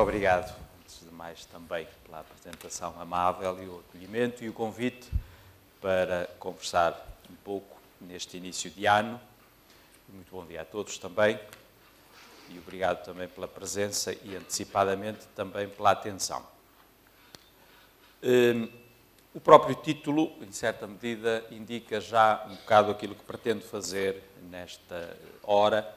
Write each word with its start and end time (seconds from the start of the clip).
Muito 0.00 0.08
obrigado, 0.08 0.56
antes 0.80 1.00
de 1.00 1.14
mais, 1.14 1.44
também 1.44 1.86
pela 2.06 2.20
apresentação 2.20 2.98
amável 2.98 3.62
e 3.62 3.68
o 3.68 3.80
acolhimento 3.80 4.42
e 4.42 4.48
o 4.48 4.52
convite 4.54 5.06
para 5.78 6.26
conversar 6.38 7.06
um 7.30 7.34
pouco 7.44 7.78
neste 8.00 8.38
início 8.38 8.70
de 8.70 8.86
ano. 8.86 9.20
Muito 10.08 10.30
bom 10.30 10.46
dia 10.46 10.62
a 10.62 10.64
todos 10.64 10.96
também 10.96 11.38
e 12.48 12.58
obrigado 12.58 13.04
também 13.04 13.28
pela 13.28 13.46
presença 13.46 14.16
e 14.24 14.34
antecipadamente 14.34 15.26
também 15.36 15.68
pela 15.68 15.90
atenção. 15.90 16.42
Hum, 18.22 18.70
o 19.34 19.40
próprio 19.40 19.74
título, 19.74 20.32
em 20.40 20.50
certa 20.50 20.86
medida, 20.86 21.44
indica 21.50 22.00
já 22.00 22.46
um 22.48 22.54
bocado 22.54 22.90
aquilo 22.90 23.14
que 23.14 23.24
pretendo 23.24 23.60
fazer 23.60 24.22
nesta 24.50 25.14
hora, 25.42 25.94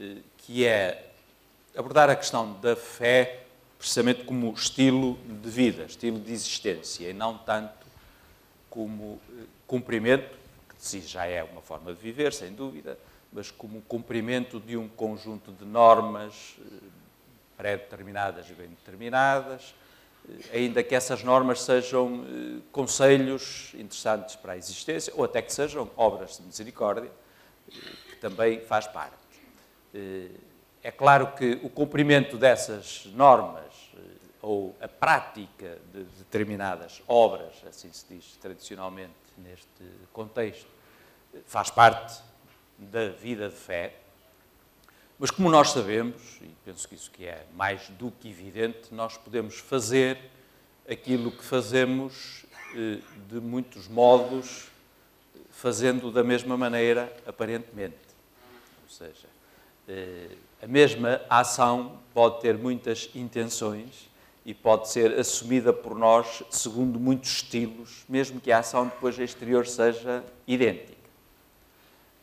eh, 0.00 0.22
que 0.38 0.64
é 0.64 1.07
abordar 1.76 2.10
a 2.10 2.16
questão 2.16 2.52
da 2.60 2.74
fé 2.74 3.44
precisamente 3.78 4.24
como 4.24 4.52
estilo 4.52 5.16
de 5.24 5.48
vida, 5.48 5.84
estilo 5.84 6.18
de 6.18 6.32
existência, 6.32 7.08
e 7.08 7.12
não 7.12 7.38
tanto 7.38 7.86
como 8.68 9.20
eh, 9.30 9.44
cumprimento, 9.66 10.36
que 10.68 10.76
de 10.76 10.84
si 10.84 11.00
já 11.00 11.24
é 11.26 11.44
uma 11.44 11.62
forma 11.62 11.94
de 11.94 12.00
viver, 12.00 12.32
sem 12.32 12.52
dúvida, 12.52 12.98
mas 13.32 13.50
como 13.50 13.80
cumprimento 13.82 14.58
de 14.58 14.76
um 14.76 14.88
conjunto 14.88 15.52
de 15.52 15.64
normas 15.64 16.56
eh, 16.60 16.64
pré-determinadas 17.56 18.50
e 18.50 18.52
bem 18.52 18.68
determinadas, 18.68 19.74
eh, 20.28 20.58
ainda 20.58 20.82
que 20.82 20.96
essas 20.96 21.22
normas 21.22 21.62
sejam 21.62 22.24
conselhos 22.72 23.72
interessantes 23.74 24.34
para 24.34 24.54
a 24.54 24.56
existência, 24.56 25.12
ou 25.16 25.24
até 25.24 25.40
que 25.40 25.52
sejam 25.52 25.88
obras 25.96 26.38
de 26.38 26.42
misericórdia, 26.42 27.10
que 27.70 28.16
também 28.16 28.60
faz 28.60 28.88
parte. 28.88 29.16
É 30.82 30.90
claro 30.90 31.32
que 31.34 31.58
o 31.62 31.68
cumprimento 31.68 32.36
dessas 32.36 33.06
normas 33.06 33.90
eh, 33.94 34.00
ou 34.40 34.76
a 34.80 34.86
prática 34.86 35.78
de 35.92 36.04
determinadas 36.18 37.02
obras, 37.08 37.52
assim 37.68 37.92
se 37.92 38.06
diz 38.08 38.36
tradicionalmente 38.40 39.12
neste 39.36 39.84
contexto, 40.12 40.68
faz 41.46 41.70
parte 41.70 42.22
da 42.78 43.08
vida 43.08 43.48
de 43.48 43.56
fé. 43.56 43.94
Mas 45.18 45.32
como 45.32 45.50
nós 45.50 45.70
sabemos, 45.70 46.38
e 46.40 46.48
penso 46.64 46.88
que 46.88 46.94
isso 46.94 47.10
que 47.10 47.26
é 47.26 47.44
mais 47.54 47.88
do 47.90 48.12
que 48.12 48.28
evidente, 48.28 48.94
nós 48.94 49.16
podemos 49.16 49.58
fazer 49.58 50.18
aquilo 50.88 51.32
que 51.32 51.44
fazemos 51.44 52.46
eh, 52.76 53.00
de 53.28 53.40
muitos 53.40 53.88
modos, 53.88 54.68
fazendo 55.50 56.12
da 56.12 56.22
mesma 56.22 56.56
maneira, 56.56 57.12
aparentemente. 57.26 57.96
Ou 58.84 58.88
seja, 58.88 59.26
eh, 59.88 60.36
a 60.62 60.66
mesma 60.66 61.20
ação 61.28 62.00
pode 62.12 62.40
ter 62.40 62.58
muitas 62.58 63.10
intenções 63.14 64.08
e 64.44 64.54
pode 64.54 64.88
ser 64.88 65.18
assumida 65.18 65.72
por 65.72 65.94
nós 65.94 66.42
segundo 66.50 66.98
muitos 66.98 67.30
estilos, 67.30 68.04
mesmo 68.08 68.40
que 68.40 68.50
a 68.50 68.58
ação 68.58 68.86
depois 68.86 69.18
exterior 69.18 69.66
seja 69.66 70.24
idêntica. 70.46 70.96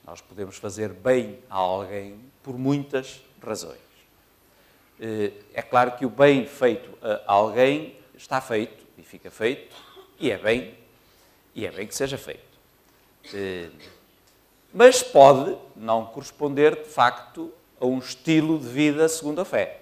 Nós 0.06 0.22
podemos 0.22 0.58
fazer 0.58 0.90
bem 0.90 1.40
a 1.50 1.56
alguém 1.56 2.20
por 2.44 2.58
muitas 2.58 3.22
razões. 3.42 3.80
Eh, 5.00 5.32
é 5.54 5.62
claro 5.62 5.92
que 5.92 6.06
o 6.06 6.10
bem 6.10 6.46
feito 6.46 6.98
a 7.02 7.32
alguém 7.32 7.96
está 8.16 8.42
feito 8.42 8.86
e 8.98 9.04
fica 9.04 9.30
feito, 9.30 9.76
e 10.20 10.32
é 10.32 10.38
bem, 10.38 10.76
e 11.54 11.66
é 11.66 11.72
bem 11.72 11.88
que 11.88 11.96
seja 11.96 12.18
feito. 12.18 12.60
Eh, 13.34 13.70
mas 14.74 15.02
pode 15.02 15.58
não 15.76 16.06
corresponder, 16.06 16.84
de 16.84 16.90
facto, 16.90 17.54
a 17.80 17.86
um 17.86 18.00
estilo 18.00 18.60
de 18.60 18.68
vida 18.68 19.08
segundo 19.08 19.42
a 19.42 19.46
fé. 19.46 19.82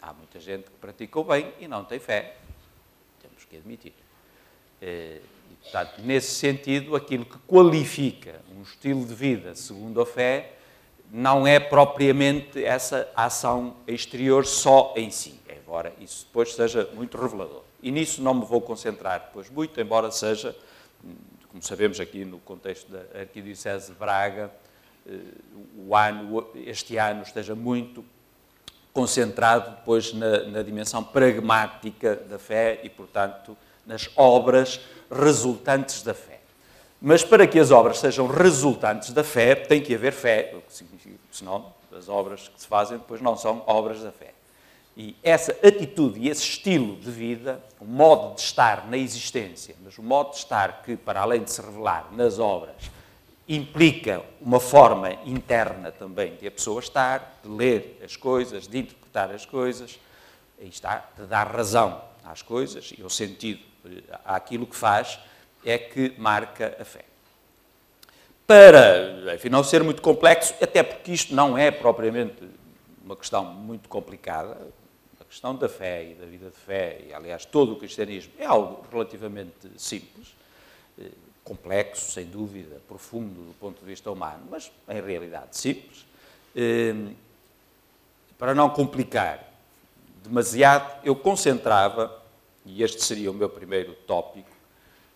Há 0.00 0.12
muita 0.12 0.40
gente 0.40 0.64
que 0.64 0.76
pratica 0.80 1.18
o 1.20 1.24
bem 1.24 1.52
e 1.60 1.68
não 1.68 1.84
tem 1.84 1.98
fé. 1.98 2.36
Temos 3.20 3.44
que 3.44 3.56
admitir. 3.56 3.92
Eh, 4.80 5.20
e, 5.50 5.54
portanto, 5.62 6.00
nesse 6.02 6.32
sentido, 6.32 6.96
aquilo 6.96 7.24
que 7.24 7.38
qualifica 7.46 8.40
um 8.56 8.62
estilo 8.62 9.04
de 9.04 9.14
vida 9.14 9.54
segundo 9.54 10.00
a 10.00 10.06
fé 10.06 10.52
não 11.12 11.46
é 11.46 11.58
propriamente 11.58 12.64
essa 12.64 13.10
ação 13.16 13.76
exterior 13.86 14.46
só 14.46 14.94
em 14.96 15.10
si, 15.10 15.40
embora 15.50 15.92
isso 16.00 16.24
depois 16.26 16.54
seja 16.54 16.88
muito 16.94 17.18
revelador. 17.18 17.62
E 17.82 17.90
nisso 17.90 18.22
não 18.22 18.34
me 18.34 18.44
vou 18.44 18.60
concentrar 18.60 19.20
depois 19.20 19.50
muito, 19.50 19.80
embora 19.80 20.10
seja, 20.10 20.56
como 21.48 21.62
sabemos 21.62 21.98
aqui 21.98 22.24
no 22.24 22.38
contexto 22.38 22.90
da 22.92 23.20
Arquidiocese 23.20 23.90
de 23.92 23.98
Braga, 23.98 24.52
o 25.76 25.96
ano, 25.96 26.46
este 26.54 26.96
ano 26.96 27.22
esteja 27.22 27.54
muito 27.54 28.04
concentrado 28.92 29.70
depois 29.76 30.12
na, 30.12 30.44
na, 30.44 30.62
dimensão 30.62 31.02
pragmática 31.02 32.16
da 32.16 32.38
fé 32.38 32.80
e, 32.82 32.88
portanto, 32.88 33.56
nas 33.86 34.10
obras 34.16 34.80
resultantes 35.10 36.02
da 36.02 36.12
fé. 36.12 36.40
Mas 37.00 37.24
para 37.24 37.46
que 37.46 37.58
as 37.58 37.70
obras 37.70 37.98
sejam 37.98 38.26
resultantes 38.26 39.12
da 39.12 39.24
fé, 39.24 39.54
tem 39.54 39.80
que 39.80 39.94
haver 39.94 40.12
fé, 40.12 40.52
o 40.54 40.60
que 40.60 40.72
significa, 40.72 41.18
senão 41.30 41.72
as 41.96 42.08
obras 42.08 42.48
que 42.48 42.60
se 42.60 42.66
fazem 42.66 42.98
depois 42.98 43.20
não 43.20 43.36
são 43.36 43.62
obras 43.66 44.02
da 44.02 44.12
fé. 44.12 44.34
E 44.96 45.16
essa 45.22 45.52
atitude 45.66 46.20
e 46.20 46.28
esse 46.28 46.42
estilo 46.42 46.96
de 46.96 47.10
vida, 47.10 47.60
o 47.80 47.84
modo 47.84 48.34
de 48.34 48.40
estar 48.42 48.86
na 48.88 48.98
existência, 48.98 49.74
mas 49.82 49.96
o 49.96 50.02
modo 50.02 50.32
de 50.32 50.36
estar 50.36 50.82
que, 50.82 50.96
para 50.96 51.20
além 51.20 51.42
de 51.42 51.50
se 51.50 51.62
revelar 51.62 52.08
nas 52.12 52.38
obras, 52.38 52.90
implica 53.56 54.22
uma 54.40 54.60
forma 54.60 55.12
interna 55.26 55.90
também 55.90 56.36
de 56.36 56.46
a 56.46 56.50
pessoa 56.52 56.78
estar, 56.78 57.40
de 57.42 57.48
ler 57.48 58.00
as 58.04 58.14
coisas, 58.14 58.68
de 58.68 58.78
interpretar 58.78 59.32
as 59.32 59.44
coisas, 59.44 59.98
aí 60.60 60.68
está, 60.68 61.04
de 61.18 61.26
dar 61.26 61.48
razão 61.48 62.00
às 62.24 62.42
coisas 62.42 62.94
e 62.96 63.02
o 63.02 63.10
sentido 63.10 63.60
àquilo 64.24 64.66
que 64.66 64.76
faz, 64.76 65.18
é 65.64 65.76
que 65.76 66.14
marca 66.16 66.76
a 66.80 66.84
fé. 66.84 67.04
Para, 68.46 69.34
enfim, 69.34 69.48
não 69.48 69.64
ser 69.64 69.82
muito 69.82 70.00
complexo, 70.00 70.54
até 70.62 70.84
porque 70.84 71.10
isto 71.10 71.34
não 71.34 71.58
é 71.58 71.72
propriamente 71.72 72.48
uma 73.04 73.16
questão 73.16 73.44
muito 73.44 73.88
complicada, 73.88 74.56
a 75.20 75.24
questão 75.24 75.56
da 75.56 75.68
fé 75.68 76.12
e 76.12 76.14
da 76.14 76.26
vida 76.26 76.50
de 76.50 76.56
fé, 76.56 77.00
e 77.08 77.12
aliás 77.12 77.44
todo 77.44 77.72
o 77.72 77.76
cristianismo, 77.76 78.32
é 78.38 78.46
algo 78.46 78.86
relativamente 78.92 79.68
simples 79.76 80.38
complexo, 81.44 82.12
sem 82.12 82.26
dúvida, 82.26 82.80
profundo 82.86 83.46
do 83.46 83.54
ponto 83.58 83.80
de 83.80 83.86
vista 83.86 84.10
humano, 84.10 84.46
mas 84.50 84.70
em 84.88 85.00
realidade 85.00 85.56
simples. 85.56 86.06
Ehm, 86.54 87.14
para 88.38 88.54
não 88.54 88.70
complicar 88.70 89.50
demasiado, 90.22 91.04
eu 91.04 91.14
concentrava, 91.16 92.22
e 92.64 92.82
este 92.82 93.02
seria 93.02 93.30
o 93.30 93.34
meu 93.34 93.48
primeiro 93.48 93.94
tópico, 94.06 94.50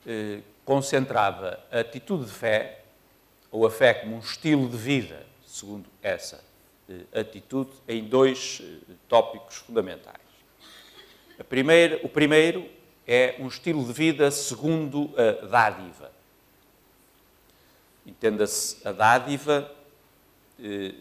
eh, 0.06 0.40
concentrava 0.64 1.60
a 1.70 1.80
atitude 1.80 2.24
de 2.24 2.32
fé, 2.32 2.80
ou 3.50 3.66
a 3.66 3.70
fé 3.70 3.94
como 3.94 4.16
um 4.16 4.18
estilo 4.18 4.68
de 4.68 4.76
vida, 4.76 5.24
segundo 5.46 5.88
essa 6.02 6.42
eh, 6.88 7.20
atitude, 7.20 7.70
em 7.88 8.04
dois 8.04 8.60
eh, 8.62 8.92
tópicos 9.08 9.56
fundamentais. 9.56 10.24
Primeira, 11.48 12.00
o 12.02 12.08
primeiro 12.08 12.68
é 13.06 13.36
um 13.38 13.48
estilo 13.48 13.84
de 13.84 13.92
vida 13.92 14.30
segundo 14.30 15.12
a 15.16 15.46
dádiva. 15.46 16.12
Entenda-se 18.06 18.86
a 18.86 18.92
dádiva, 18.92 19.70
eh, 20.62 20.94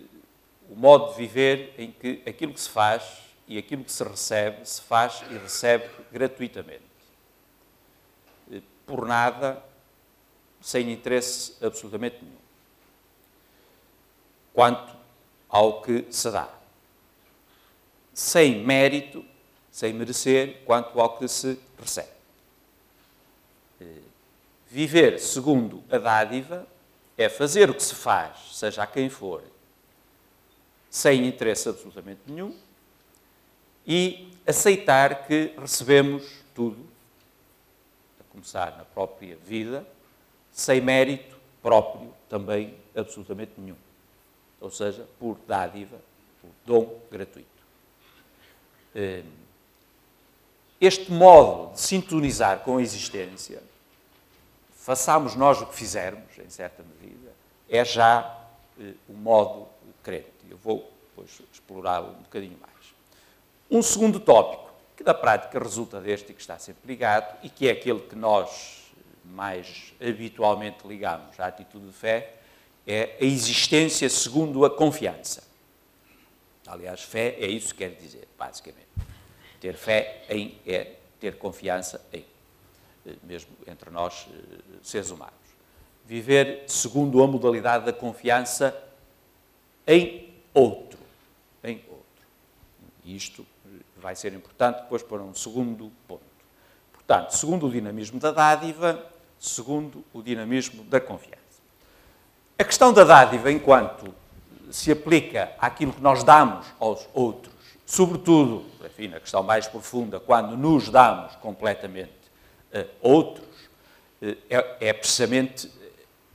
o 0.69 0.75
modo 0.75 1.12
de 1.12 1.18
viver 1.18 1.74
em 1.78 1.91
que 1.91 2.22
aquilo 2.25 2.53
que 2.53 2.62
se 2.62 2.69
faz 2.69 3.22
e 3.47 3.58
aquilo 3.58 3.84
que 3.84 3.91
se 3.91 4.03
recebe, 4.03 4.66
se 4.68 4.81
faz 4.81 5.22
e 5.30 5.38
recebe 5.38 5.90
gratuitamente. 6.12 6.84
Eh, 8.52 8.62
por 8.85 9.06
nada, 9.06 9.64
sem 10.62 10.91
interesse 10.91 11.56
absolutamente 11.62 12.18
nenhum. 12.22 12.38
Quanto 14.53 14.96
ao 15.49 15.82
que 15.82 16.06
se 16.09 16.32
dá. 16.32 16.49
Sem 18.14 18.64
mérito, 18.64 19.26
sem 19.70 19.91
merecer, 19.91 20.61
quanto 20.66 20.99
ao 21.02 21.17
que 21.17 21.28
se 21.28 21.59
recebe. 21.84 22.08
Eh, 23.82 24.00
viver 24.70 25.20
segundo 25.20 25.84
a 25.91 25.97
dádiva 25.97 26.68
é 27.18 27.30
fazer 27.30 27.70
o 27.70 27.74
que 27.74 27.84
se 27.84 27.96
faz, 27.96 28.56
seja 28.58 28.84
a 28.84 28.88
quem 28.88 29.09
for, 29.09 29.44
sem 30.90 31.28
interesse 31.28 31.70
absolutamente 31.70 32.22
nenhum, 32.28 32.56
e 33.85 34.32
aceitar 34.47 35.28
que 35.28 35.53
recebemos 35.58 36.41
tudo, 36.56 36.85
a 38.20 38.24
começar 38.32 38.78
na 38.78 38.85
própria 38.85 39.35
vida, 39.35 39.85
sem 40.52 40.80
mérito 40.82 41.38
próprio 41.62 42.14
também 42.30 42.76
absolutamente 42.96 43.53
nenhum. 43.58 43.78
Ou 44.59 44.70
seja, 44.70 45.08
por 45.20 45.38
dádiva, 45.47 46.00
por 46.41 46.50
dom 46.66 47.00
gratuito. 47.12 47.47
Este 50.84 51.09
modo 51.14 51.72
de 51.72 51.80
sintonizar 51.80 52.59
com 52.59 52.76
a 52.76 52.82
existência 52.82 53.64
façamos 54.76 55.34
nós 55.34 55.62
o 55.62 55.66
que 55.66 55.74
fizermos, 55.74 56.38
em 56.38 56.50
certa 56.50 56.84
medida, 56.84 57.32
é 57.70 57.85
já 57.85 58.46
eh, 58.78 58.91
o 59.08 59.14
modo 59.14 59.66
crente. 60.03 60.28
Eu 60.52 60.58
vou 60.58 60.91
depois 61.08 61.41
explorá-lo 61.53 62.09
um 62.09 62.24
bocadinho 62.24 62.58
mais. 62.59 62.94
Um 63.72 63.82
segundo 63.82 64.20
tópico, 64.20 64.74
que 64.97 65.06
da 65.06 65.14
prática 65.14 65.58
resulta 65.58 66.02
deste 66.02 66.34
e 66.34 66.35
que 66.35 66.41
está 66.41 66.59
sempre 66.59 66.85
ligado, 66.85 67.34
e 67.41 67.47
que 67.47 67.70
é 67.70 67.72
aquele 67.72 68.02
que 68.02 68.16
nós 68.18 68.91
mais 69.24 69.94
habitualmente 70.02 70.85
ligamos 70.85 71.40
à 71.40 71.46
atitude 71.47 71.85
de 71.85 71.94
fé, 71.94 72.34
é 72.85 73.16
a 73.22 73.24
existência 73.24 74.09
segundo 74.09 74.66
a 74.66 74.70
confiança. 74.70 75.46
Aliás, 76.68 77.03
fé 77.03 77.38
é 77.40 77.47
isso 77.47 77.74
que 77.74 77.88
quer 77.88 77.96
dizer, 77.96 78.28
basicamente. 78.38 79.12
Ter 79.63 79.77
fé 79.77 80.25
em 80.29 80.59
é 80.67 80.91
ter 81.21 81.37
confiança 81.37 82.05
em, 82.11 82.25
eh, 83.05 83.15
mesmo 83.23 83.51
entre 83.65 83.89
nós, 83.89 84.27
eh, 84.29 84.59
seres 84.81 85.09
humanos. 85.09 85.33
Viver 86.03 86.65
segundo 86.67 87.23
a 87.23 87.27
modalidade 87.27 87.85
da 87.85 87.93
confiança 87.93 88.77
em 89.87 90.33
outro. 90.53 90.99
Em 91.63 91.77
outro. 91.87 92.27
E 93.05 93.15
isto 93.15 93.47
vai 93.95 94.17
ser 94.17 94.33
importante 94.33 94.81
depois 94.81 95.01
para 95.01 95.21
um 95.21 95.33
segundo 95.33 95.89
ponto. 96.09 96.21
Portanto, 96.91 97.31
segundo 97.31 97.67
o 97.67 97.71
dinamismo 97.71 98.19
da 98.19 98.31
dádiva, 98.31 99.09
segundo 99.39 100.03
o 100.11 100.21
dinamismo 100.21 100.83
da 100.83 100.99
confiança. 100.99 101.39
A 102.59 102.65
questão 102.65 102.91
da 102.91 103.05
dádiva, 103.05 103.49
enquanto 103.49 104.13
se 104.69 104.91
aplica 104.91 105.53
àquilo 105.57 105.93
que 105.93 106.01
nós 106.01 106.21
damos 106.21 106.67
aos 106.81 107.07
outros, 107.13 107.53
sobretudo, 107.85 108.66
enfim, 108.85 109.08
na 109.08 109.20
questão 109.20 109.44
mais 109.44 109.68
profunda, 109.68 110.20
quando 110.20 110.58
nos 110.58 110.90
damos 110.90 111.35
completamente 111.38 112.12
a 112.74 112.85
outros, 113.02 113.47
é, 114.50 114.78
é 114.80 114.94
precisamente 114.94 115.70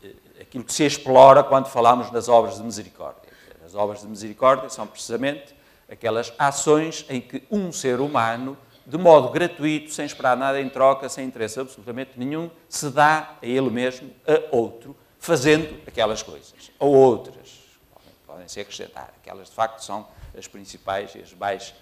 eh, 0.02 0.12
aquilo 0.42 0.62
que 0.62 0.72
se 0.72 0.84
explora 0.84 1.42
quando 1.42 1.66
falamos 1.66 2.10
nas 2.10 2.28
obras 2.28 2.56
de 2.56 2.62
misericórdia. 2.62 3.32
As 3.64 3.74
obras 3.74 4.02
de 4.02 4.06
misericórdia 4.06 4.68
são 4.68 4.86
precisamente 4.86 5.54
aquelas 5.90 6.32
ações 6.38 7.04
em 7.08 7.20
que 7.20 7.42
um 7.50 7.72
ser 7.72 8.00
humano, 8.00 8.56
de 8.86 8.98
modo 8.98 9.30
gratuito, 9.30 9.92
sem 9.92 10.04
esperar 10.04 10.36
nada 10.36 10.60
em 10.60 10.68
troca, 10.68 11.08
sem 11.08 11.26
interesse 11.26 11.58
absolutamente 11.58 12.12
nenhum, 12.16 12.50
se 12.68 12.90
dá 12.90 13.36
a 13.42 13.46
ele 13.46 13.70
mesmo, 13.70 14.10
a 14.26 14.54
outro, 14.54 14.94
fazendo 15.18 15.80
aquelas 15.86 16.22
coisas. 16.22 16.70
Ou 16.78 16.94
outras, 16.94 17.58
podem, 17.92 18.12
podem 18.26 18.48
se 18.48 18.60
acrescentar. 18.60 19.12
Aquelas, 19.20 19.48
de 19.48 19.54
facto, 19.54 19.80
são 19.80 20.06
as 20.36 20.46
principais 20.46 21.14
e 21.14 21.20
as 21.20 21.32
mais 21.32 21.74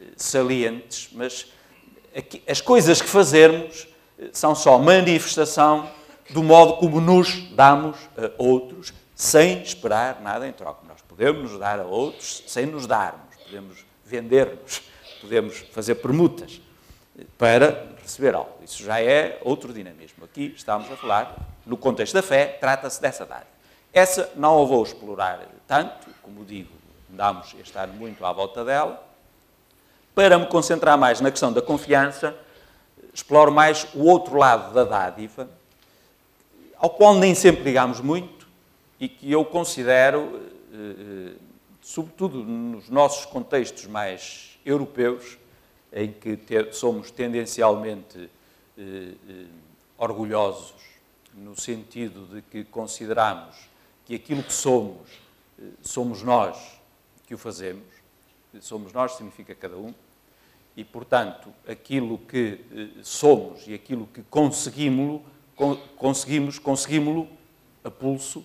eh, 0.00 0.06
salientes, 0.16 1.08
mas 1.12 1.46
aqui, 2.16 2.42
as 2.48 2.60
coisas 2.60 3.00
que 3.00 3.08
fazermos 3.08 3.86
eh, 4.18 4.30
são 4.32 4.54
só 4.54 4.78
manifestação 4.78 5.90
do 6.30 6.42
modo 6.42 6.78
como 6.78 7.00
nos 7.00 7.50
damos 7.50 7.96
a 8.16 8.30
outros, 8.42 8.92
sem 9.14 9.62
esperar 9.62 10.20
nada 10.20 10.48
em 10.48 10.52
troca. 10.52 10.86
Nós 10.88 11.00
podemos 11.02 11.52
nos 11.52 11.60
dar 11.60 11.80
a 11.80 11.84
outros 11.84 12.42
sem 12.46 12.66
nos 12.66 12.86
darmos, 12.86 13.36
podemos 13.44 13.84
vender-nos, 14.04 14.82
podemos 15.20 15.58
fazer 15.72 15.96
permutas 15.96 16.60
eh, 17.18 17.24
para 17.38 17.94
receber 18.02 18.34
algo. 18.34 18.58
Isso 18.62 18.82
já 18.82 19.00
é 19.00 19.38
outro 19.42 19.72
dinamismo. 19.72 20.24
Aqui 20.24 20.52
estamos 20.56 20.90
a 20.90 20.96
falar, 20.96 21.36
no 21.64 21.76
contexto 21.76 22.14
da 22.14 22.22
fé, 22.22 22.46
trata-se 22.60 23.00
dessa 23.00 23.24
dádiva. 23.24 23.54
Essa 23.92 24.32
não 24.34 24.60
a 24.60 24.66
vou 24.66 24.82
explorar 24.82 25.46
tanto, 25.68 26.08
como 26.20 26.44
digo, 26.44 26.70
andamos 27.14 27.54
este 27.60 27.78
ano 27.78 27.94
muito 27.94 28.26
à 28.26 28.32
volta 28.32 28.64
dela. 28.64 29.00
Para 30.16 30.36
me 30.36 30.46
concentrar 30.46 30.98
mais 30.98 31.20
na 31.20 31.30
questão 31.30 31.52
da 31.52 31.62
confiança, 31.62 32.36
exploro 33.12 33.52
mais 33.52 33.86
o 33.94 34.04
outro 34.04 34.36
lado 34.36 34.74
da 34.74 34.82
dádiva, 34.82 35.48
ao 36.76 36.90
qual 36.90 37.14
nem 37.14 37.32
sempre 37.34 37.62
ligamos 37.62 38.00
muito 38.00 38.48
e 38.98 39.08
que 39.08 39.30
eu 39.30 39.44
considero, 39.44 40.40
eh, 40.72 40.76
eh, 40.76 41.36
sobretudo 41.80 42.38
nos 42.42 42.90
nossos 42.90 43.24
contextos 43.26 43.86
mais 43.86 44.58
europeus, 44.66 45.38
em 45.92 46.10
que 46.10 46.36
somos 46.72 47.12
tendencialmente 47.12 48.28
eh, 48.76 49.12
orgulhosos, 49.96 50.74
no 51.32 51.58
sentido 51.58 52.26
de 52.26 52.42
que 52.42 52.64
consideramos 52.64 53.54
que 54.04 54.16
aquilo 54.16 54.42
que 54.42 54.52
somos, 54.52 55.08
somos 55.80 56.22
nós 56.22 56.73
que 57.26 57.34
o 57.34 57.38
fazemos, 57.38 57.84
somos 58.60 58.92
nós 58.92 59.12
significa 59.12 59.54
cada 59.54 59.76
um, 59.76 59.94
e, 60.76 60.84
portanto, 60.84 61.52
aquilo 61.68 62.18
que 62.18 62.60
somos 63.02 63.66
e 63.66 63.74
aquilo 63.74 64.06
que 64.08 64.22
conseguimos, 64.24 65.22
conseguimos, 65.96 66.58
conseguimos 66.58 67.28
a 67.84 67.90
pulso 67.90 68.44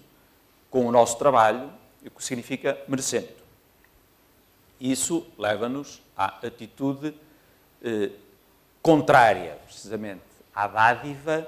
com 0.69 0.85
o 0.85 0.91
nosso 0.91 1.17
trabalho, 1.17 1.71
o 2.05 2.09
que 2.11 2.23
significa 2.23 2.79
merecendo. 2.87 3.39
Isso 4.79 5.25
leva-nos 5.37 6.01
à 6.15 6.25
atitude 6.45 7.13
eh, 7.83 8.11
contrária, 8.81 9.57
precisamente, 9.65 10.21
à 10.53 10.67
dádiva, 10.67 11.47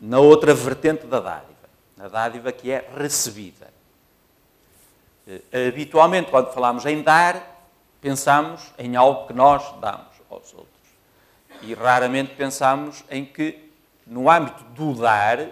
na 0.00 0.20
outra 0.20 0.54
vertente 0.54 1.06
da 1.06 1.20
dádiva, 1.20 1.68
na 1.96 2.08
dádiva 2.08 2.52
que 2.52 2.70
é 2.70 2.88
recebida. 2.96 3.71
Eh, 5.26 5.68
habitualmente, 5.68 6.30
quando 6.30 6.52
falamos 6.52 6.84
em 6.86 7.02
dar, 7.02 7.66
pensamos 8.00 8.72
em 8.78 8.96
algo 8.96 9.26
que 9.26 9.32
nós 9.32 9.62
damos 9.80 10.12
aos 10.30 10.52
outros. 10.52 10.68
E 11.62 11.74
raramente 11.74 12.34
pensamos 12.34 13.04
em 13.08 13.24
que, 13.24 13.70
no 14.06 14.28
âmbito 14.28 14.64
do 14.64 14.94
dar, 14.94 15.48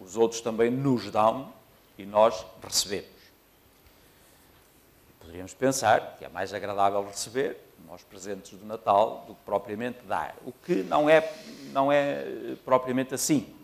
os 0.00 0.16
outros 0.16 0.40
também 0.40 0.70
nos 0.70 1.10
dão 1.10 1.52
e 1.96 2.04
nós 2.04 2.44
recebemos. 2.62 3.08
Poderíamos 5.20 5.54
pensar 5.54 6.16
que 6.18 6.24
é 6.24 6.28
mais 6.28 6.52
agradável 6.52 7.06
receber 7.06 7.56
aos 7.88 8.02
presentes 8.02 8.58
do 8.58 8.66
Natal 8.66 9.24
do 9.28 9.34
que 9.34 9.40
propriamente 9.44 9.98
dar. 10.06 10.34
O 10.44 10.50
que 10.50 10.82
não 10.82 11.08
é, 11.08 11.32
não 11.72 11.92
é 11.92 12.56
propriamente 12.64 13.14
assim. 13.14 13.54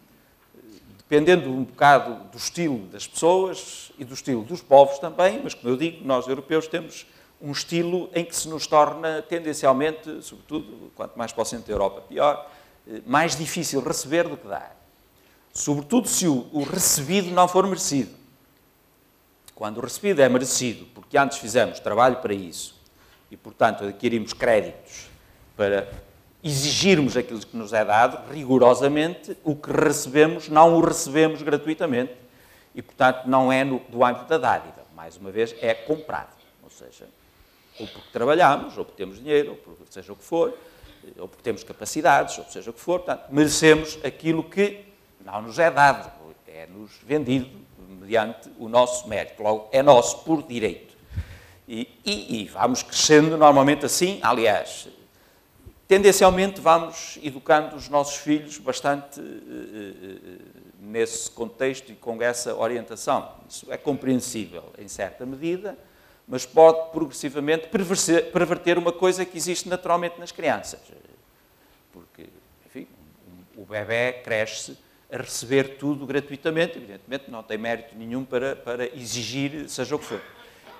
Dependendo 1.09 1.49
um 1.49 1.65
bocado 1.65 2.25
do 2.31 2.37
estilo 2.37 2.81
das 2.89 3.07
pessoas 3.07 3.91
e 3.99 4.05
do 4.05 4.13
estilo 4.13 4.45
dos 4.45 4.61
povos 4.61 4.99
também, 4.99 5.41
mas 5.43 5.55
como 5.55 5.73
eu 5.73 5.77
digo, 5.77 6.05
nós 6.05 6.29
europeus 6.29 6.67
temos 6.69 7.07
um 7.41 7.51
estilo 7.51 8.11
em 8.15 8.25
que 8.25 8.37
se 8.37 8.47
nos 8.47 8.67
torna 8.67 9.23
tendencialmente, 9.23 10.23
sobretudo, 10.23 10.93
quanto 10.95 11.17
mais 11.17 11.33
para 11.33 11.43
o 11.43 11.45
centro 11.47 11.67
da 11.67 11.73
Europa, 11.73 12.03
pior, 12.03 12.51
mais 13.07 13.35
difícil 13.35 13.81
receber 13.81 14.29
do 14.29 14.37
que 14.37 14.47
dar. 14.47 14.77
Sobretudo 15.51 16.09
se 16.09 16.29
o, 16.29 16.47
o 16.53 16.63
recebido 16.63 17.31
não 17.31 17.49
for 17.49 17.67
merecido. 17.67 18.15
Quando 19.55 19.79
o 19.79 19.81
recebido 19.81 20.21
é 20.21 20.29
merecido, 20.29 20.87
porque 20.95 21.17
antes 21.17 21.39
fizemos 21.39 21.81
trabalho 21.81 22.17
para 22.17 22.35
isso, 22.35 22.79
e, 23.31 23.37
portanto, 23.37 23.85
adquirimos 23.85 24.33
créditos 24.35 25.07
para 25.57 25.89
exigirmos 26.43 27.17
aquilo 27.17 27.41
que 27.41 27.57
nos 27.57 27.73
é 27.73 27.85
dado, 27.85 28.31
rigorosamente, 28.33 29.37
o 29.43 29.57
que 29.57 29.71
recebemos, 29.71 30.49
não 30.49 30.77
o 30.77 30.81
recebemos 30.81 31.43
gratuitamente. 31.43 32.13
E, 32.75 32.83
portanto, 32.83 33.27
não 33.27 33.53
é 33.53 33.65
no, 33.65 33.81
do 33.89 34.05
âmbito 34.05 34.27
da 34.27 34.39
dádiva. 34.39 34.87
Mais 34.95 35.17
uma 35.17 35.31
vez, 35.31 35.55
é 35.61 35.75
comprado. 35.75 36.37
Ou 36.63 36.71
seja, 36.71 37.09
ou 37.79 37.87
porque 37.87 38.09
trabalhamos, 38.13 38.77
ou 38.77 38.85
porque 38.85 39.03
temos 39.03 39.19
dinheiro, 39.19 39.51
ou 39.51 39.57
porque 39.57 39.85
seja 39.91 40.13
o 40.13 40.17
que 40.17 40.25
for, 40.25 40.57
ou 41.19 41.29
porque 41.29 41.43
temos 41.43 41.65
capacidades, 41.65 42.39
ou 42.39 42.45
seja 42.45 42.71
o 42.71 42.73
que 42.73 42.81
for, 42.81 43.01
portanto, 43.01 43.27
merecemos 43.31 43.99
aquilo 44.05 44.45
que 44.45 44.85
não 45.25 45.43
nos 45.43 45.59
é 45.59 45.71
dado, 45.71 46.11
é-nos 46.47 46.91
vendido 47.05 47.49
mediante 47.89 48.51
o 48.59 48.69
nosso 48.69 49.09
mérito. 49.09 49.43
Logo, 49.43 49.69
é 49.73 49.83
nosso 49.83 50.19
por 50.25 50.43
direito. 50.43 50.97
E, 51.69 51.89
e, 52.05 52.43
e, 52.43 52.45
vamos 52.47 52.83
crescendo 52.83 53.37
normalmente 53.37 53.85
assim, 53.85 54.19
aliás, 54.23 54.89
tendencialmente 55.89 56.61
vamos 56.61 57.19
educando 57.23 57.75
os 57.75 57.89
nossos 57.89 58.17
filhos 58.17 58.59
bastante 58.59 59.19
uh, 59.19 59.23
uh, 59.23 60.39
nesse 60.79 61.31
contexto 61.31 61.91
e 61.91 61.95
com 61.95 62.23
essa 62.23 62.55
orientação. 62.55 63.33
Isso 63.49 63.73
é 63.73 63.77
compreensível 63.79 64.65
em 64.79 64.87
certa 64.87 65.25
medida, 65.25 65.77
mas 66.29 66.45
pode 66.45 66.93
progressivamente 66.93 67.69
perverter 67.69 68.77
uma 68.77 68.93
coisa 68.93 69.25
que 69.25 69.37
existe 69.37 69.67
naturalmente 69.67 70.21
nas 70.21 70.31
crianças. 70.31 70.81
Porque, 71.91 72.29
enfim, 72.67 72.87
o 73.57 73.65
bebê 73.65 74.13
cresce 74.23 74.79
a 75.11 75.17
receber 75.17 75.79
tudo 75.79 76.05
gratuitamente, 76.05 76.77
evidentemente 76.77 77.31
não 77.31 77.43
tem 77.43 77.57
mérito 77.57 77.97
nenhum 77.97 78.27
para, 78.27 78.55
para 78.55 78.95
exigir 78.95 79.67
seja 79.71 79.97
o 79.97 79.99
que 79.99 80.05
for 80.05 80.21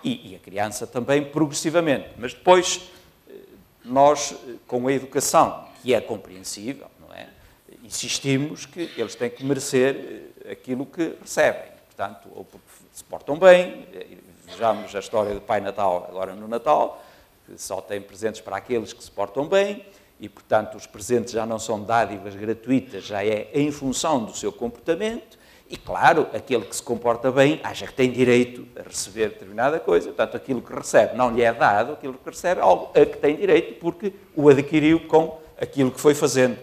e, 0.03 0.33
e 0.33 0.37
a 0.37 0.39
criança 0.39 0.87
também 0.87 1.25
progressivamente. 1.25 2.09
Mas 2.17 2.35
depois, 2.35 2.81
eh, 2.81 2.98
nós, 3.89 4.33
eh, 4.33 4.55
com 4.67 4.87
a 4.87 4.93
educação, 4.93 5.67
que 5.83 5.95
é 5.95 6.01
compreensível, 6.01 6.89
não 7.01 7.15
é? 7.15 7.29
Insistimos 7.83 8.67
que 8.67 8.91
eles 8.97 9.15
têm 9.15 9.31
que 9.31 9.45
merecer 9.45 10.31
eh, 10.45 10.53
aquilo 10.53 10.87
que 10.87 11.17
recebem. 11.21 11.71
Portanto, 11.87 12.29
ou 12.35 12.45
porque 12.45 12.67
se 12.93 13.05
portam 13.05 13.39
bem, 13.39 13.87
vejamos 14.47 14.95
a 14.95 14.99
história 14.99 15.35
do 15.35 15.41
Pai 15.41 15.61
Natal 15.61 16.07
agora 16.09 16.35
no 16.35 16.47
Natal, 16.47 17.05
que 17.47 17.61
só 17.61 17.81
tem 17.81 18.01
presentes 18.01 18.41
para 18.41 18.57
aqueles 18.57 18.93
que 18.93 19.03
se 19.03 19.11
portam 19.11 19.47
bem, 19.47 19.85
e, 20.21 20.29
portanto, 20.29 20.77
os 20.77 20.87
presentes 20.87 21.33
já 21.33 21.47
não 21.47 21.59
são 21.59 21.83
dádivas 21.83 22.35
gratuitas, 22.35 23.05
já 23.05 23.25
é 23.25 23.51
em 23.55 23.71
função 23.71 24.25
do 24.25 24.35
seu 24.35 24.53
comportamento, 24.53 25.38
E 25.71 25.77
claro, 25.77 26.27
aquele 26.33 26.65
que 26.65 26.75
se 26.75 26.83
comporta 26.83 27.31
bem 27.31 27.61
acha 27.63 27.87
que 27.87 27.93
tem 27.93 28.11
direito 28.11 28.67
a 28.79 28.89
receber 28.89 29.29
determinada 29.29 29.79
coisa, 29.79 30.07
portanto, 30.07 30.35
aquilo 30.35 30.63
que 30.63 30.73
recebe 30.73 31.15
não 31.15 31.31
lhe 31.31 31.43
é 31.43 31.53
dado, 31.53 31.93
aquilo 31.93 32.15
que 32.15 32.31
recebe 32.31 32.61
é 32.61 32.65
algo 32.65 32.91
a 32.99 33.05
que 33.05 33.19
tem 33.19 33.37
direito 33.37 33.79
porque 33.79 34.15
o 34.35 34.49
adquiriu 34.49 35.01
com 35.01 35.39
aquilo 35.61 35.91
que 35.91 36.01
foi 36.01 36.15
fazendo. 36.15 36.57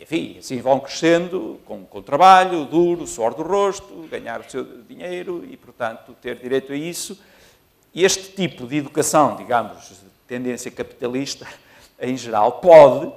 Enfim, 0.00 0.36
assim 0.38 0.62
vão 0.62 0.80
crescendo 0.80 1.60
com, 1.66 1.84
com 1.84 2.00
trabalho 2.00 2.64
duro, 2.64 3.06
suor 3.06 3.34
do 3.34 3.42
rosto, 3.42 4.08
ganhar 4.10 4.40
o 4.40 4.50
seu 4.50 4.64
dinheiro 4.64 5.44
e, 5.50 5.56
portanto, 5.56 6.16
ter 6.22 6.36
direito 6.36 6.72
a 6.72 6.76
isso. 6.76 7.20
Este 7.94 8.32
tipo 8.32 8.66
de 8.66 8.76
educação, 8.76 9.36
digamos, 9.36 9.88
de 9.88 9.96
tendência 10.26 10.70
capitalista, 10.70 11.46
em 12.00 12.16
geral, 12.16 12.52
pode, 12.60 13.12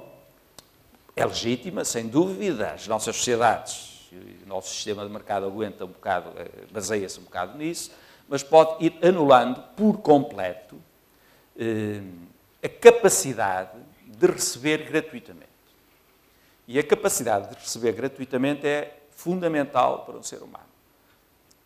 é 1.16 1.24
legítima, 1.24 1.86
sem 1.86 2.06
dúvida, 2.06 2.72
as 2.72 2.86
nossas 2.86 3.16
sociedades 3.16 3.89
o 4.16 4.48
nosso 4.48 4.74
sistema 4.74 5.04
de 5.04 5.10
mercado 5.10 5.46
aguenta 5.46 5.84
um 5.84 5.88
bocado, 5.88 6.32
eh, 6.36 6.66
baseia-se 6.70 7.20
um 7.20 7.24
bocado 7.24 7.56
nisso, 7.56 7.92
mas 8.28 8.42
pode 8.42 8.84
ir 8.84 8.98
anulando 9.02 9.62
por 9.76 9.98
completo 9.98 10.76
eh, 11.56 12.00
a 12.62 12.68
capacidade 12.68 13.78
de 14.06 14.26
receber 14.26 14.84
gratuitamente. 14.88 15.48
E 16.66 16.78
a 16.78 16.84
capacidade 16.84 17.48
de 17.48 17.54
receber 17.54 17.92
gratuitamente 17.92 18.66
é 18.66 19.00
fundamental 19.10 20.04
para 20.04 20.16
um 20.16 20.22
ser 20.22 20.42
humano. 20.42 20.70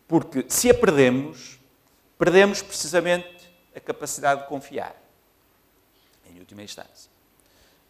Porque 0.07 0.45
se 0.47 0.69
a 0.69 0.73
perdemos, 0.73 1.59
perdemos 2.17 2.61
precisamente 2.61 3.51
a 3.75 3.79
capacidade 3.79 4.41
de 4.41 4.47
confiar, 4.47 4.95
em 6.29 6.39
última 6.39 6.63
instância. 6.63 7.11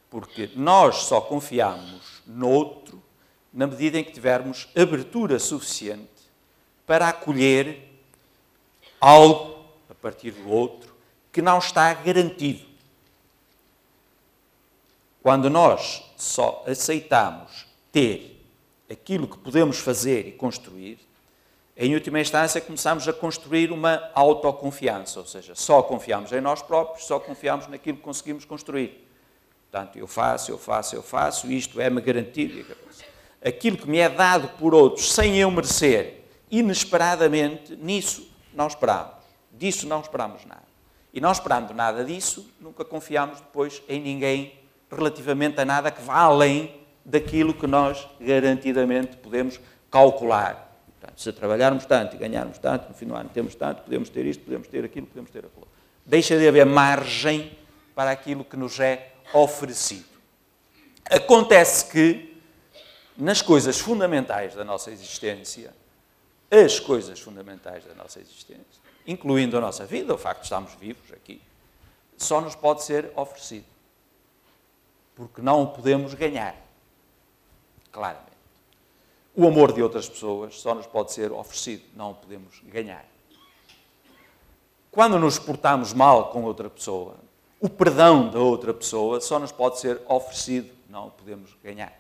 Porque 0.09 0.49
nós 0.55 0.97
só 1.03 1.21
confiamos 1.21 2.21
no 2.25 2.49
outro 2.49 3.04
na 3.55 3.65
medida 3.65 3.97
em 3.97 4.03
que 4.03 4.11
tivermos 4.11 4.67
abertura 4.75 5.39
suficiente 5.39 6.09
para 6.85 7.07
acolher 7.07 7.89
algo 8.99 9.63
a 9.89 9.95
partir 9.95 10.31
do 10.31 10.49
outro 10.49 10.93
que 11.31 11.41
não 11.41 11.57
está 11.57 11.93
garantido. 11.93 12.65
Quando 15.23 15.49
nós 15.49 16.03
só 16.17 16.65
aceitamos 16.67 17.65
ter 17.93 18.45
aquilo 18.91 19.25
que 19.25 19.37
podemos 19.37 19.79
fazer 19.79 20.27
e 20.27 20.33
construir, 20.33 20.99
em 21.77 21.93
última 21.93 22.19
instância 22.19 22.59
começamos 22.59 23.07
a 23.07 23.13
construir 23.13 23.71
uma 23.71 24.11
autoconfiança, 24.13 25.19
ou 25.19 25.25
seja, 25.25 25.55
só 25.55 25.81
confiamos 25.81 26.31
em 26.33 26.41
nós 26.41 26.61
próprios, 26.61 27.07
só 27.07 27.19
confiamos 27.19 27.67
naquilo 27.67 27.97
que 27.97 28.03
conseguimos 28.03 28.43
construir. 28.43 29.07
Portanto, 29.71 29.97
eu 29.97 30.07
faço, 30.07 30.51
eu 30.51 30.57
faço, 30.57 30.95
eu 30.95 31.01
faço, 31.01 31.51
isto 31.51 31.79
é-me 31.79 32.01
garantido 32.01 32.65
aquilo 33.45 33.77
que 33.77 33.87
me 33.87 33.99
é 33.99 34.09
dado 34.09 34.49
por 34.57 34.73
outros 34.73 35.13
sem 35.13 35.37
eu 35.37 35.51
merecer, 35.51 36.25
inesperadamente, 36.49 37.75
nisso 37.75 38.27
não 38.53 38.67
esperamos. 38.67 39.13
Disso 39.51 39.87
não 39.87 40.01
esperamos 40.01 40.43
nada. 40.45 40.63
E 41.13 41.21
não 41.21 41.31
esperando 41.31 41.73
nada 41.73 42.03
disso, 42.03 42.51
nunca 42.59 42.83
confiamos 42.83 43.39
depois 43.39 43.81
em 43.87 44.01
ninguém 44.01 44.59
relativamente 44.91 45.61
a 45.61 45.65
nada 45.65 45.91
que 45.91 46.01
vá 46.01 46.17
além 46.17 46.81
daquilo 47.05 47.53
que 47.53 47.67
nós 47.67 48.07
garantidamente 48.19 49.15
podemos 49.17 49.59
calcular. 49.91 50.77
Portanto, 50.99 51.21
se 51.21 51.31
trabalharmos 51.31 51.85
tanto 51.85 52.15
e 52.15 52.19
ganharmos 52.19 52.57
tanto, 52.57 52.89
no 52.89 52.95
fim 52.95 53.05
do 53.05 53.15
ano 53.15 53.29
temos 53.33 53.55
tanto, 53.55 53.83
podemos 53.83 54.09
ter 54.09 54.25
isto, 54.25 54.43
podemos 54.43 54.67
ter 54.67 54.83
aquilo, 54.83 55.05
podemos 55.07 55.31
ter 55.31 55.45
aquilo. 55.45 55.67
Deixa 56.05 56.37
de 56.37 56.47
haver 56.47 56.65
margem 56.65 57.57
para 57.93 58.11
aquilo 58.11 58.43
que 58.43 58.57
nos 58.57 58.79
é 58.79 59.13
oferecido. 59.33 60.05
Acontece 61.09 61.85
que 61.85 62.34
nas 63.17 63.41
coisas 63.41 63.79
fundamentais 63.79 64.55
da 64.55 64.63
nossa 64.63 64.91
existência, 64.91 65.73
as 66.51 66.79
coisas 66.79 67.19
fundamentais 67.19 67.83
da 67.85 67.93
nossa 67.95 68.19
existência, 68.19 68.81
incluindo 69.07 69.57
a 69.57 69.61
nossa 69.61 69.85
vida, 69.85 70.13
o 70.13 70.17
facto 70.17 70.41
de 70.41 70.45
estarmos 70.45 70.73
vivos 70.73 71.11
aqui, 71.13 71.41
só 72.17 72.41
nos 72.41 72.55
pode 72.55 72.83
ser 72.83 73.11
oferecido. 73.15 73.65
Porque 75.15 75.41
não 75.41 75.63
o 75.63 75.67
podemos 75.67 76.13
ganhar. 76.13 76.55
Claramente. 77.91 78.35
O 79.33 79.47
amor 79.47 79.71
de 79.73 79.81
outras 79.81 80.07
pessoas 80.07 80.59
só 80.59 80.73
nos 80.75 80.85
pode 80.85 81.13
ser 81.13 81.31
oferecido, 81.31 81.83
não 81.95 82.11
o 82.11 82.15
podemos 82.15 82.61
ganhar. 82.65 83.05
Quando 84.91 85.19
nos 85.19 85.37
portamos 85.37 85.93
mal 85.93 86.31
com 86.31 86.43
outra 86.43 86.69
pessoa, 86.69 87.15
o 87.59 87.69
perdão 87.69 88.29
da 88.29 88.39
outra 88.39 88.73
pessoa 88.73 89.19
só 89.19 89.39
nos 89.39 89.51
pode 89.51 89.79
ser 89.79 90.01
oferecido, 90.07 90.73
não 90.89 91.07
o 91.07 91.11
podemos 91.11 91.53
ganhar 91.63 91.93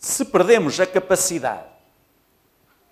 se 0.00 0.24
perdemos 0.24 0.80
a 0.80 0.86
capacidade, 0.86 1.68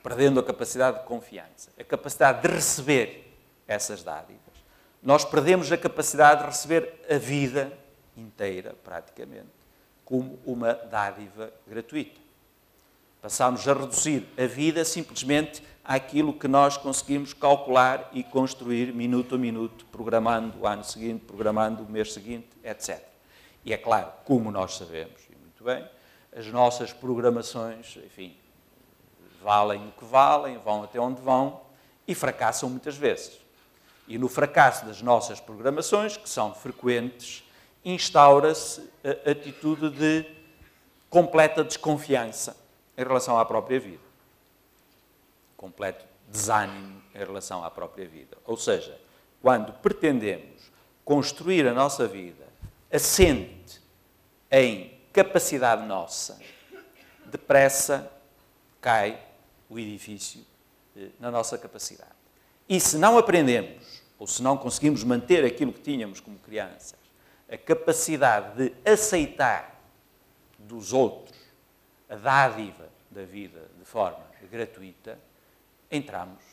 perdendo 0.03 0.39
a 0.41 0.43
capacidade 0.43 0.99
de 0.99 1.07
confiança, 1.07 1.71
a 1.81 1.83
capacidade 1.83 2.43
de 2.43 2.55
receber 2.55 3.35
essas 3.67 4.03
dádivas, 4.03 4.43
nós 5.03 5.25
perdemos 5.25 5.73
a 5.73 5.79
capacidade 5.79 6.43
de 6.43 6.49
receber 6.49 7.01
a 7.11 7.17
vida 7.17 7.73
inteira, 8.15 8.75
praticamente, 8.85 9.49
como 10.05 10.39
uma 10.45 10.75
dádiva 10.75 11.51
gratuita. 11.67 12.21
Passamos 13.23 13.67
a 13.67 13.73
reduzir 13.73 14.29
a 14.37 14.47
vida 14.47 14.85
simplesmente 14.85 15.63
àquilo 15.83 16.35
que 16.35 16.47
nós 16.47 16.77
conseguimos 16.77 17.33
calcular 17.33 18.11
e 18.13 18.23
construir 18.23 18.93
minuto 18.93 19.35
a 19.35 19.39
minuto, 19.39 19.87
programando 19.87 20.59
o 20.59 20.67
ano 20.67 20.85
seguinte, 20.85 21.25
programando 21.25 21.85
o 21.85 21.91
mês 21.91 22.13
seguinte, 22.13 22.49
etc. 22.63 23.03
E 23.65 23.73
é 23.73 23.79
claro, 23.79 24.13
como 24.27 24.51
nós 24.51 24.77
sabemos, 24.77 25.23
e 25.31 25.37
muito 25.37 25.65
bem, 25.65 25.89
as 26.39 26.47
nossas 26.47 26.93
programações, 26.93 27.97
enfim, 27.97 28.37
valem 29.43 29.89
o 29.89 29.91
que 29.91 30.05
valem, 30.05 30.57
vão 30.59 30.85
até 30.85 31.01
onde 31.01 31.21
vão 31.21 31.61
e 32.07 32.15
fracassam 32.15 32.71
muitas 32.71 32.97
vezes. 32.97 33.41
E 34.07 34.17
no 34.17 34.29
fracasso 34.29 34.87
das 34.87 35.03
nossas 35.03 35.41
programações, 35.41 36.17
que 36.17 36.29
são 36.29 36.55
frequentes, 36.55 37.43
instaura-se 37.85 38.89
a 39.05 39.33
atitude 39.33 39.91
de 39.91 40.25
completa 41.11 41.65
desconfiança 41.65 42.57
em 42.97 43.03
relação 43.03 43.37
à 43.37 43.45
própria 43.45 43.81
vida. 43.81 44.03
Completo 45.57 46.05
desânimo 46.29 47.03
em 47.17 47.19
relação 47.19 47.65
à 47.65 47.71
própria 47.71 48.07
vida. 48.07 48.39
Ou 48.47 48.57
seja, 48.57 48.97
quando 49.43 49.73
pretendemos 49.73 50.71
construir 51.05 51.67
a 51.67 51.75
nossa 51.75 52.07
vida 52.07 52.47
assente 52.93 53.83
em 54.53 54.98
capacidade 55.25 55.85
nossa, 55.85 56.39
depressa 57.27 58.09
cai 58.81 59.21
o 59.69 59.77
edifício 59.77 60.47
eh, 60.97 61.09
na 61.19 61.29
nossa 61.29 61.59
capacidade. 61.59 62.13
E 62.69 62.79
se 62.79 62.97
não 62.97 63.19
aprendemos, 63.19 64.01
ou 64.17 64.29
se 64.29 64.41
não 64.41 64.57
conseguimos 64.57 65.03
manter 65.03 65.45
aquilo 65.45 65.73
que 65.73 65.81
tínhamos 65.81 66.21
como 66.21 66.39
crianças, 66.39 66.95
a 67.51 67.57
capacidade 67.57 68.57
de 68.57 68.89
aceitar 68.89 69.83
dos 70.57 70.93
outros 70.93 71.37
a 72.09 72.15
dádiva 72.15 72.89
da 73.11 73.25
vida 73.25 73.69
de 73.77 73.85
forma 73.85 74.25
gratuita, 74.49 75.19
entramos 75.91 76.45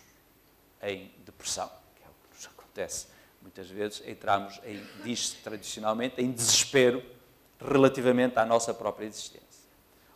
em 0.81 1.11
depressão, 1.23 1.69
que 1.95 2.01
é 2.01 2.07
o 2.07 2.27
que 2.27 2.35
nos 2.35 2.47
acontece 2.47 3.07
muitas 3.43 3.69
vezes, 3.69 4.01
entramos 4.07 4.59
em, 4.65 4.83
diz-se 5.03 5.35
tradicionalmente, 5.37 6.19
em 6.19 6.31
desespero 6.31 7.14
relativamente 7.71 8.37
à 8.37 8.45
nossa 8.45 8.73
própria 8.73 9.05
existência. 9.05 9.45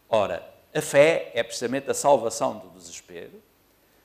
Ora, 0.09 0.47
a 0.73 0.81
fé 0.81 1.31
é 1.33 1.43
precisamente 1.43 1.89
a 1.89 1.93
salvação 1.93 2.57
do 2.57 2.69
desespero, 2.69 3.41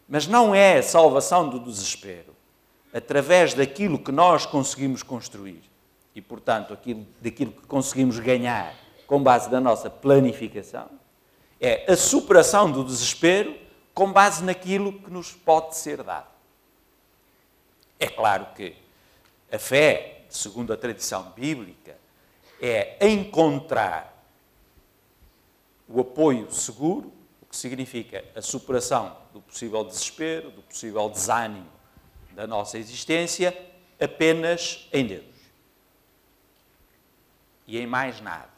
mas 0.09 0.27
não 0.27 0.55
é 0.55 0.79
a 0.79 0.83
salvação 0.83 1.49
do 1.49 1.59
desespero 1.59 2.35
através 2.93 3.55
daquilo 3.55 3.99
que 3.99 4.13
nós 4.13 4.47
conseguimos 4.47 5.03
construir 5.03 5.63
e, 6.15 6.21
portanto, 6.21 6.73
aquilo, 6.73 7.07
daquilo 7.21 7.53
que 7.53 7.67
conseguimos 7.67 8.19
ganhar 8.19 8.75
com 9.07 9.23
base 9.23 9.51
na 9.51 9.61
nossa 9.61 9.91
planificação, 9.91 10.89
é 11.61 11.91
a 11.91 11.97
superação 11.97 12.71
do 12.71 12.85
desespero 12.85 13.57
com 13.93 14.13
base 14.13 14.43
naquilo 14.45 14.93
que 14.93 15.11
nos 15.11 15.33
pode 15.33 15.77
ser 15.77 16.03
dado. 16.03 16.29
É 17.99 18.07
claro 18.07 18.47
que 18.55 18.75
a 19.51 19.59
fé, 19.59 20.25
segundo 20.29 20.73
a 20.73 20.77
tradição 20.77 21.33
bíblica, 21.37 21.97
é 22.61 22.97
encontrar 23.07 24.15
o 25.89 26.01
apoio 26.01 26.51
seguro, 26.51 27.13
o 27.43 27.47
que 27.47 27.57
significa 27.57 28.25
a 28.35 28.43
superação 28.43 29.17
do 29.33 29.41
possível 29.41 29.85
desespero, 29.85 30.51
do 30.51 30.63
possível 30.63 31.09
desânimo 31.09 31.71
da 32.33 32.47
nossa 32.47 32.79
existência, 32.79 33.57
apenas 34.01 34.89
em 34.93 35.07
Deus. 35.07 35.25
E 37.67 37.79
em 37.79 37.87
mais 37.87 38.21
nada. 38.21 38.49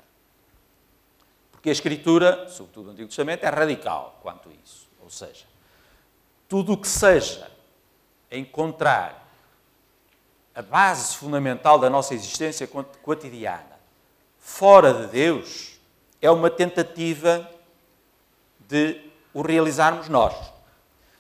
Porque 1.53 1.69
a 1.69 1.73
Escritura, 1.73 2.49
sobretudo 2.49 2.87
no 2.87 2.93
Antigo 2.93 3.09
Testamento, 3.09 3.45
é 3.45 3.49
radical 3.49 4.19
quanto 4.23 4.49
a 4.49 4.53
isso. 4.65 4.89
Ou 5.03 5.11
seja, 5.11 5.45
tudo 6.49 6.73
o 6.73 6.77
que 6.77 6.89
seja 6.89 7.51
encontrar 8.31 9.27
a 10.55 10.63
base 10.63 11.17
fundamental 11.17 11.79
da 11.79 11.91
nossa 11.91 12.15
existência 12.15 12.67
cotidiana 13.03 13.76
fora 14.47 14.95
de 14.95 15.07
Deus 15.09 15.73
é 16.23 16.31
uma 16.31 16.49
tentativa 16.49 17.51
de 18.61 19.01
o 19.35 19.43
realizarmos 19.43 20.09
nós. 20.09 20.35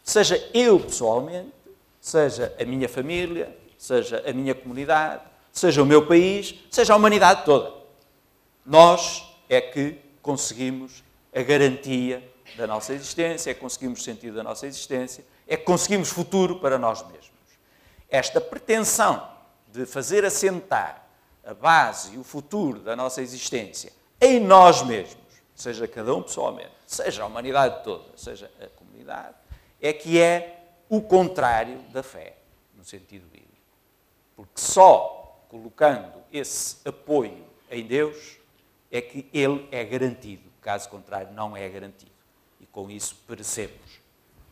Seja 0.00 0.48
eu 0.54 0.78
pessoalmente, 0.78 1.52
seja 2.00 2.54
a 2.58 2.64
minha 2.64 2.88
família, 2.88 3.54
seja 3.76 4.22
a 4.24 4.32
minha 4.32 4.54
comunidade, 4.54 5.22
seja 5.52 5.82
o 5.82 5.84
meu 5.86 6.06
país, 6.06 6.54
seja 6.70 6.92
a 6.92 6.96
humanidade 6.96 7.44
toda. 7.44 7.74
Nós 8.64 9.26
é 9.48 9.60
que 9.60 9.98
conseguimos 10.22 11.02
a 11.34 11.42
garantia 11.42 12.22
da 12.56 12.64
nossa 12.64 12.94
existência, 12.94 13.50
é 13.50 13.54
que 13.54 13.60
conseguimos 13.60 14.04
sentido 14.04 14.36
da 14.36 14.44
nossa 14.44 14.68
existência, 14.68 15.24
é 15.48 15.56
que 15.56 15.64
conseguimos 15.64 16.10
futuro 16.10 16.60
para 16.60 16.78
nós 16.78 17.02
mesmos. 17.02 17.32
Esta 18.08 18.40
pretensão 18.40 19.28
de 19.72 19.84
fazer 19.84 20.24
assentar 20.24 21.05
a 21.46 21.54
base 21.54 22.14
e 22.14 22.18
o 22.18 22.24
futuro 22.24 22.80
da 22.80 22.96
nossa 22.96 23.22
existência 23.22 23.92
em 24.20 24.40
nós 24.40 24.82
mesmos, 24.82 25.24
seja 25.54 25.86
cada 25.86 26.14
um 26.14 26.22
pessoalmente, 26.22 26.72
seja 26.86 27.22
a 27.22 27.26
humanidade 27.26 27.84
toda, 27.84 28.16
seja 28.16 28.50
a 28.60 28.66
comunidade, 28.68 29.34
é 29.80 29.92
que 29.92 30.20
é 30.20 30.74
o 30.88 31.00
contrário 31.00 31.78
da 31.92 32.02
fé, 32.02 32.36
no 32.74 32.84
sentido 32.84 33.26
bíblico. 33.28 33.46
Porque 34.34 34.60
só 34.60 35.44
colocando 35.48 36.22
esse 36.32 36.76
apoio 36.86 37.46
em 37.70 37.86
Deus 37.86 38.38
é 38.90 39.00
que 39.00 39.28
ele 39.32 39.68
é 39.70 39.84
garantido. 39.84 40.50
Caso 40.60 40.88
contrário, 40.88 41.32
não 41.32 41.56
é 41.56 41.68
garantido. 41.68 42.12
E 42.60 42.66
com 42.66 42.90
isso 42.90 43.16
perecemos. 43.26 44.00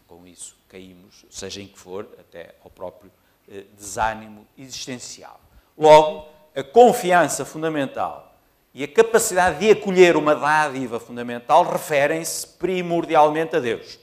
Com 0.07 0.27
isso 0.27 0.57
caímos, 0.69 1.25
seja 1.31 1.61
em 1.61 1.67
que 1.67 1.79
for, 1.79 2.09
até 2.19 2.55
ao 2.63 2.71
próprio 2.71 3.11
eh, 3.49 3.65
desânimo 3.77 4.47
existencial. 4.57 5.41
Logo, 5.77 6.29
a 6.55 6.63
confiança 6.63 7.45
fundamental 7.45 8.33
e 8.73 8.85
a 8.85 8.89
capacidade 8.89 9.61
de 9.61 9.71
acolher 9.71 10.17
uma 10.17 10.35
dádiva 10.35 11.01
fundamental 11.01 11.65
referem-se 11.65 12.47
primordialmente 12.47 13.57
a 13.57 13.61
Deus. 13.61 13.99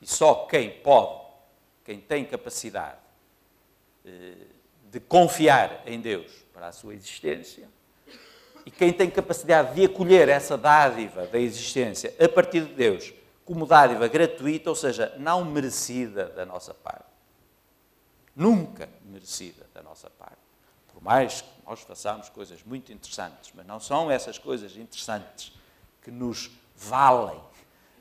E 0.00 0.06
só 0.06 0.46
quem 0.46 0.70
pode, 0.70 1.20
quem 1.84 2.00
tem 2.00 2.24
capacidade 2.24 2.98
eh, 4.04 4.34
de 4.90 5.00
confiar 5.00 5.82
em 5.86 6.00
Deus 6.00 6.30
para 6.52 6.68
a 6.68 6.72
sua 6.72 6.94
existência, 6.94 7.68
e 8.64 8.70
quem 8.70 8.92
tem 8.92 9.08
capacidade 9.08 9.74
de 9.74 9.84
acolher 9.84 10.28
essa 10.28 10.56
dádiva 10.56 11.26
da 11.26 11.38
existência 11.38 12.12
a 12.18 12.28
partir 12.28 12.64
de 12.64 12.74
Deus 12.74 13.12
como 13.44 13.64
dádiva 13.64 14.08
gratuita, 14.08 14.70
ou 14.70 14.74
seja, 14.74 15.14
não 15.18 15.44
merecida 15.44 16.26
da 16.26 16.44
nossa 16.44 16.74
parte. 16.74 17.04
Nunca 18.34 18.88
merecida 19.04 19.65
da 19.76 19.82
nossa 19.82 20.08
parte. 20.08 20.40
Por 20.88 21.02
mais 21.02 21.42
que 21.42 21.48
nós 21.66 21.80
façamos 21.82 22.28
coisas 22.30 22.62
muito 22.62 22.92
interessantes, 22.92 23.52
mas 23.54 23.66
não 23.66 23.78
são 23.78 24.10
essas 24.10 24.38
coisas 24.38 24.76
interessantes 24.76 25.52
que 26.02 26.10
nos 26.10 26.50
valem 26.74 27.40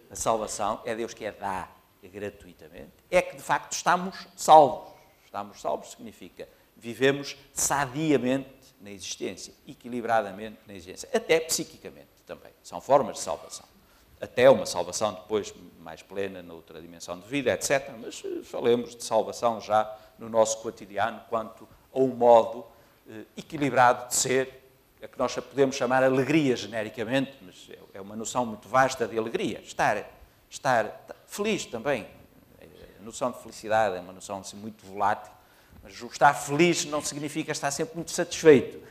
a 0.10 0.16
salvação, 0.16 0.82
é 0.86 0.96
Deus 0.96 1.14
que 1.14 1.26
a 1.26 1.32
dá 1.32 1.70
gratuitamente, 2.04 2.94
é 3.10 3.22
que 3.22 3.36
de 3.36 3.42
facto 3.42 3.74
estamos 3.74 4.28
salvos. 4.36 4.94
Estamos 5.26 5.60
salvos 5.60 5.92
significa 5.92 6.48
vivemos 6.78 7.36
sadiamente 7.54 8.50
na 8.80 8.92
existência, 8.92 9.54
equilibradamente 9.68 10.60
na 10.68 10.74
existência, 10.74 11.10
até 11.14 11.40
psiquicamente 11.40 12.08
também. 12.26 12.54
São 12.62 12.80
formas 12.80 13.18
de 13.18 13.22
salvação 13.24 13.75
até 14.26 14.50
uma 14.50 14.66
salvação 14.66 15.14
depois 15.14 15.54
mais 15.80 16.02
plena 16.02 16.42
noutra 16.42 16.82
dimensão 16.82 17.20
de 17.20 17.28
vida, 17.28 17.54
etc. 17.54 17.92
Mas 18.02 18.22
eh, 18.26 18.44
falemos 18.44 18.96
de 18.96 19.04
salvação 19.04 19.62
já 19.62 19.96
no 20.18 20.28
nosso 20.28 20.62
cotidiano 20.62 21.22
quanto 21.30 21.68
a 21.94 22.00
um 22.00 22.08
modo 22.08 22.66
eh, 23.08 23.22
equilibrado 23.38 24.08
de 24.08 24.16
ser, 24.16 24.64
é 25.00 25.08
que 25.08 25.20
nós 25.20 25.36
podemos 25.36 25.76
chamar 25.76 26.04
alegria 26.04 26.56
genericamente, 26.56 27.38
mas 27.42 27.70
é, 27.70 27.98
é 28.00 28.02
uma 28.02 28.16
noção 28.16 28.46
muito 28.46 28.68
vasta 28.68 29.08
de 29.08 29.18
alegria. 29.18 29.62
Estar, 29.62 30.10
estar 30.50 31.06
feliz 31.28 31.66
também. 31.66 32.08
A 33.00 33.04
noção 33.04 33.32
de 33.32 33.40
felicidade 33.40 33.96
é 33.98 34.00
uma 34.00 34.14
noção 34.14 34.40
assim, 34.40 34.58
muito 34.58 34.84
volátil, 34.88 35.32
mas 35.84 35.94
estar 35.94 36.34
feliz 36.34 36.86
não 36.86 37.00
significa 37.00 37.52
estar 37.52 37.70
sempre 37.70 37.96
muito 37.96 38.10
satisfeito. 38.10 38.82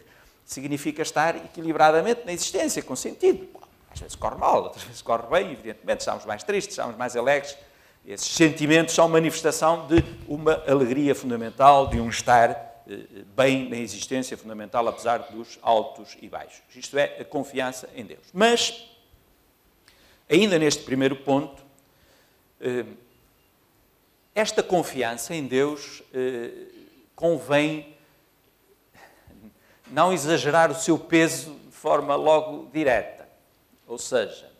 Significa 0.44 1.02
estar 1.02 1.35
equilibradamente 1.35 2.24
na 2.24 2.32
existência, 2.32 2.80
com 2.82 2.94
sentido. 2.94 3.63
Às 3.94 4.00
vezes 4.00 4.16
corre 4.16 4.37
mal, 4.37 4.64
outras 4.64 4.83
vezes 4.83 5.00
corre 5.02 5.26
bem, 5.28 5.52
evidentemente, 5.52 6.00
estamos 6.00 6.24
mais 6.24 6.42
tristes, 6.42 6.72
estamos 6.72 6.96
mais 6.96 7.14
alegres. 7.14 7.57
Esses 8.04 8.26
sentimentos 8.26 8.92
são 8.92 9.09
manifestação 9.09 9.87
de 9.87 10.04
uma 10.26 10.62
alegria 10.68 11.14
fundamental, 11.14 11.87
de 11.87 12.00
um 12.00 12.09
estar 12.09 12.83
eh, 12.88 13.22
bem 13.37 13.68
na 13.68 13.76
existência 13.76 14.37
fundamental, 14.37 14.87
apesar 14.88 15.18
dos 15.18 15.61
altos 15.62 16.16
e 16.20 16.28
baixos. 16.28 16.61
Isto 16.74 16.98
é 16.98 17.20
a 17.20 17.24
confiança 17.24 17.88
em 17.94 18.04
Deus. 18.04 18.26
Mas, 18.33 18.85
ainda 20.28 20.59
neste 20.59 20.83
primeiro 20.83 21.14
ponto, 21.14 21.62
eh, 22.61 22.85
esta 24.35 24.61
confiança 24.61 25.33
em 25.33 25.46
Deus 25.46 26.02
eh, 26.12 26.50
convém 27.14 27.94
não 29.88 30.12
exagerar 30.12 30.72
o 30.72 30.74
seu 30.74 30.98
peso 30.98 31.54
de 31.66 31.70
forma 31.70 32.16
logo 32.16 32.68
direta. 32.72 33.23
Ou 33.87 33.99
seja, 33.99 34.51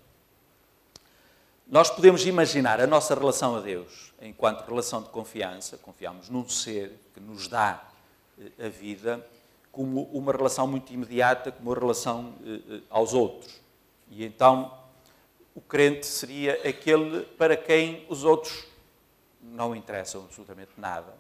nós 1.67 1.91
podemos 1.91 2.27
imaginar 2.27 2.81
a 2.81 2.87
nossa 2.87 3.15
relação 3.15 3.57
a 3.57 3.61
Deus 3.61 4.13
enquanto 4.21 4.67
relação 4.67 5.03
de 5.03 5.09
confiança, 5.09 5.79
confiamos 5.79 6.29
num 6.29 6.49
ser 6.49 6.93
que 7.15 7.21
nos 7.21 7.49
dá 7.49 7.83
eh, 8.39 8.67
a 8.67 8.69
vida, 8.69 9.27
como 9.73 10.03
uma 10.13 10.33
relação 10.33 10.67
muito 10.67 10.93
imediata, 10.93 11.51
como 11.51 11.71
uma 11.71 11.79
relação 11.79 12.35
eh, 12.45 12.61
eh, 12.71 12.81
aos 12.91 13.15
outros. 13.15 13.61
E 14.11 14.25
então 14.25 14.73
o 15.55 15.61
crente 15.61 16.07
seria 16.07 16.53
aquele 16.69 17.23
para 17.39 17.57
quem 17.57 18.05
os 18.09 18.25
outros 18.25 18.67
não 19.41 19.75
interessam 19.75 20.25
absolutamente 20.25 20.73
nada, 20.77 21.15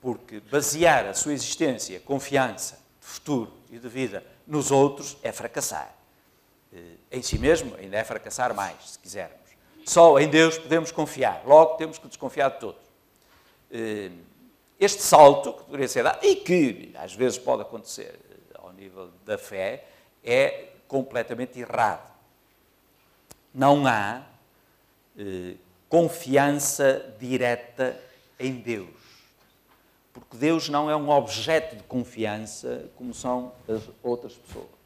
porque 0.00 0.40
basear 0.40 1.06
a 1.06 1.14
sua 1.14 1.32
existência, 1.32 1.98
confiança, 2.00 2.78
de 3.00 3.06
futuro 3.06 3.52
e 3.70 3.78
de 3.78 3.88
vida 3.88 4.24
nos 4.46 4.70
outros 4.70 5.16
é 5.22 5.32
fracassar. 5.32 6.01
Eh, 6.72 6.96
em 7.10 7.22
si 7.22 7.38
mesmo, 7.38 7.74
ainda 7.76 7.98
é 7.98 8.04
fracassar 8.04 8.54
mais, 8.54 8.92
se 8.92 8.98
quisermos. 8.98 9.38
Só 9.84 10.18
em 10.18 10.28
Deus 10.28 10.58
podemos 10.58 10.90
confiar, 10.90 11.42
logo 11.44 11.76
temos 11.76 11.98
que 11.98 12.08
desconfiar 12.08 12.50
de 12.50 12.60
todos. 12.60 12.80
Eh, 13.70 14.10
este 14.80 15.02
salto 15.02 15.52
que 15.52 15.64
deveria 15.64 15.88
ser 15.88 16.02
dado, 16.02 16.24
e 16.24 16.36
que 16.36 16.92
às 16.96 17.14
vezes 17.14 17.38
pode 17.38 17.62
acontecer 17.62 18.18
eh, 18.30 18.58
ao 18.58 18.72
nível 18.72 19.10
da 19.24 19.36
fé, 19.36 19.84
é 20.24 20.68
completamente 20.88 21.60
errado. 21.60 22.10
Não 23.54 23.86
há 23.86 24.22
confiança 25.90 27.14
direta 27.18 28.00
em 28.40 28.54
Deus. 28.54 28.88
Porque 30.10 30.38
Deus 30.38 30.70
não 30.70 30.90
é 30.90 30.96
um 30.96 31.10
objeto 31.10 31.76
de 31.76 31.82
confiança 31.82 32.90
como 32.96 33.12
são 33.12 33.52
as 33.68 33.82
outras 34.02 34.32
pessoas. 34.34 34.81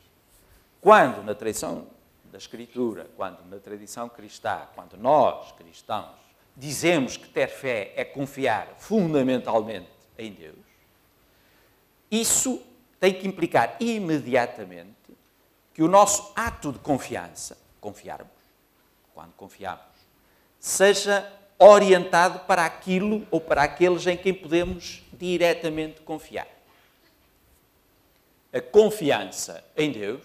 Quando 0.81 1.23
na 1.23 1.35
tradição 1.35 1.87
da 2.25 2.39
Escritura, 2.39 3.09
quando 3.17 3.45
na 3.49 3.59
tradição 3.59 4.09
cristã, 4.09 4.69
quando 4.75 4.97
nós, 4.97 5.53
cristãos, 5.53 6.17
dizemos 6.57 7.17
que 7.17 7.29
ter 7.29 7.49
fé 7.49 7.93
é 7.97 8.05
confiar 8.05 8.75
fundamentalmente 8.79 9.91
em 10.19 10.33
Deus, 10.33 10.57
isso 12.11 12.63
tem 13.01 13.13
que 13.13 13.27
implicar 13.27 13.77
imediatamente 13.81 14.95
que 15.75 15.83
o 15.83 15.89
nosso 15.89 16.33
ato 16.35 16.73
de 16.73 16.79
confiança, 16.79 17.59
confiarmos, 17.81 18.33
quando 19.15 19.33
confiamos, 19.33 19.85
seja 20.59 21.31
orientado 21.59 22.41
para 22.41 22.65
aquilo 22.65 23.27
ou 23.31 23.41
para 23.41 23.63
aqueles 23.63 24.07
em 24.07 24.17
quem 24.17 24.33
podemos 24.33 25.03
diretamente 25.13 26.01
confiar. 26.01 26.49
A 28.53 28.61
confiança 28.61 29.65
em 29.77 29.91
Deus 29.93 30.25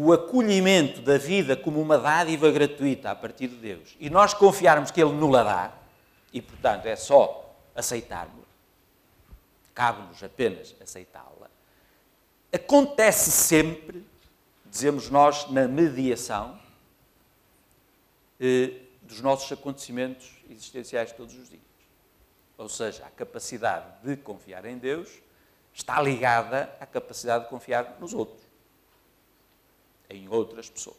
o 0.00 0.12
acolhimento 0.12 1.02
da 1.02 1.18
vida 1.18 1.56
como 1.56 1.80
uma 1.80 1.98
dádiva 1.98 2.52
gratuita 2.52 3.10
a 3.10 3.16
partir 3.16 3.48
de 3.48 3.56
Deus. 3.56 3.96
E 3.98 4.08
nós 4.08 4.32
confiarmos 4.32 4.92
que 4.92 5.02
Ele 5.02 5.10
nos 5.10 5.28
la 5.28 5.42
dá, 5.42 5.72
e 6.32 6.40
portanto 6.40 6.86
é 6.86 6.94
só 6.94 7.52
aceitarmos, 7.74 8.46
cabe-nos 9.74 10.22
apenas 10.22 10.72
aceitá-la, 10.80 11.50
acontece 12.52 13.32
sempre, 13.32 14.06
dizemos 14.66 15.10
nós, 15.10 15.50
na 15.50 15.66
mediação 15.66 16.56
eh, 18.38 18.74
dos 19.02 19.20
nossos 19.20 19.50
acontecimentos 19.50 20.30
existenciais 20.48 21.10
todos 21.10 21.34
os 21.34 21.48
dias. 21.48 21.60
Ou 22.56 22.68
seja, 22.68 23.04
a 23.04 23.10
capacidade 23.10 23.86
de 24.04 24.16
confiar 24.16 24.64
em 24.64 24.78
Deus 24.78 25.10
está 25.74 26.00
ligada 26.00 26.72
à 26.78 26.86
capacidade 26.86 27.44
de 27.44 27.50
confiar 27.50 27.96
nos 27.98 28.14
outros 28.14 28.47
em 30.10 30.28
outras 30.28 30.68
pessoas. 30.68 30.96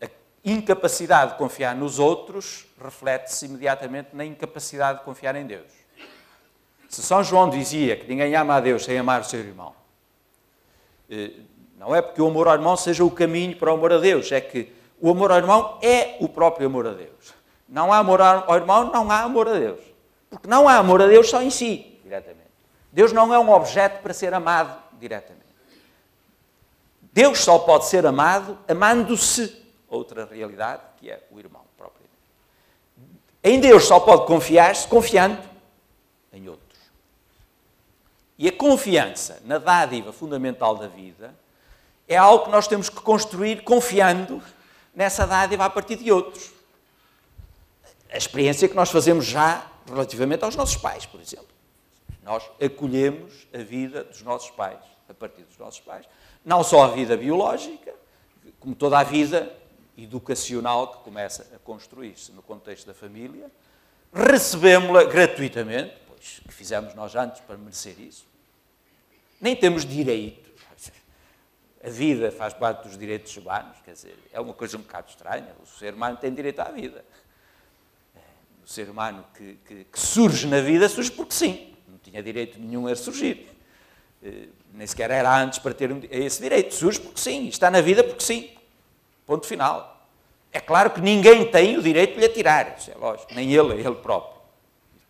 A 0.00 0.06
incapacidade 0.44 1.32
de 1.32 1.38
confiar 1.38 1.74
nos 1.74 1.98
outros 1.98 2.66
reflete-se 2.82 3.46
imediatamente 3.46 4.10
na 4.12 4.24
incapacidade 4.24 5.00
de 5.00 5.04
confiar 5.04 5.36
em 5.36 5.46
Deus. 5.46 5.70
Se 6.88 7.02
São 7.02 7.22
João 7.22 7.50
dizia 7.50 7.96
que 7.96 8.06
ninguém 8.06 8.34
ama 8.34 8.56
a 8.56 8.60
Deus 8.60 8.84
sem 8.84 8.96
amar 8.98 9.20
o 9.20 9.24
seu 9.24 9.40
irmão, 9.40 9.74
eh, 11.10 11.32
Não 11.78 11.94
é 11.94 12.00
porque 12.00 12.22
o 12.22 12.26
amor 12.26 12.48
ao 12.48 12.54
irmão 12.54 12.74
seja 12.76 13.04
o 13.04 13.10
caminho 13.10 13.54
para 13.56 13.70
o 13.70 13.74
amor 13.74 13.92
a 13.92 13.98
Deus, 13.98 14.32
é 14.32 14.40
que 14.40 14.72
o 14.98 15.10
amor 15.10 15.30
ao 15.30 15.36
irmão 15.36 15.78
é 15.82 16.16
o 16.20 16.28
próprio 16.28 16.66
amor 16.66 16.86
a 16.86 16.92
Deus. 16.92 17.34
Não 17.68 17.92
há 17.92 17.98
amor 17.98 18.20
ao 18.20 18.56
irmão, 18.56 18.90
não 18.90 19.10
há 19.10 19.20
amor 19.20 19.48
a 19.48 19.58
Deus. 19.58 19.80
Porque 20.30 20.48
não 20.48 20.66
há 20.68 20.76
amor 20.76 21.02
a 21.02 21.06
Deus 21.06 21.28
só 21.28 21.42
em 21.42 21.50
si, 21.50 22.00
diretamente. 22.02 22.50
Deus 22.90 23.12
não 23.12 23.32
é 23.34 23.38
um 23.38 23.50
objeto 23.50 24.02
para 24.02 24.14
ser 24.14 24.32
amado 24.32 24.74
diretamente. 24.98 25.45
Deus 27.16 27.38
só 27.38 27.58
pode 27.58 27.86
ser 27.86 28.04
amado 28.04 28.58
amando-se. 28.68 29.64
Outra 29.88 30.26
realidade, 30.26 30.82
que 30.98 31.10
é 31.10 31.26
o 31.30 31.38
irmão 31.38 31.62
próprio. 31.74 32.04
Em 33.42 33.58
Deus 33.58 33.84
só 33.84 33.98
pode 33.98 34.26
confiar-se 34.26 34.86
confiando 34.86 35.40
em 36.30 36.46
outros. 36.46 36.78
E 38.36 38.46
a 38.46 38.52
confiança 38.52 39.40
na 39.46 39.56
dádiva 39.56 40.12
fundamental 40.12 40.76
da 40.76 40.88
vida 40.88 41.34
é 42.06 42.18
algo 42.18 42.44
que 42.44 42.50
nós 42.50 42.68
temos 42.68 42.90
que 42.90 43.00
construir 43.00 43.64
confiando 43.64 44.42
nessa 44.94 45.26
dádiva 45.26 45.64
a 45.64 45.70
partir 45.70 45.96
de 45.96 46.12
outros. 46.12 46.50
A 48.12 48.18
experiência 48.18 48.68
que 48.68 48.76
nós 48.76 48.90
fazemos 48.90 49.24
já 49.24 49.66
relativamente 49.86 50.44
aos 50.44 50.54
nossos 50.54 50.76
pais, 50.76 51.06
por 51.06 51.18
exemplo. 51.18 51.48
Nós 52.22 52.42
acolhemos 52.62 53.46
a 53.54 53.58
vida 53.62 54.04
dos 54.04 54.20
nossos 54.20 54.50
pais, 54.50 54.80
a 55.08 55.14
partir 55.14 55.44
dos 55.44 55.56
nossos 55.56 55.80
pais. 55.80 56.04
Não 56.46 56.64
só 56.64 56.84
a 56.84 56.88
vida 56.88 57.16
biológica, 57.16 57.92
como 58.60 58.74
toda 58.74 58.98
a 58.98 59.02
vida 59.02 59.52
educacional 59.98 60.92
que 60.92 61.04
começa 61.04 61.46
a 61.54 61.58
construir-se 61.58 62.30
no 62.30 62.40
contexto 62.40 62.86
da 62.86 62.94
família. 62.94 63.50
Recebemos-la 64.12 65.04
gratuitamente, 65.04 65.94
pois 66.06 66.40
que 66.46 66.54
fizemos 66.54 66.94
nós 66.94 67.14
antes 67.16 67.40
para 67.40 67.56
merecer 67.56 68.00
isso. 68.00 68.24
Nem 69.40 69.56
temos 69.56 69.84
direito. 69.84 70.46
A 71.84 71.90
vida 71.90 72.32
faz 72.32 72.54
parte 72.54 72.88
dos 72.88 72.96
direitos 72.96 73.36
humanos, 73.36 73.76
quer 73.84 73.92
dizer, 73.92 74.16
é 74.32 74.40
uma 74.40 74.54
coisa 74.54 74.76
um 74.76 74.80
bocado 74.80 75.10
estranha. 75.10 75.54
O 75.62 75.66
ser 75.66 75.94
humano 75.94 76.16
tem 76.16 76.32
direito 76.32 76.60
à 76.60 76.70
vida. 76.70 77.04
O 78.64 78.68
ser 78.68 78.88
humano 78.88 79.24
que, 79.34 79.58
que, 79.66 79.84
que 79.84 80.00
surge 80.00 80.46
na 80.46 80.60
vida 80.60 80.88
surge 80.88 81.10
porque 81.10 81.34
sim 81.34 81.76
tinha 82.06 82.22
direito 82.22 82.58
nenhum 82.60 82.86
a 82.86 82.94
surgir. 82.94 83.48
Eh, 84.26 84.48
nem 84.74 84.86
sequer 84.86 85.10
era 85.10 85.34
antes 85.34 85.58
para 85.58 85.72
ter 85.72 85.90
esse 86.10 86.42
direito. 86.42 86.74
Surge 86.74 87.00
porque 87.00 87.20
sim, 87.20 87.46
está 87.46 87.70
na 87.70 87.80
vida 87.80 88.02
porque 88.02 88.22
sim. 88.22 88.50
Ponto 89.24 89.46
final. 89.46 90.06
É 90.52 90.60
claro 90.60 90.90
que 90.90 91.00
ninguém 91.00 91.46
tem 91.46 91.76
o 91.76 91.82
direito 91.82 92.14
de 92.14 92.20
lhe 92.20 92.26
atirar, 92.26 92.76
isso 92.78 92.90
é 92.90 92.94
lógico, 92.94 93.34
nem 93.34 93.52
ele, 93.52 93.74
ele 93.74 93.94
próprio. 93.96 94.40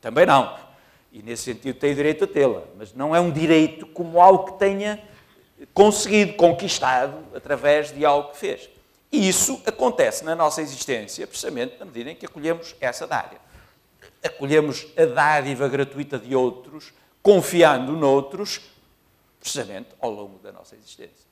Também 0.01 0.27
não. 0.27 0.57
E 1.13 1.23
nesse 1.23 1.45
sentido 1.45 1.79
tem 1.79 1.93
o 1.93 1.95
direito 1.95 2.25
a 2.25 2.27
tê-la, 2.27 2.63
mas 2.77 2.93
não 2.93 3.15
é 3.15 3.21
um 3.21 3.31
direito 3.31 3.87
como 3.87 4.21
algo 4.21 4.53
que 4.53 4.59
tenha 4.59 5.03
conseguido, 5.73 6.35
conquistado 6.35 7.19
através 7.35 7.93
de 7.93 8.05
algo 8.05 8.31
que 8.31 8.39
fez. 8.39 8.69
E 9.13 9.29
isso 9.29 9.63
acontece 9.67 10.25
na 10.25 10.35
nossa 10.35 10.61
existência, 10.61 11.27
precisamente 11.27 11.77
na 11.79 11.87
medida 11.87 12.11
em 12.11 12.15
que 12.15 12.27
acolhemos 12.27 12.75
essa 12.81 13.07
dádiva 13.07 13.47
acolhemos 14.27 14.87
a 14.97 15.07
dádiva 15.07 15.69
gratuita 15.69 16.19
de 16.19 16.35
outros, 16.35 16.93
confiando 17.23 17.93
noutros, 17.93 18.61
precisamente 19.47 19.91
ao 20.01 20.11
longo 20.11 20.39
da 20.41 20.51
nossa 20.51 20.75
existência. 20.75 21.25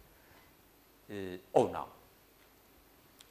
Eh, 1.10 1.40
ou 1.52 1.68
não. 1.68 1.88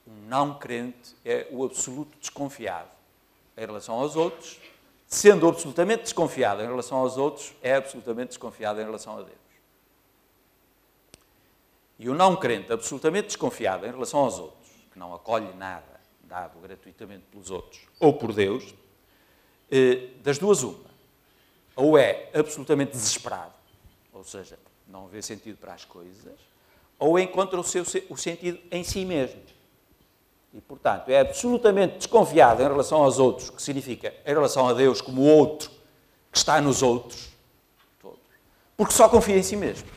Um 0.05 0.27
não 0.27 0.59
crente 0.59 1.15
é 1.23 1.47
o 1.51 1.63
absoluto 1.63 2.17
desconfiado 2.19 2.91
em 3.55 3.65
relação 3.65 3.95
aos 3.95 4.17
outros, 4.17 4.59
sendo 5.07 5.47
absolutamente 5.47 6.03
desconfiado 6.03 6.61
em 6.61 6.65
relação 6.65 6.97
aos 6.97 7.15
outros, 7.15 7.53
é 7.61 7.75
absolutamente 7.75 8.29
desconfiado 8.29 8.81
em 8.81 8.83
relação 8.83 9.17
a 9.17 9.21
Deus. 9.21 9.37
E 11.97 12.09
o 12.09 12.13
não 12.13 12.35
crente 12.35 12.73
absolutamente 12.73 13.27
desconfiado 13.27 13.85
em 13.85 13.91
relação 13.91 14.19
aos 14.19 14.37
outros, 14.37 14.69
que 14.91 14.99
não 14.99 15.13
acolhe 15.13 15.53
nada 15.53 15.93
dado 16.23 16.59
gratuitamente 16.59 17.23
pelos 17.31 17.49
outros 17.49 17.81
ou 17.99 18.13
por 18.13 18.33
Deus, 18.33 18.73
eh, 19.71 20.09
das 20.21 20.37
duas, 20.37 20.61
uma. 20.63 20.91
Ou 21.75 21.97
é 21.97 22.29
absolutamente 22.33 22.91
desesperado, 22.91 23.53
ou 24.11 24.23
seja, 24.23 24.57
não 24.93 25.07
vê 25.07 25.21
sentido 25.21 25.57
para 25.57 25.73
as 25.73 25.83
coisas, 25.83 26.39
ou 26.99 27.17
encontra 27.17 27.59
o, 27.59 27.63
seu, 27.63 27.83
o 28.09 28.15
sentido 28.15 28.59
em 28.71 28.83
si 28.83 29.03
mesmo. 29.03 29.41
E, 30.53 30.61
portanto, 30.61 31.09
é 31.09 31.19
absolutamente 31.19 31.97
desconfiado 31.97 32.61
em 32.61 32.67
relação 32.67 33.03
aos 33.03 33.17
outros, 33.17 33.49
que 33.49 33.61
significa 33.61 34.13
em 34.23 34.29
relação 34.29 34.69
a 34.69 34.73
Deus 34.73 35.01
como 35.01 35.21
outro 35.23 35.71
que 36.31 36.37
está 36.37 36.61
nos 36.61 36.83
outros, 36.83 37.29
todos, 37.99 38.19
porque 38.77 38.93
só 38.93 39.09
confia 39.09 39.37
em 39.37 39.43
si 39.43 39.55
mesmo. 39.55 39.89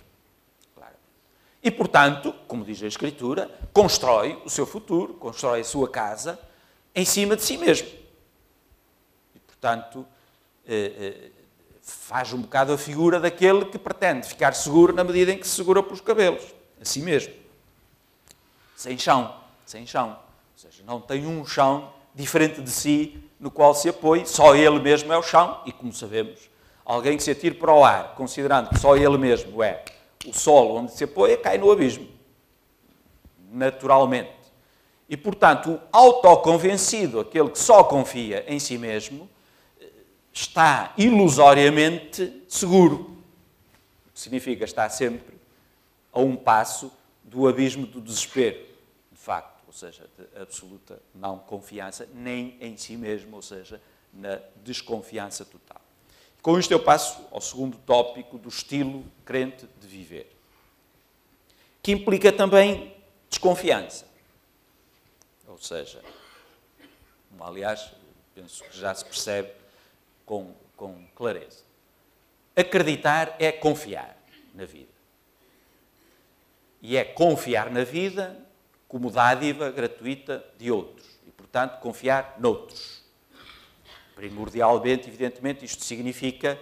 Claro. 0.74 0.94
E, 1.62 1.70
portanto, 1.70 2.34
como 2.48 2.64
diz 2.64 2.82
a 2.82 2.86
Escritura, 2.86 3.50
constrói 3.74 4.40
o 4.46 4.48
seu 4.48 4.64
futuro, 4.66 5.12
constrói 5.14 5.60
a 5.60 5.64
sua 5.64 5.90
casa 5.90 6.40
em 6.94 7.04
cima 7.04 7.36
de 7.36 7.42
si 7.42 7.58
mesmo 7.58 8.06
portanto, 9.66 10.06
eh, 10.66 10.92
eh, 10.98 11.30
faz 11.86 12.32
um 12.32 12.40
bocado 12.40 12.72
a 12.72 12.78
figura 12.78 13.20
daquele 13.20 13.64
que 13.66 13.78
pretende 13.78 14.26
ficar 14.26 14.52
seguro 14.54 14.92
na 14.92 15.04
medida 15.04 15.32
em 15.32 15.38
que 15.38 15.46
se 15.46 15.54
segura 15.54 15.82
pelos 15.82 16.00
cabelos, 16.00 16.42
assim 16.80 17.00
mesmo. 17.00 17.32
Sem 18.74 18.98
chão, 18.98 19.34
sem 19.64 19.86
chão. 19.86 20.10
Ou 20.10 20.70
seja, 20.70 20.82
não 20.84 21.00
tem 21.00 21.26
um 21.26 21.46
chão 21.46 21.92
diferente 22.12 22.60
de 22.60 22.70
si 22.70 23.22
no 23.38 23.50
qual 23.50 23.74
se 23.74 23.88
apoie, 23.88 24.26
só 24.26 24.54
ele 24.56 24.80
mesmo 24.80 25.12
é 25.12 25.18
o 25.18 25.22
chão, 25.22 25.60
e 25.64 25.70
como 25.70 25.92
sabemos, 25.92 26.50
alguém 26.84 27.16
que 27.16 27.22
se 27.22 27.30
atire 27.30 27.54
para 27.54 27.72
o 27.72 27.84
ar, 27.84 28.14
considerando 28.14 28.70
que 28.70 28.78
só 28.78 28.96
ele 28.96 29.18
mesmo 29.18 29.62
é 29.62 29.84
o 30.26 30.32
solo 30.32 30.76
onde 30.76 30.92
se 30.92 31.04
apoia, 31.04 31.36
cai 31.36 31.56
no 31.56 31.70
abismo. 31.70 32.08
Naturalmente. 33.52 34.32
E, 35.08 35.16
portanto, 35.16 35.70
o 35.70 35.80
autoconvencido, 35.92 37.20
aquele 37.20 37.50
que 37.50 37.58
só 37.60 37.84
confia 37.84 38.44
em 38.48 38.58
si 38.58 38.76
mesmo, 38.76 39.28
está 40.36 40.92
ilusoriamente 40.98 42.42
seguro. 42.46 43.16
O 44.06 44.12
que 44.12 44.20
significa 44.20 44.64
estar 44.64 44.90
sempre 44.90 45.34
a 46.12 46.20
um 46.20 46.36
passo 46.36 46.92
do 47.24 47.48
abismo 47.48 47.86
do 47.86 48.02
desespero, 48.02 48.58
de 49.10 49.18
facto, 49.18 49.62
ou 49.66 49.72
seja, 49.72 50.06
de 50.18 50.40
absoluta 50.40 51.00
não 51.14 51.38
confiança, 51.38 52.06
nem 52.14 52.56
em 52.60 52.76
si 52.76 52.98
mesmo, 52.98 53.36
ou 53.36 53.42
seja, 53.42 53.80
na 54.12 54.38
desconfiança 54.62 55.42
total. 55.44 55.80
Com 56.42 56.58
isto 56.58 56.70
eu 56.70 56.82
passo 56.82 57.18
ao 57.30 57.40
segundo 57.40 57.78
tópico 57.78 58.36
do 58.36 58.50
estilo 58.50 59.04
crente 59.24 59.66
de 59.80 59.86
viver, 59.86 60.30
que 61.82 61.92
implica 61.92 62.30
também 62.30 62.94
desconfiança. 63.30 64.06
Ou 65.48 65.58
seja, 65.58 66.02
aliás, 67.40 67.90
penso 68.34 68.62
que 68.64 68.78
já 68.78 68.94
se 68.94 69.04
percebe 69.04 69.50
com, 70.26 70.52
com 70.76 71.06
clareza. 71.14 71.64
Acreditar 72.54 73.36
é 73.38 73.52
confiar 73.52 74.16
na 74.54 74.64
vida. 74.64 74.94
E 76.82 76.96
é 76.96 77.04
confiar 77.04 77.70
na 77.70 77.84
vida 77.84 78.36
como 78.88 79.10
dádiva 79.10 79.70
gratuita 79.70 80.44
de 80.58 80.70
outros. 80.70 81.06
E, 81.26 81.30
portanto, 81.30 81.80
confiar 81.80 82.36
noutros. 82.38 83.02
Primordialmente, 84.14 85.08
evidentemente, 85.08 85.64
isto 85.64 85.84
significa 85.84 86.58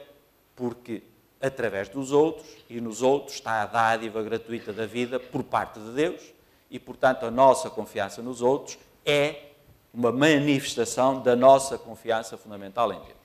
porque 0.55 1.03
através 1.40 1.88
dos 1.88 2.11
outros 2.11 2.46
e 2.68 2.81
nos 2.81 3.03
outros 3.03 3.35
está 3.35 3.62
a 3.62 3.66
dádiva 3.66 4.22
gratuita 4.22 4.72
da 4.72 4.87
vida 4.87 5.20
por 5.20 5.42
parte 5.42 5.79
de 5.79 5.90
Deus 5.90 6.33
e, 6.70 6.79
portanto, 6.79 7.27
a 7.27 7.31
nossa 7.31 7.68
confiança 7.70 8.22
nos 8.22 8.40
outros 8.40 8.79
é 9.05 9.50
uma 9.92 10.11
manifestação 10.11 11.22
da 11.22 11.37
nossa 11.37 11.79
confiança 11.79 12.37
fundamental 12.37 12.92
em 12.92 12.98
Deus. 12.98 13.24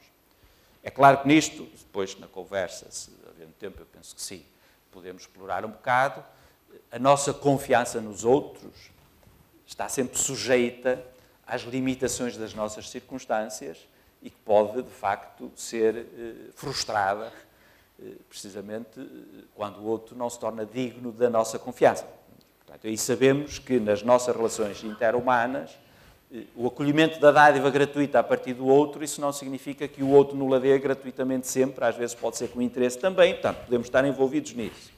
É 0.89 0.91
claro 0.91 1.19
que 1.19 1.28
nisto, 1.28 1.67
depois 1.78 2.17
na 2.17 2.25
conversa, 2.25 2.88
se 2.89 3.12
havendo 3.30 3.52
tempo, 3.60 3.80
eu 3.80 3.86
penso 3.86 4.15
que 4.15 4.21
sim, 4.23 4.43
podemos 4.91 5.21
explorar 5.21 5.63
um 5.63 5.69
bocado. 5.69 6.25
A 6.91 6.97
nossa 6.97 7.32
confiança 7.32 8.02
nos 8.02 8.25
outros 8.25 8.89
está 9.67 9.88
sempre 9.88 10.17
sujeita 10.17 10.99
às 11.45 11.62
limitações 11.62 12.36
das 12.36 12.56
nossas 12.56 12.89
circunstâncias 12.89 13.78
e 14.19 14.32
que 14.32 14.38
pode, 14.38 14.82
de 14.82 14.89
facto, 14.89 15.52
ser 15.56 15.95
eh, 15.95 16.49
frustrada, 16.56 17.32
eh, 18.02 18.13
precisamente 18.28 18.99
quando 19.54 19.82
o 19.82 19.86
outro 19.86 20.15
não 20.15 20.28
se 20.28 20.39
torna 20.39 20.65
digno 20.65 21.12
da 21.12 21.30
nossa 21.30 21.60
confiança. 21.60 22.08
Portanto, 22.65 22.88
aí 22.88 22.97
sabemos 22.97 23.60
que 23.60 23.80
nas 23.80 24.02
nossas 24.02 24.36
relações 24.36 24.84
interhumanas, 24.84 25.69
o 26.56 26.68
acolhimento 26.68 27.20
da 27.20 27.32
dádiva 27.32 27.70
gratuita 27.72 28.20
a 28.20 28.24
partir 28.24 28.54
do 28.54 28.68
outro, 28.68 29.04
isso 29.04 29.20
não 29.20 29.32
significa 29.32 29.88
que 29.88 30.04
o 30.04 30.10
outro 30.10 30.38
nos 30.38 30.62
dê 30.62 30.78
gratuitamente 30.78 31.48
sempre, 31.48 31.84
às 31.84 31.96
vezes 31.96 32.15
pode 32.15 32.38
ser 32.38 32.50
com 32.50 32.62
interesse 32.62 33.00
também, 33.00 33.34
portanto, 33.34 33.65
podemos 33.65 33.88
estar 33.88 34.06
envolvidos 34.06 34.54
nisso. 34.54 34.92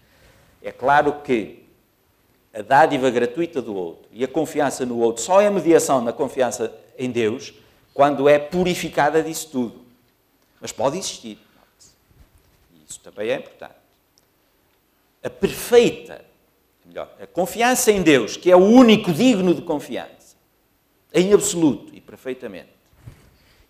É 0.61 0.71
claro 0.71 1.21
que 1.21 1.63
a 2.53 2.61
dádiva 2.61 3.09
gratuita 3.09 3.61
do 3.61 3.73
outro 3.73 4.09
e 4.11 4.23
a 4.23 4.27
confiança 4.27 4.85
no 4.85 4.99
outro 4.99 5.23
só 5.23 5.41
é 5.41 5.49
mediação 5.49 6.01
na 6.01 6.11
confiança 6.11 6.73
em 6.97 7.09
Deus 7.09 7.53
quando 7.93 8.27
é 8.27 8.37
purificada 8.37 9.23
disso 9.23 9.49
tudo. 9.51 9.81
Mas 10.59 10.71
pode 10.71 10.97
existir. 10.97 11.39
Isso 12.87 12.99
também 12.99 13.29
é 13.29 13.35
importante. 13.37 13.75
A 15.23 15.29
perfeita 15.29 16.25
melhor, 16.85 17.09
a 17.21 17.25
confiança 17.25 17.91
em 17.91 18.01
Deus, 18.01 18.35
que 18.35 18.51
é 18.51 18.55
o 18.55 18.59
único 18.59 19.13
digno 19.13 19.53
de 19.53 19.61
confiança, 19.61 20.20
em 21.13 21.33
absoluto 21.33 21.93
e 21.93 22.01
perfeitamente, 22.01 22.69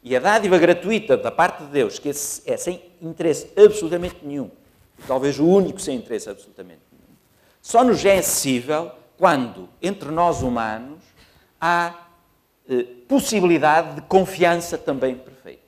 e 0.04 0.16
a 0.16 0.20
dádiva 0.20 0.58
gratuita 0.58 1.16
da 1.16 1.32
parte 1.32 1.64
de 1.64 1.72
Deus, 1.72 2.00
que 2.00 2.10
é 2.10 2.58
sem 2.58 2.82
interesse 3.02 3.52
absolutamente 3.56 4.18
nenhum, 4.24 4.50
talvez 5.08 5.40
o 5.40 5.46
único 5.46 5.80
sem 5.80 5.98
interesse 5.98 6.30
absolutamente 6.30 6.82
nenhum, 6.92 7.16
só 7.62 7.84
nos 7.84 8.04
é 8.04 8.18
acessível 8.18 8.92
quando, 9.18 9.70
entre 9.82 10.10
nós 10.10 10.42
humanos, 10.42 11.00
há 11.60 12.08
eh, 12.68 12.84
possibilidade 13.08 13.96
de 13.96 14.02
confiança 14.02 14.78
também 14.78 15.16
perfeita. 15.16 15.62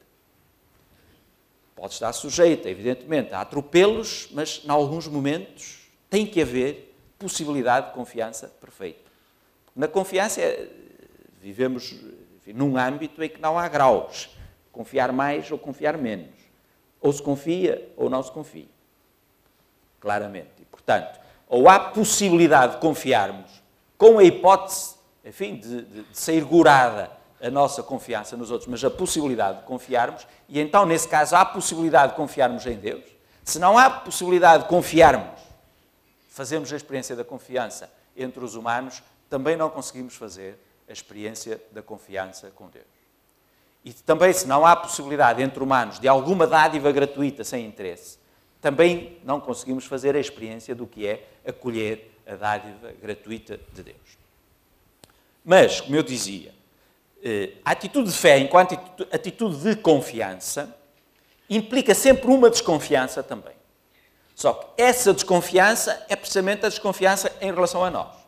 Pode 1.76 1.94
estar 1.94 2.12
sujeita, 2.14 2.70
evidentemente, 2.70 3.34
a 3.34 3.42
atropelos, 3.42 4.30
mas, 4.32 4.62
em 4.66 4.70
alguns 4.70 5.06
momentos, 5.08 5.82
tem 6.10 6.26
que 6.26 6.42
haver 6.42 6.96
possibilidade 7.20 7.88
de 7.88 7.94
confiança 7.94 8.48
perfeita. 8.60 9.12
Na 9.76 9.88
confiança, 9.88 10.42
é, 10.42 10.68
vivemos 11.44 11.94
enfim, 12.38 12.54
num 12.54 12.78
âmbito 12.78 13.22
em 13.22 13.30
que 13.30 13.42
não 13.42 13.60
há 13.60 13.68
graus. 13.68 14.30
Confiar 14.72 15.12
mais 15.12 15.52
ou 15.52 15.58
confiar 15.58 15.98
menos. 15.98 16.34
Ou 17.00 17.12
se 17.12 17.22
confia 17.22 17.92
ou 17.96 18.10
não 18.10 18.24
se 18.24 18.32
confia. 18.32 18.68
Claramente. 20.00 20.50
E, 20.60 20.66
portanto, 20.66 21.20
ou 21.48 21.70
há 21.70 21.80
possibilidade 21.80 22.76
de 22.76 22.80
confiarmos 22.80 23.62
com 23.98 24.18
a 24.18 24.24
hipótese, 24.24 24.96
enfim, 25.24 25.58
de, 25.58 25.82
de, 25.84 26.04
de 26.04 26.18
sair 26.18 26.44
gurada 26.44 27.12
a 27.42 27.50
nossa 27.52 27.84
confiança 27.84 28.38
nos 28.38 28.50
outros, 28.50 28.70
mas 28.70 28.84
a 28.84 28.90
possibilidade 28.90 29.60
de 29.60 29.64
confiarmos, 29.66 30.26
e 30.48 30.60
então, 30.60 30.86
nesse 30.86 31.08
caso, 31.08 31.36
há 31.36 31.46
possibilidade 31.46 32.14
de 32.14 32.16
confiarmos 32.16 32.66
em 32.66 32.78
Deus. 32.78 33.04
Se 33.44 33.60
não 33.60 33.78
há 33.78 33.90
possibilidade 33.90 34.64
de 34.64 34.70
confiarmos 34.70 35.44
fazemos 36.34 36.74
a 36.74 36.76
experiência 36.76 37.16
da 37.16 37.24
confiança 37.24 37.92
entre 38.18 38.44
os 38.44 38.56
humanos, 38.56 39.04
também 39.30 39.56
não 39.56 39.70
conseguimos 39.70 40.16
fazer 40.16 40.58
a 40.94 40.96
experiência 40.96 41.60
da 41.72 41.82
confiança 41.82 42.52
com 42.52 42.70
Deus. 42.70 42.86
E 43.84 43.92
também, 43.92 44.32
se 44.32 44.48
não 44.48 44.66
há 44.66 44.76
possibilidade 44.76 45.42
entre 45.42 45.62
humanos 45.62 46.00
de 46.00 46.08
alguma 46.08 46.48
dádiva 46.48 46.92
gratuita 46.92 47.44
sem 47.44 47.66
interesse, 47.66 48.20
também 48.62 49.18
não 49.26 49.42
conseguimos 49.42 49.86
fazer 49.86 50.16
a 50.16 50.20
experiência 50.20 50.74
do 50.74 50.88
que 50.88 51.06
é 51.06 51.28
acolher 51.46 52.12
a 52.26 52.36
dádiva 52.36 52.94
gratuita 53.02 53.60
de 53.74 53.84
Deus. 53.84 54.18
Mas, 55.44 55.82
como 55.82 55.96
eu 55.96 56.04
dizia, 56.04 56.54
eh, 57.22 57.56
a 57.66 57.72
atitude 57.72 58.10
de 58.10 58.18
fé, 58.18 58.38
enquanto 58.38 58.74
atitude 59.12 59.58
de 59.58 59.76
confiança, 59.76 60.74
implica 61.50 61.94
sempre 61.94 62.28
uma 62.28 62.50
desconfiança 62.50 63.22
também. 63.22 63.54
Só 64.34 64.54
que 64.54 64.82
essa 64.82 65.14
desconfiança 65.14 66.06
é 66.08 66.16
precisamente 66.16 66.66
a 66.66 66.70
desconfiança 66.70 67.36
em 67.42 67.52
relação 67.52 67.84
a 67.84 67.92
nós. 67.92 68.23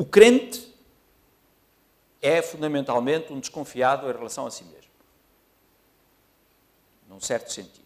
O 0.00 0.06
crente 0.06 0.74
é 2.22 2.40
fundamentalmente 2.40 3.30
um 3.34 3.38
desconfiado 3.38 4.08
em 4.08 4.12
relação 4.14 4.46
a 4.46 4.50
si 4.50 4.64
mesmo. 4.64 4.90
Num 7.06 7.20
certo 7.20 7.52
sentido. 7.52 7.84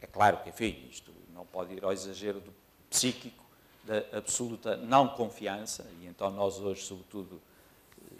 É 0.00 0.06
claro 0.06 0.36
que, 0.44 0.50
enfim, 0.50 0.86
isto 0.88 1.12
não 1.34 1.44
pode 1.44 1.74
ir 1.74 1.84
ao 1.84 1.92
exagero 1.92 2.38
do 2.38 2.54
psíquico, 2.88 3.44
da 3.82 4.16
absoluta 4.16 4.76
não 4.76 5.08
confiança, 5.08 5.84
e 6.00 6.06
então 6.06 6.30
nós 6.30 6.60
hoje, 6.60 6.82
sobretudo 6.82 7.42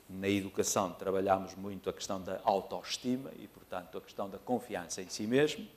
na 0.09 0.29
educação, 0.29 0.92
trabalhamos 0.92 1.55
muito 1.55 1.88
a 1.88 1.92
questão 1.92 2.20
da 2.20 2.40
autoestima 2.42 3.31
e, 3.38 3.46
portanto, 3.46 3.96
a 3.96 4.00
questão 4.00 4.29
da 4.29 4.38
confiança 4.38 5.00
em 5.00 5.09
si 5.09 5.24
mesmo 5.24 5.68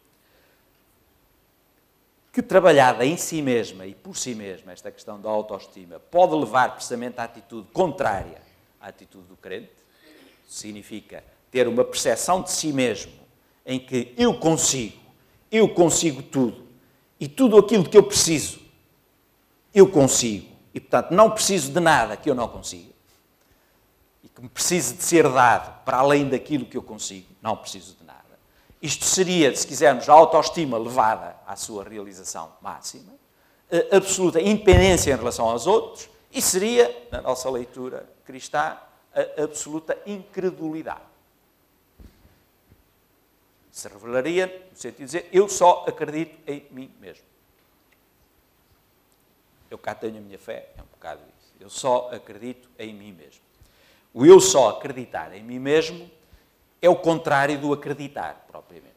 que 2.37 2.43
trabalhada 2.43 3.03
em 3.03 3.17
si 3.17 3.41
mesma 3.41 3.87
e 3.87 3.95
por 3.95 4.15
si 4.15 4.35
mesma, 4.35 4.71
esta 4.71 4.91
questão 4.91 5.19
da 5.19 5.27
autoestima, 5.27 5.99
pode 5.99 6.35
levar 6.35 6.75
precisamente 6.75 7.19
à 7.19 7.23
atitude 7.23 7.67
contrária 7.73 8.39
à 8.79 8.89
atitude 8.89 9.25
do 9.25 9.35
crente. 9.35 9.71
Significa 10.47 11.23
ter 11.49 11.67
uma 11.67 11.83
percepção 11.83 12.43
de 12.43 12.51
si 12.51 12.71
mesmo 12.71 13.11
em 13.65 13.79
que 13.79 14.13
eu 14.15 14.39
consigo, 14.39 14.99
eu 15.51 15.67
consigo 15.73 16.21
tudo 16.21 16.67
e 17.19 17.27
tudo 17.27 17.57
aquilo 17.57 17.89
que 17.89 17.97
eu 17.97 18.03
preciso, 18.03 18.59
eu 19.73 19.89
consigo. 19.89 20.55
E, 20.75 20.79
portanto, 20.79 21.15
não 21.15 21.31
preciso 21.31 21.71
de 21.71 21.79
nada 21.79 22.15
que 22.15 22.29
eu 22.29 22.35
não 22.35 22.47
consiga. 22.47 22.93
E 24.23 24.29
que 24.29 24.43
me 24.43 24.49
precise 24.49 24.93
de 24.93 25.01
ser 25.01 25.27
dado 25.27 25.83
para 25.83 25.97
além 25.97 26.29
daquilo 26.29 26.67
que 26.67 26.77
eu 26.77 26.83
consigo, 26.83 27.29
não 27.41 27.57
preciso 27.57 27.95
de 27.95 28.05
isto 28.81 29.05
seria, 29.05 29.55
se 29.55 29.65
quisermos, 29.65 30.07
a 30.07 30.13
autoestima 30.13 30.77
levada 30.77 31.35
à 31.45 31.55
sua 31.55 31.83
realização 31.83 32.53
máxima, 32.61 33.13
absoluta 33.91 34.39
independência 34.39 35.11
em 35.11 35.17
relação 35.17 35.49
aos 35.49 35.65
outros, 35.67 36.09
e 36.31 36.41
seria, 36.41 37.07
na 37.11 37.21
nossa 37.21 37.49
leitura 37.49 38.07
cristã, 38.25 38.77
a 39.13 39.43
absoluta 39.43 39.97
incredulidade. 40.05 41.01
Se 43.71 43.87
revelaria 43.87 44.67
no 44.71 44.77
sentido 44.77 44.97
de 44.97 45.05
dizer, 45.05 45.29
eu 45.31 45.47
só 45.47 45.85
acredito 45.87 46.37
em 46.47 46.65
mim 46.71 46.91
mesmo. 46.99 47.23
Eu 49.69 49.77
cá 49.77 49.93
tenho 49.93 50.17
a 50.17 50.21
minha 50.21 50.39
fé, 50.39 50.69
é 50.77 50.81
um 50.81 50.85
bocado 50.85 51.21
isso. 51.39 51.53
Eu 51.59 51.69
só 51.69 52.09
acredito 52.11 52.69
em 52.79 52.93
mim 52.93 53.11
mesmo. 53.11 53.41
O 54.13 54.25
eu 54.25 54.39
só 54.39 54.69
acreditar 54.69 55.33
em 55.33 55.43
mim 55.43 55.59
mesmo 55.59 56.09
é 56.81 56.89
o 56.89 56.95
contrário 56.95 57.59
do 57.59 57.73
acreditar, 57.73 58.45
propriamente. 58.47 58.95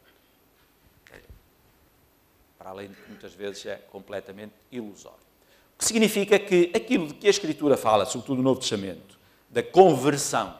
Para 2.57 2.69
além 2.69 2.89
de 2.89 2.95
que 2.95 3.09
muitas 3.09 3.33
vezes 3.33 3.65
é 3.65 3.75
completamente 3.75 4.53
ilusório. 4.71 5.17
O 5.75 5.79
que 5.79 5.85
significa 5.85 6.37
que 6.37 6.71
aquilo 6.75 7.07
de 7.07 7.15
que 7.15 7.27
a 7.27 7.29
Escritura 7.29 7.75
fala, 7.75 8.05
sobretudo 8.05 8.37
no 8.37 8.43
Novo 8.43 8.59
Testamento, 8.59 9.17
da 9.49 9.63
conversão 9.63 10.55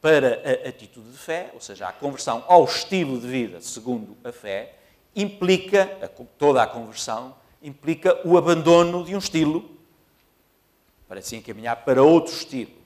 para 0.00 0.42
a 0.44 0.68
atitude 0.68 1.10
de 1.10 1.16
fé, 1.16 1.50
ou 1.54 1.60
seja, 1.60 1.88
a 1.88 1.92
conversão 1.92 2.44
ao 2.46 2.64
estilo 2.64 3.18
de 3.18 3.26
vida 3.26 3.60
segundo 3.60 4.16
a 4.22 4.32
fé, 4.32 4.74
implica, 5.16 5.86
toda 6.36 6.62
a 6.62 6.66
conversão, 6.66 7.34
implica 7.62 8.20
o 8.26 8.36
abandono 8.36 9.04
de 9.04 9.14
um 9.14 9.18
estilo 9.18 9.70
para 11.08 11.22
se 11.22 11.36
encaminhar 11.36 11.84
para 11.84 12.02
outro 12.02 12.34
estilo. 12.34 12.83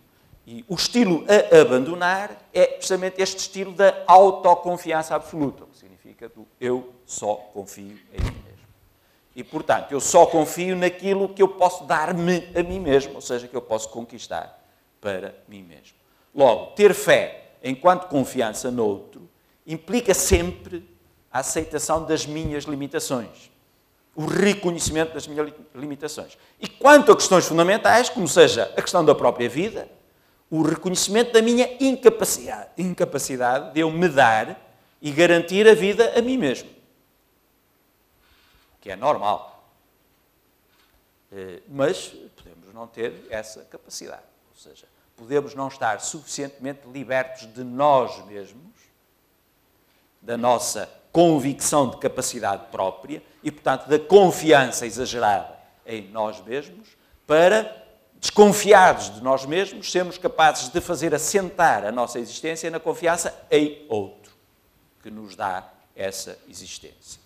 E 0.51 0.65
o 0.67 0.77
estilo 0.77 1.27
a 1.29 1.61
abandonar 1.61 2.31
é 2.55 2.67
precisamente 2.69 3.21
este 3.21 3.37
estilo 3.37 3.71
da 3.71 4.03
autoconfiança 4.07 5.15
absoluta, 5.15 5.65
o 5.65 5.67
que 5.67 5.77
significa 5.77 6.27
do 6.27 6.49
eu 6.59 6.95
só 7.05 7.35
confio 7.53 7.99
em 8.15 8.25
mim 8.25 8.43
mesmo. 8.47 8.67
E, 9.37 9.45
portanto, 9.45 9.93
eu 9.93 10.01
só 10.01 10.25
confio 10.25 10.75
naquilo 10.75 11.29
que 11.29 11.43
eu 11.43 11.49
posso 11.49 11.85
dar-me 11.85 12.49
a 12.57 12.63
mim 12.63 12.81
mesmo, 12.81 13.17
ou 13.17 13.21
seja, 13.21 13.47
que 13.47 13.55
eu 13.55 13.61
posso 13.61 13.91
conquistar 13.91 14.59
para 15.03 15.35
mim 15.47 15.63
mesmo. 15.63 15.99
Logo, 16.35 16.73
ter 16.73 16.95
fé 16.95 17.51
enquanto 17.63 18.09
confiança 18.09 18.71
noutro 18.71 19.29
implica 19.67 20.15
sempre 20.15 20.83
a 21.31 21.41
aceitação 21.41 22.07
das 22.07 22.25
minhas 22.25 22.65
limitações, 22.65 23.51
o 24.17 24.25
reconhecimento 24.25 25.13
das 25.13 25.27
minhas 25.27 25.53
limitações. 25.75 26.39
E 26.59 26.67
quanto 26.67 27.13
a 27.13 27.17
questões 27.17 27.47
fundamentais, 27.47 28.09
como 28.09 28.27
seja 28.27 28.73
a 28.75 28.81
questão 28.81 29.05
da 29.05 29.15
própria 29.15 29.47
vida, 29.47 29.98
o 30.51 30.63
reconhecimento 30.63 31.33
da 31.33 31.43
minha 31.43 31.69
incapacidade, 31.81 32.71
incapacidade 32.79 33.75
de 33.75 33.81
eu 33.81 33.91
me 33.91 34.09
dar 34.09 34.59
e 35.01 35.11
garantir 35.11 35.69
a 35.69 35.75
vida 35.75 36.19
a 36.19 36.23
mim 36.23 36.37
mesmo. 36.37 36.71
Que 38.81 38.91
é 38.91 38.97
normal. 38.97 39.71
Eh, 41.31 41.61
mas 41.69 42.15
podemos 42.37 42.73
não 42.73 42.87
ter 42.87 43.27
essa 43.29 43.63
capacidade. 43.65 44.23
Ou 44.51 44.57
seja, 44.57 44.87
podemos 45.17 45.55
não 45.55 45.69
estar 45.69 46.01
suficientemente 46.01 46.89
libertos 46.89 47.53
de 47.53 47.63
nós 47.63 48.25
mesmos, 48.27 48.63
da 50.23 50.37
nossa 50.37 50.89
convicção 51.13 51.91
de 51.91 51.99
capacidade 51.99 52.67
própria 52.71 53.23
e, 53.43 53.51
portanto, 53.51 53.87
da 53.87 53.99
confiança 53.99 54.87
exagerada 54.87 55.59
em 55.87 56.09
nós 56.09 56.41
mesmos, 56.41 56.97
para 57.27 57.78
desconfiados 58.21 59.15
de 59.15 59.23
nós 59.23 59.45
mesmos, 59.45 59.91
sermos 59.91 60.19
capazes 60.19 60.69
de 60.69 60.81
fazer 60.81 61.15
assentar 61.15 61.85
a 61.85 61.93
nossa 61.93 62.19
existência 62.19 62.71
na 62.71 62.81
confiança 62.81 63.47
em 63.51 63.85
outro, 63.89 64.33
que 65.03 65.11
nos 65.11 65.37
dá 65.37 65.71
essa 65.95 66.39
existência. 66.49 67.21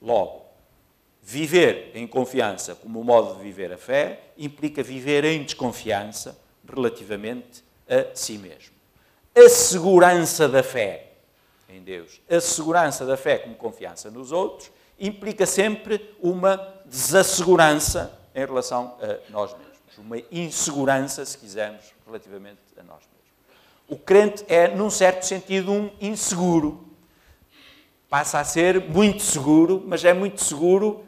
Logo, 0.00 0.46
viver 1.22 1.92
em 1.94 2.06
confiança 2.06 2.74
como 2.74 3.04
modo 3.04 3.36
de 3.36 3.42
viver 3.42 3.72
a 3.72 3.78
fé 3.78 4.20
implica 4.36 4.82
viver 4.82 5.24
em 5.24 5.42
desconfiança 5.42 6.38
relativamente 6.66 7.62
a 7.88 8.14
si 8.14 8.38
mesmo. 8.38 8.74
A 9.34 9.48
segurança 9.48 10.48
da 10.48 10.62
fé 10.62 11.04
em 11.68 11.82
Deus, 11.82 12.20
a 12.28 12.40
segurança 12.40 13.04
da 13.04 13.16
fé 13.16 13.38
como 13.38 13.54
confiança 13.54 14.10
nos 14.10 14.32
outros, 14.32 14.70
implica 14.98 15.44
sempre 15.44 16.14
uma 16.20 16.56
desassegurança 16.86 18.18
em 18.34 18.44
relação 18.44 18.96
a 19.00 19.30
nós 19.30 19.52
mesmos 19.52 19.67
uma 20.00 20.18
insegurança, 20.30 21.24
se 21.24 21.36
quisermos, 21.38 21.84
relativamente 22.06 22.58
a 22.78 22.82
nós 22.82 23.00
mesmos. 23.00 23.18
O 23.88 23.96
crente 23.96 24.44
é, 24.48 24.68
num 24.68 24.90
certo 24.90 25.24
sentido, 25.24 25.72
um 25.72 25.90
inseguro. 26.00 26.86
Passa 28.08 28.38
a 28.38 28.44
ser 28.44 28.80
muito 28.88 29.22
seguro, 29.22 29.82
mas 29.86 30.04
é 30.04 30.12
muito 30.12 30.42
seguro 30.42 31.04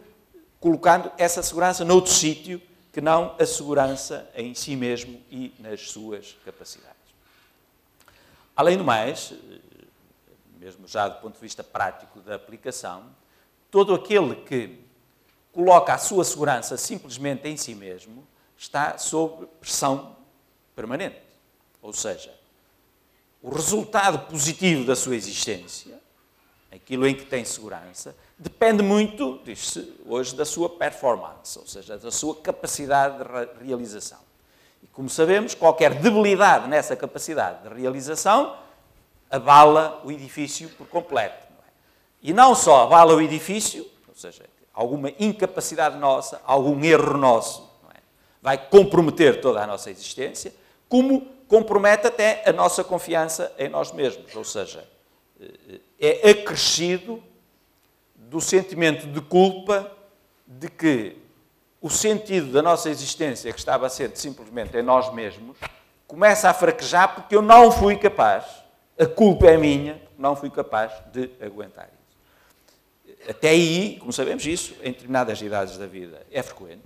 colocando 0.59 1.11
essa 1.16 1.42
segurança 1.42 1.85
noutro 1.85 2.12
sítio 2.12 2.61
que 2.92 3.00
não 3.00 3.35
a 3.38 3.46
segurança 3.46 4.29
em 4.35 4.55
si 4.55 4.76
mesmo 4.76 5.20
e 5.31 5.55
nas 5.59 5.90
suas 5.90 6.37
capacidades. 6.44 6.96
Além 8.55 8.76
do 8.76 8.85
mais, 8.85 9.33
mesmo 10.59 10.87
já 10.87 11.09
do 11.09 11.20
ponto 11.20 11.35
de 11.35 11.40
vista 11.40 11.64
prático 11.64 12.20
da 12.20 12.35
aplicação, 12.35 13.05
todo 13.70 13.94
aquele 13.94 14.35
que 14.35 14.79
coloca 15.53 15.94
a 15.94 15.98
sua 15.98 16.24
segurança 16.24 16.76
simplesmente 16.76 17.48
em 17.48 17.57
si 17.57 17.74
mesmo 17.74 18.26
está 18.61 18.99
sob 18.99 19.46
pressão 19.59 20.14
permanente. 20.77 21.16
Ou 21.81 21.94
seja, 21.94 22.31
o 23.42 23.49
resultado 23.49 24.27
positivo 24.31 24.85
da 24.85 24.94
sua 24.94 25.16
existência, 25.16 25.99
aquilo 26.70 27.07
em 27.07 27.14
que 27.14 27.25
tem 27.25 27.42
segurança, 27.42 28.14
depende 28.38 28.83
muito, 28.83 29.40
diz-se 29.44 29.94
hoje, 30.05 30.37
da 30.37 30.44
sua 30.44 30.68
performance, 30.68 31.59
ou 31.59 31.66
seja, 31.66 31.99
da 31.99 32.11
sua 32.11 32.37
capacidade 32.37 33.16
de 33.18 33.64
realização. 33.64 34.18
E 34.83 34.87
como 34.88 35.09
sabemos, 35.09 35.55
qualquer 35.55 35.94
debilidade 35.94 36.68
nessa 36.68 36.94
capacidade 36.94 37.66
de 37.66 37.75
realização 37.75 38.59
abala 39.31 40.03
o 40.05 40.12
edifício 40.12 40.68
por 40.70 40.87
completo. 40.87 41.46
Não 41.51 41.64
é? 41.66 41.70
E 42.23 42.33
não 42.35 42.55
só 42.55 42.83
abala 42.83 43.14
o 43.14 43.23
edifício, 43.23 43.90
ou 44.07 44.14
seja, 44.14 44.44
alguma 44.75 45.11
incapacidade 45.18 45.96
nossa, 45.96 46.42
algum 46.44 46.85
erro 46.85 47.16
nosso? 47.16 47.69
Vai 48.42 48.59
comprometer 48.59 49.40
toda 49.40 49.62
a 49.62 49.66
nossa 49.66 49.90
existência, 49.90 50.53
como 50.88 51.22
compromete 51.46 52.07
até 52.07 52.42
a 52.46 52.53
nossa 52.53 52.83
confiança 52.83 53.53
em 53.59 53.68
nós 53.68 53.92
mesmos. 53.92 54.35
Ou 54.35 54.44
seja, 54.44 54.88
eh, 55.40 56.20
é 56.24 56.31
acrescido 56.31 57.22
do 58.14 58.40
sentimento 58.40 59.07
de 59.07 59.20
culpa 59.20 59.90
de 60.46 60.68
que 60.68 61.16
o 61.81 61.90
sentido 61.90 62.53
da 62.53 62.62
nossa 62.62 62.90
existência, 62.90 63.53
que 63.53 63.59
estava 63.59 63.87
a 63.87 63.90
ser 63.90 64.11
simplesmente 64.16 64.76
em 64.76 64.83
nós 64.83 65.12
mesmos, 65.12 65.57
começa 66.07 66.48
a 66.48 66.55
fraquejar 66.55 67.14
porque 67.14 67.35
eu 67.35 67.42
não 67.42 67.70
fui 67.70 67.96
capaz 67.96 68.61
a 69.00 69.07
culpa 69.07 69.46
é 69.46 69.57
minha, 69.57 69.98
não 70.18 70.37
fui 70.37 70.50
capaz 70.50 70.92
de 71.11 71.31
aguentar 71.40 71.88
isso. 71.88 73.31
Até 73.31 73.48
aí, 73.48 73.96
como 73.98 74.12
sabemos 74.12 74.44
isso, 74.44 74.74
em 74.83 74.92
determinadas 74.92 75.40
idades 75.40 75.79
da 75.79 75.87
vida. 75.87 76.20
É 76.31 76.42
frequente. 76.42 76.83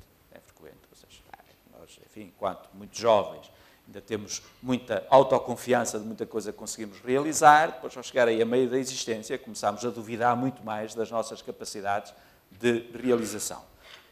Enfim, 2.14 2.32
enquanto 2.36 2.68
muito 2.72 2.96
jovens, 2.96 3.50
ainda 3.84 4.00
temos 4.00 4.40
muita 4.62 5.04
autoconfiança 5.10 5.98
de 5.98 6.06
muita 6.06 6.24
coisa 6.24 6.52
que 6.52 6.58
conseguimos 6.58 7.00
realizar, 7.00 7.72
depois, 7.72 7.96
ao 7.96 8.04
chegar 8.04 8.28
aí 8.28 8.40
a 8.40 8.46
meio 8.46 8.70
da 8.70 8.78
existência, 8.78 9.36
começamos 9.36 9.84
a 9.84 9.90
duvidar 9.90 10.36
muito 10.36 10.62
mais 10.62 10.94
das 10.94 11.10
nossas 11.10 11.42
capacidades 11.42 12.14
de 12.52 12.88
realização. 12.94 13.60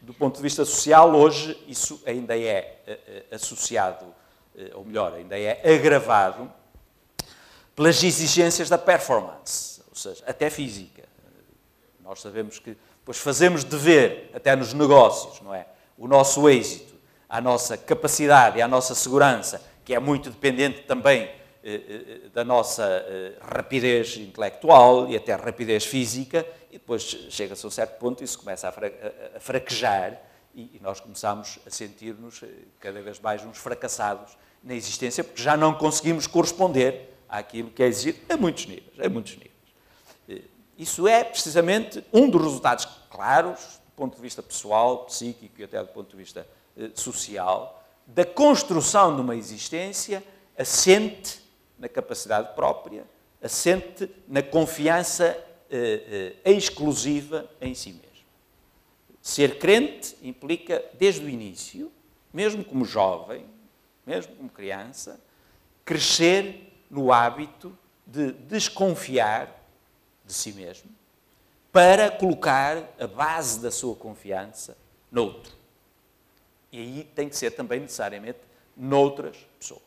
Do 0.01 0.13
ponto 0.13 0.35
de 0.35 0.41
vista 0.41 0.65
social, 0.65 1.15
hoje, 1.15 1.57
isso 1.65 2.03
ainda 2.05 2.37
é 2.37 2.81
eh, 2.85 2.99
eh, 3.07 3.25
associado, 3.35 4.05
eh, 4.57 4.71
ou 4.73 4.83
melhor, 4.83 5.13
ainda 5.13 5.39
é 5.39 5.73
agravado 5.73 6.51
pelas 7.73 8.03
exigências 8.03 8.67
da 8.67 8.77
performance, 8.77 9.81
ou 9.89 9.95
seja, 9.95 10.21
até 10.27 10.49
física. 10.49 11.03
Nós 12.01 12.19
sabemos 12.19 12.59
que 12.59 12.75
depois 12.99 13.17
fazemos 13.17 13.63
dever, 13.63 14.29
até 14.33 14.53
nos 14.57 14.73
negócios, 14.73 15.39
não 15.39 15.55
é? 15.55 15.65
O 15.97 16.05
nosso 16.05 16.49
êxito, 16.49 16.92
a 17.33 17.41
nossa 17.41 17.75
capacidade 17.75 18.59
e 18.59 18.61
a 18.61 18.67
nossa 18.67 18.93
segurança, 18.93 19.59
que 19.83 19.95
é 19.95 19.99
muito 19.99 20.29
dependente 20.29 20.83
também 20.83 21.23
eh, 21.63 21.81
eh, 22.23 22.29
da 22.31 22.43
nossa 22.43 22.83
eh, 22.83 23.33
rapidez 23.41 24.17
intelectual 24.17 25.09
e 25.09 25.17
até 25.17 25.33
rapidez 25.33 25.83
física, 25.83 26.45
e 26.69 26.73
depois 26.73 27.01
chega-se 27.01 27.65
a 27.65 27.67
um 27.67 27.71
certo 27.71 27.97
ponto 27.97 28.21
e 28.21 28.23
isso 28.23 28.37
começa 28.37 28.69
a 28.69 29.39
fraquejar 29.39 30.21
e 30.53 30.79
nós 30.79 30.99
começamos 30.99 31.57
a 31.65 31.71
sentir-nos 31.71 32.43
cada 32.79 33.01
vez 33.01 33.19
mais 33.19 33.43
uns 33.43 33.57
fracassados 33.57 34.37
na 34.63 34.75
existência, 34.75 35.23
porque 35.23 35.41
já 35.41 35.57
não 35.57 35.73
conseguimos 35.73 36.27
corresponder 36.27 37.15
àquilo 37.27 37.71
que 37.71 37.81
é 37.81 37.87
exigido 37.87 38.19
a 38.29 38.37
muitos 38.37 38.67
níveis. 38.67 38.99
A 39.03 39.09
muitos 39.09 39.33
níveis. 39.33 39.51
Eh, 40.29 40.41
isso 40.77 41.07
é 41.07 41.23
precisamente 41.23 42.05
um 42.13 42.29
dos 42.29 42.43
resultados 42.43 42.87
claros, 43.09 43.81
do 43.87 43.91
ponto 43.95 44.15
de 44.15 44.21
vista 44.21 44.43
pessoal, 44.43 45.05
psíquico 45.05 45.59
e 45.59 45.63
até 45.63 45.81
do 45.81 45.89
ponto 45.89 46.11
de 46.11 46.17
vista 46.17 46.41
eh, 46.41 46.62
social, 46.93 47.83
da 48.05 48.25
construção 48.25 49.15
de 49.15 49.21
uma 49.21 49.35
existência 49.35 50.23
assente 50.57 51.41
na 51.77 51.87
capacidade 51.87 52.53
própria, 52.55 53.05
assente 53.41 54.09
na 54.27 54.41
confiança 54.41 55.37
eh, 55.69 56.35
exclusiva 56.45 57.49
em 57.59 57.73
si 57.73 57.91
mesmo. 57.91 58.03
Ser 59.21 59.57
crente 59.57 60.15
implica, 60.21 60.83
desde 60.93 61.25
o 61.25 61.29
início, 61.29 61.91
mesmo 62.31 62.63
como 62.63 62.83
jovem, 62.83 63.45
mesmo 64.05 64.35
como 64.35 64.49
criança, 64.49 65.19
crescer 65.85 66.73
no 66.89 67.11
hábito 67.11 67.77
de 68.05 68.31
desconfiar 68.33 69.63
de 70.25 70.33
si 70.33 70.51
mesmo 70.51 70.89
para 71.71 72.11
colocar 72.11 72.93
a 72.99 73.07
base 73.07 73.59
da 73.59 73.71
sua 73.71 73.95
confiança 73.95 74.77
noutro. 75.11 75.62
E 76.73 76.79
aí 76.79 77.03
tem 77.15 77.29
que 77.29 77.37
ser 77.37 77.51
também 77.51 77.79
necessariamente 77.79 78.39
noutras 78.75 79.37
pessoas. 79.59 79.83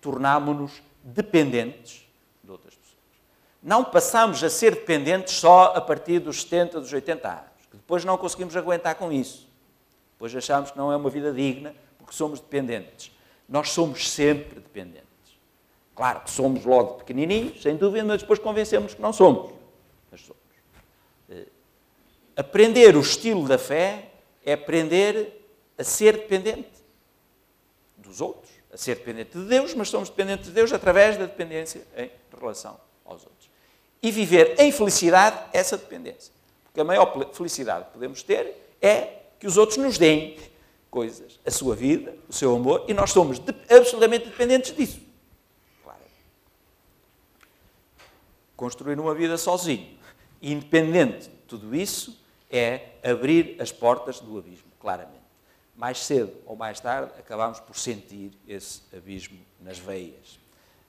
Tornámonos 0.00 0.80
dependentes 1.02 2.06
de 2.44 2.50
outras 2.52 2.76
pessoas. 2.76 2.96
Não 3.60 3.82
passamos 3.82 4.42
a 4.44 4.48
ser 4.48 4.76
dependentes 4.76 5.34
só 5.34 5.72
a 5.74 5.80
partir 5.80 6.20
dos 6.20 6.42
70, 6.42 6.80
dos 6.80 6.92
80 6.92 7.28
anos, 7.28 7.66
que 7.68 7.76
depois 7.76 8.04
não 8.04 8.16
conseguimos 8.16 8.56
aguentar 8.56 8.94
com 8.94 9.10
isso. 9.10 9.48
Depois 10.12 10.34
achamos 10.34 10.70
que 10.70 10.78
não 10.78 10.92
é 10.92 10.96
uma 10.96 11.10
vida 11.10 11.32
digna 11.32 11.74
porque 11.98 12.14
somos 12.14 12.38
dependentes. 12.38 13.10
Nós 13.48 13.70
somos 13.70 14.08
sempre 14.08 14.60
dependentes. 14.60 15.08
Claro 15.96 16.20
que 16.20 16.30
somos 16.30 16.64
logo 16.64 16.94
pequenininhos, 16.98 17.60
sem 17.60 17.76
dúvida, 17.76 18.04
mas 18.04 18.20
depois 18.20 18.38
convencemos 18.38 18.94
que 18.94 19.02
não 19.02 19.12
somos. 19.12 19.50
Mas 20.08 20.20
somos. 20.20 20.42
Eh, 21.30 21.46
aprender 22.36 22.96
o 22.96 23.00
estilo 23.00 23.48
da 23.48 23.58
fé 23.58 24.10
é 24.44 24.52
aprender 24.52 25.37
a 25.78 25.84
ser 25.84 26.16
dependente 26.16 26.68
dos 27.96 28.20
outros, 28.20 28.50
a 28.72 28.76
ser 28.76 28.96
dependente 28.96 29.38
de 29.38 29.44
Deus, 29.44 29.74
mas 29.74 29.88
somos 29.88 30.08
dependentes 30.08 30.46
de 30.46 30.52
Deus 30.52 30.72
através 30.72 31.16
da 31.16 31.26
dependência 31.26 31.86
em 31.96 32.10
relação 32.38 32.78
aos 33.04 33.22
outros. 33.24 33.48
E 34.02 34.10
viver 34.10 34.58
em 34.58 34.70
felicidade 34.70 35.38
essa 35.52 35.76
dependência. 35.76 36.32
Porque 36.64 36.80
a 36.80 36.84
maior 36.84 37.32
felicidade 37.32 37.86
que 37.86 37.92
podemos 37.92 38.22
ter 38.22 38.54
é 38.80 39.22
que 39.38 39.46
os 39.46 39.56
outros 39.56 39.78
nos 39.78 39.98
deem 39.98 40.38
coisas, 40.90 41.38
a 41.44 41.50
sua 41.50 41.74
vida, 41.74 42.14
o 42.28 42.32
seu 42.32 42.54
amor, 42.54 42.84
e 42.88 42.94
nós 42.94 43.10
somos 43.10 43.40
absolutamente 43.68 44.26
dependentes 44.26 44.74
disso. 44.74 45.08
construir 48.58 48.98
uma 48.98 49.14
vida 49.14 49.38
sozinho, 49.38 49.96
independente 50.42 51.28
de 51.28 51.36
tudo 51.46 51.76
isso, 51.76 52.20
é 52.50 52.88
abrir 53.04 53.56
as 53.60 53.70
portas 53.70 54.18
do 54.18 54.36
abismo, 54.36 54.66
claramente. 54.80 55.17
Mais 55.78 56.04
cedo 56.04 56.34
ou 56.44 56.56
mais 56.56 56.80
tarde 56.80 57.12
acabamos 57.20 57.60
por 57.60 57.76
sentir 57.76 58.32
esse 58.48 58.82
abismo 58.92 59.38
nas 59.60 59.78
veias. 59.78 60.40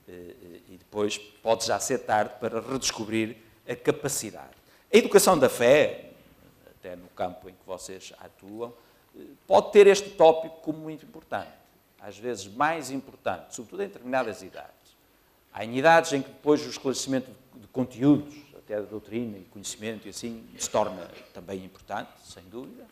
Eh, 0.08 0.10
eh, 0.12 0.60
e 0.70 0.76
depois 0.76 1.16
pode 1.16 1.64
já 1.64 1.78
ser 1.78 1.98
tarde 1.98 2.34
para 2.40 2.60
redescobrir 2.60 3.36
a 3.68 3.76
capacidade. 3.76 4.50
A 4.92 4.96
educação 4.96 5.38
da 5.38 5.48
fé, 5.48 6.10
até 6.68 6.96
no 6.96 7.06
campo 7.10 7.48
em 7.48 7.52
que 7.52 7.64
vocês 7.64 8.12
atuam, 8.18 8.74
eh, 9.16 9.22
pode 9.46 9.70
ter 9.70 9.86
este 9.86 10.10
tópico 10.10 10.56
como 10.56 10.78
muito 10.78 11.06
importante. 11.06 11.52
Às 12.00 12.18
vezes 12.18 12.48
mais 12.48 12.90
importante, 12.90 13.54
sobretudo 13.54 13.84
em 13.84 13.86
determinadas 13.86 14.42
idades. 14.42 14.96
Há 15.52 15.64
em 15.64 15.78
idades 15.78 16.12
em 16.12 16.20
que 16.20 16.30
depois 16.30 16.66
o 16.66 16.68
esclarecimento 16.68 17.30
de 17.54 17.68
conteúdos, 17.68 18.34
até 18.58 18.74
da 18.74 18.88
doutrina 18.88 19.38
e 19.38 19.44
conhecimento 19.44 20.08
e 20.08 20.10
assim, 20.10 20.44
se 20.58 20.68
torna 20.68 21.08
também 21.32 21.64
importante, 21.64 22.10
sem 22.24 22.42
dúvida, 22.44 22.84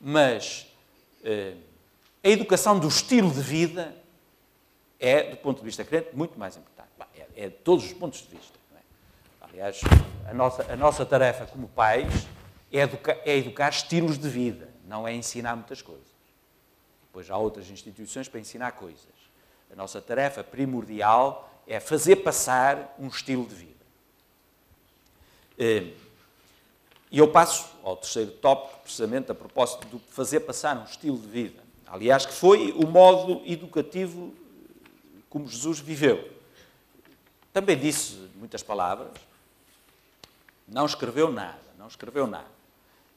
mas 0.00 0.69
a 1.24 2.28
educação 2.28 2.78
do 2.78 2.88
estilo 2.88 3.30
de 3.30 3.40
vida 3.40 3.94
é, 5.00 5.30
do 5.30 5.36
ponto 5.38 5.58
de 5.60 5.64
vista 5.64 5.82
crente, 5.82 6.10
muito 6.12 6.38
mais 6.38 6.56
importante. 6.56 6.90
É, 7.16 7.44
é 7.44 7.48
de 7.48 7.54
todos 7.56 7.86
os 7.86 7.92
pontos 7.94 8.20
de 8.20 8.36
vista. 8.36 8.58
É? 8.76 8.80
Aliás, 9.40 9.80
a 10.28 10.34
nossa, 10.34 10.72
a 10.72 10.76
nossa 10.76 11.06
tarefa 11.06 11.46
como 11.46 11.68
pais 11.68 12.26
é 12.70 12.80
educar, 12.80 13.16
é 13.24 13.36
educar 13.36 13.70
estilos 13.70 14.18
de 14.18 14.28
vida, 14.28 14.68
não 14.86 15.08
é 15.08 15.14
ensinar 15.14 15.56
muitas 15.56 15.80
coisas. 15.80 16.06
Depois 17.02 17.30
há 17.30 17.36
outras 17.36 17.70
instituições 17.70 18.28
para 18.28 18.38
ensinar 18.38 18.72
coisas. 18.72 19.08
A 19.72 19.74
nossa 19.74 20.00
tarefa 20.00 20.44
primordial 20.44 21.50
é 21.66 21.80
fazer 21.80 22.16
passar 22.16 22.94
um 22.98 23.08
estilo 23.08 23.46
de 23.46 23.54
vida. 23.54 23.70
Eh, 27.10 27.16
e 27.16 27.18
eu 27.18 27.28
passo 27.28 27.70
ao 27.82 27.96
terceiro 27.96 28.30
tópico, 28.32 28.80
precisamente 28.82 29.30
a 29.30 29.34
propósito 29.34 29.86
de 29.86 29.98
fazer 30.10 30.40
passar 30.40 30.76
um 30.78 30.84
estilo 30.84 31.18
de 31.18 31.26
vida. 31.26 31.62
Aliás, 31.86 32.24
que 32.24 32.32
foi 32.32 32.72
o 32.72 32.86
modo 32.86 33.42
educativo 33.44 34.32
como 35.28 35.46
Jesus 35.48 35.80
viveu. 35.80 36.30
Também 37.52 37.76
disse 37.76 38.28
muitas 38.36 38.62
palavras, 38.62 39.10
não 40.68 40.86
escreveu 40.86 41.32
nada, 41.32 41.58
não 41.78 41.88
escreveu 41.88 42.26
nada. 42.26 42.60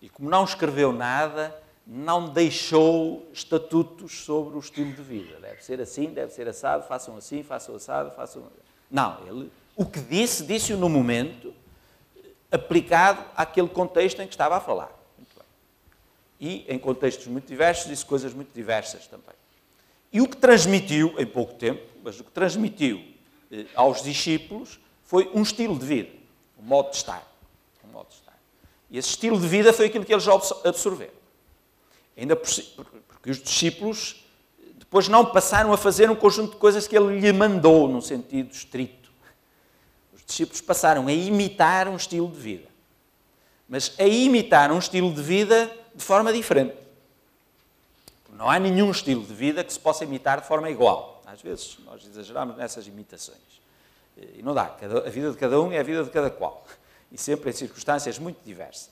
E 0.01 0.09
como 0.09 0.29
não 0.29 0.43
escreveu 0.43 0.91
nada, 0.91 1.55
não 1.85 2.29
deixou 2.29 3.29
estatutos 3.31 4.23
sobre 4.23 4.55
o 4.55 4.59
estilo 4.59 4.91
de 4.91 5.01
vida. 5.01 5.39
Deve 5.39 5.63
ser 5.63 5.79
assim, 5.79 6.07
deve 6.07 6.33
ser 6.33 6.47
assado, 6.47 6.87
façam 6.87 7.15
assim, 7.15 7.43
façam 7.43 7.75
assado, 7.75 8.11
façam. 8.11 8.43
Não, 8.89 9.25
ele 9.27 9.51
o 9.75 9.85
que 9.85 9.99
disse, 9.99 10.43
disse-o 10.43 10.77
no 10.77 10.87
momento 10.87 11.53
aplicado 12.53 13.25
àquele 13.35 13.67
contexto 13.67 14.21
em 14.21 14.27
que 14.27 14.33
estava 14.33 14.55
a 14.55 14.59
falar. 14.59 14.91
E 16.39 16.65
em 16.67 16.77
contextos 16.77 17.25
muito 17.27 17.47
diversos, 17.47 17.87
disse 17.87 18.05
coisas 18.05 18.33
muito 18.33 18.53
diversas 18.53 19.07
também. 19.07 19.35
E 20.11 20.21
o 20.21 20.27
que 20.27 20.37
transmitiu, 20.37 21.15
em 21.17 21.25
pouco 21.25 21.55
tempo, 21.55 21.81
mas 22.03 22.19
o 22.19 22.23
que 22.23 22.31
transmitiu 22.31 23.03
eh, 23.51 23.65
aos 23.73 24.03
discípulos 24.03 24.79
foi 25.03 25.31
um 25.33 25.41
estilo 25.41 25.77
de 25.79 25.85
vida, 25.85 26.09
um 26.59 26.63
modo 26.63 26.91
de 26.91 26.97
estar. 26.97 27.27
Um 27.87 27.91
modo 27.91 28.09
de 28.09 28.15
estar. 28.15 28.37
E 28.91 28.97
esse 28.97 29.09
estilo 29.09 29.39
de 29.39 29.47
vida 29.47 29.73
foi 29.73 29.87
aquilo 29.87 30.05
que 30.05 30.13
eles 30.13 30.27
absorveram. 30.27 31.13
Ainda 32.15 32.35
por, 32.35 32.47
porque 33.07 33.31
os 33.31 33.41
discípulos 33.41 34.23
depois 34.77 35.07
não 35.07 35.25
passaram 35.25 35.73
a 35.73 35.77
fazer 35.77 36.11
um 36.11 36.15
conjunto 36.15 36.51
de 36.51 36.57
coisas 36.57 36.87
que 36.87 36.95
ele 36.95 37.19
lhe 37.19 37.33
mandou, 37.33 37.87
num 37.87 38.01
sentido 38.01 38.51
estrito. 38.51 39.02
Os 40.33 40.37
discípulos 40.37 40.61
passaram 40.61 41.05
a 41.05 41.13
imitar 41.13 41.87
um 41.87 41.95
estilo 41.95 42.27
de 42.27 42.39
vida. 42.39 42.67
Mas 43.69 43.93
a 43.99 44.07
imitar 44.07 44.71
um 44.71 44.79
estilo 44.79 45.13
de 45.13 45.21
vida 45.21 45.71
de 45.93 46.03
forma 46.03 46.33
diferente. 46.33 46.73
Não 48.31 48.49
há 48.49 48.57
nenhum 48.57 48.89
estilo 48.89 49.23
de 49.23 49.31
vida 49.31 49.63
que 49.63 49.71
se 49.71 49.79
possa 49.79 50.03
imitar 50.03 50.41
de 50.41 50.47
forma 50.47 50.71
igual. 50.71 51.21
Às 51.27 51.39
vezes 51.39 51.77
nós 51.85 52.03
exageramos 52.03 52.57
nessas 52.57 52.87
imitações. 52.87 53.37
E 54.35 54.41
não 54.41 54.55
dá. 54.55 54.75
A 55.05 55.09
vida 55.11 55.29
de 55.29 55.37
cada 55.37 55.61
um 55.61 55.71
é 55.71 55.77
a 55.77 55.83
vida 55.83 56.03
de 56.03 56.09
cada 56.09 56.31
qual. 56.31 56.65
E 57.11 57.17
sempre 57.17 57.51
em 57.51 57.53
circunstâncias 57.53 58.17
muito 58.17 58.39
diversas. 58.43 58.89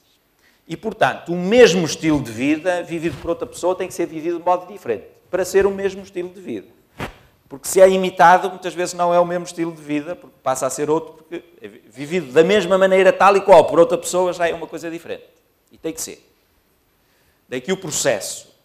E, 0.68 0.78
portanto, 0.78 1.34
o 1.34 1.36
mesmo 1.36 1.84
estilo 1.84 2.22
de 2.22 2.32
vida 2.32 2.84
vivido 2.84 3.20
por 3.20 3.32
outra 3.32 3.48
pessoa 3.48 3.76
tem 3.76 3.88
que 3.88 3.96
ser 3.96 4.06
vivido 4.06 4.38
de 4.38 4.46
modo 4.46 4.72
diferente 4.72 5.08
para 5.32 5.44
ser 5.44 5.66
o 5.66 5.72
mesmo 5.72 6.04
estilo 6.04 6.30
de 6.30 6.40
vida. 6.40 6.68
Porque 7.52 7.68
se 7.68 7.82
é 7.82 7.90
imitado, 7.90 8.50
muitas 8.50 8.74
vezes 8.74 8.94
não 8.94 9.14
é 9.14 9.20
o 9.20 9.26
mesmo 9.26 9.44
estilo 9.44 9.74
de 9.74 9.82
vida, 9.82 10.16
porque 10.16 10.38
passa 10.42 10.66
a 10.66 10.70
ser 10.70 10.90
outro, 10.90 11.16
porque 11.16 11.44
é 11.62 11.68
vivido 11.68 12.32
da 12.32 12.46
mesma 12.46 12.78
maneira, 12.78 13.12
tal 13.12 13.36
e 13.36 13.42
qual, 13.42 13.66
por 13.66 13.78
outra 13.78 13.98
pessoa, 13.98 14.32
já 14.32 14.48
é 14.48 14.54
uma 14.54 14.68
coisa 14.68 14.90
diferente. 14.90 15.26
E 15.70 15.78
tem 15.78 15.92
que 15.92 16.00
ser. 16.00 16.26
Daí 17.50 17.60
que 17.60 17.74
o 17.74 17.76
processo, 17.76 18.56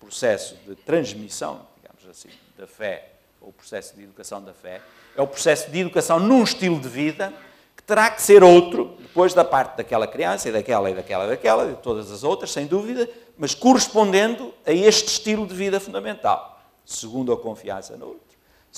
processo 0.00 0.56
de 0.66 0.74
transmissão, 0.74 1.60
digamos 1.80 2.08
assim, 2.10 2.28
da 2.58 2.66
fé, 2.66 3.12
ou 3.40 3.50
o 3.50 3.52
processo 3.52 3.94
de 3.94 4.02
educação 4.02 4.42
da 4.42 4.52
fé, 4.52 4.80
é 5.16 5.22
o 5.22 5.28
processo 5.28 5.70
de 5.70 5.78
educação 5.78 6.18
num 6.18 6.42
estilo 6.42 6.80
de 6.80 6.88
vida 6.88 7.32
que 7.76 7.84
terá 7.84 8.10
que 8.10 8.20
ser 8.20 8.42
outro, 8.42 8.96
depois 8.98 9.32
da 9.32 9.44
parte 9.44 9.76
daquela 9.76 10.08
criança, 10.08 10.48
e 10.48 10.52
daquela, 10.52 10.90
e 10.90 10.94
daquela, 10.94 11.26
e 11.26 11.28
daquela, 11.28 11.66
e 11.66 11.68
de 11.68 11.80
todas 11.80 12.10
as 12.10 12.24
outras, 12.24 12.50
sem 12.50 12.66
dúvida, 12.66 13.08
mas 13.38 13.54
correspondendo 13.54 14.52
a 14.66 14.72
este 14.72 15.06
estilo 15.06 15.46
de 15.46 15.54
vida 15.54 15.78
fundamental. 15.78 16.50
Segundo 16.84 17.32
a 17.32 17.36
confiança 17.36 17.96
no 17.96 18.23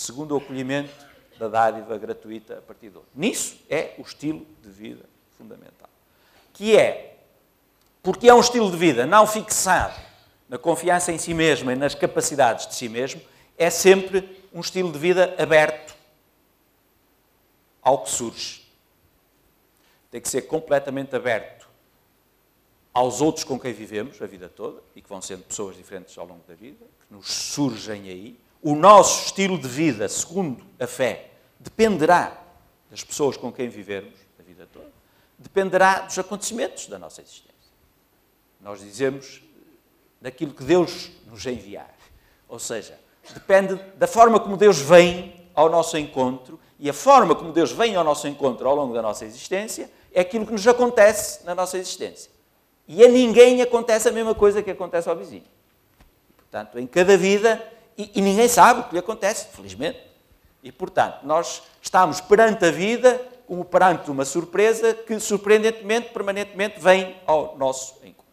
segundo 0.01 0.33
o 0.33 0.39
acolhimento 0.39 0.93
da 1.39 1.49
dádiva 1.49 1.97
gratuita 1.97 2.59
a 2.59 2.61
partir 2.61 2.91
do 2.91 2.99
outro. 2.99 3.11
Nisso 3.15 3.57
é 3.69 3.95
o 3.99 4.03
estilo 4.03 4.47
de 4.63 4.71
vida 4.71 5.05
fundamental. 5.37 5.89
Que 6.53 6.77
é 6.77 7.17
porque 8.03 8.29
é 8.29 8.35
um 8.35 8.41
estilo 8.41 8.71
de 8.71 8.77
vida 8.77 9.05
não 9.05 9.27
fixado 9.27 10.01
na 10.49 10.57
confiança 10.57 11.11
em 11.11 11.19
si 11.19 11.35
mesmo 11.35 11.71
e 11.71 11.75
nas 11.75 11.95
capacidades 11.95 12.67
de 12.69 12.75
si 12.75 12.89
mesmo, 12.89 13.21
é 13.59 13.69
sempre 13.69 14.45
um 14.53 14.61
estilo 14.61 14.93
de 14.93 14.99
vida 14.99 15.35
aberto 15.39 15.97
ao 17.83 18.05
que 18.05 18.11
surge. 18.11 18.65
Tem 20.11 20.21
que 20.21 20.29
ser 20.29 20.43
completamente 20.43 21.17
aberto 21.17 21.69
aos 22.95 23.21
outros 23.21 23.45
com 23.45 23.59
quem 23.59 23.73
vivemos 23.73 24.23
a 24.23 24.27
vida 24.27 24.49
toda 24.49 24.81
e 24.95 25.03
que 25.03 25.09
vão 25.09 25.21
sendo 25.21 25.43
pessoas 25.43 25.77
diferentes 25.77 26.17
ao 26.17 26.27
longo 26.27 26.45
da 26.47 26.55
vida, 26.55 26.85
que 27.09 27.15
nos 27.15 27.27
surgem 27.27 28.09
aí. 28.09 28.46
O 28.67 28.75
nosso 28.75 29.27
estilo 29.27 29.57
de 29.57 29.69
vida, 29.69 30.09
segundo 30.09 30.67
a 30.81 30.89
fé, 30.89 31.31
dependerá 31.57 32.37
das 32.91 33.05
pessoas 33.05 33.37
com 33.37 33.53
quem 33.53 33.69
vivermos 33.69 34.19
a 34.41 34.43
vida 34.43 34.69
toda, 34.73 34.91
dependerá 35.39 36.01
dos 36.01 36.19
acontecimentos 36.19 36.89
da 36.89 36.99
nossa 36.99 37.23
existência. 37.23 37.71
Nós 38.61 38.81
dizemos 38.81 39.41
daquilo 40.21 40.53
que 40.53 40.65
Deus 40.65 41.13
nos 41.29 41.47
enviar. 41.47 41.95
Ou 42.49 42.59
seja, 42.59 42.99
depende 43.33 43.77
da 43.95 44.09
forma 44.09 44.41
como 44.41 44.57
Deus 44.57 44.81
vem 44.81 45.49
ao 45.55 45.69
nosso 45.71 45.97
encontro 45.97 46.59
e 46.77 46.91
a 46.91 46.93
forma 46.93 47.37
como 47.37 47.53
Deus 47.53 47.71
vem 47.71 47.95
ao 47.95 48.03
nosso 48.03 48.27
encontro 48.27 48.69
ao 48.69 48.75
longo 48.75 48.93
da 48.93 49.01
nossa 49.01 49.25
existência 49.25 49.89
é 50.13 50.23
aquilo 50.23 50.45
que 50.45 50.51
nos 50.53 50.67
acontece 50.67 51.47
na 51.47 51.55
nossa 51.55 51.79
existência. 51.79 52.33
E 52.89 53.05
a 53.05 53.09
ninguém 53.09 53.63
acontece 53.63 54.09
a 54.09 54.13
mesma 54.13 54.35
coisa 54.35 54.61
que 54.61 54.73
acontece 54.73 55.09
ao 55.09 55.15
vizinho. 55.15 55.47
Portanto, 56.37 56.81
em 56.81 56.87
cada 56.89 57.17
vida, 57.17 57.76
e, 57.97 58.11
e 58.15 58.21
ninguém 58.21 58.49
sabe 58.49 58.81
o 58.81 58.85
que 58.85 58.93
lhe 58.93 58.99
acontece, 58.99 59.49
felizmente. 59.49 60.01
E, 60.63 60.73
portanto, 60.73 61.25
nós 61.25 61.63
estamos 61.81 62.21
perante 62.21 62.65
a 62.65 62.71
vida 62.71 63.21
como 63.47 63.65
perante 63.65 64.11
uma 64.11 64.25
surpresa 64.25 64.93
que, 64.93 65.21
surpreendentemente, 65.21 66.11
permanentemente 66.11 66.81
vem 66.81 67.17
ao 67.27 67.57
nosso 67.57 67.95
encontro. 68.05 68.25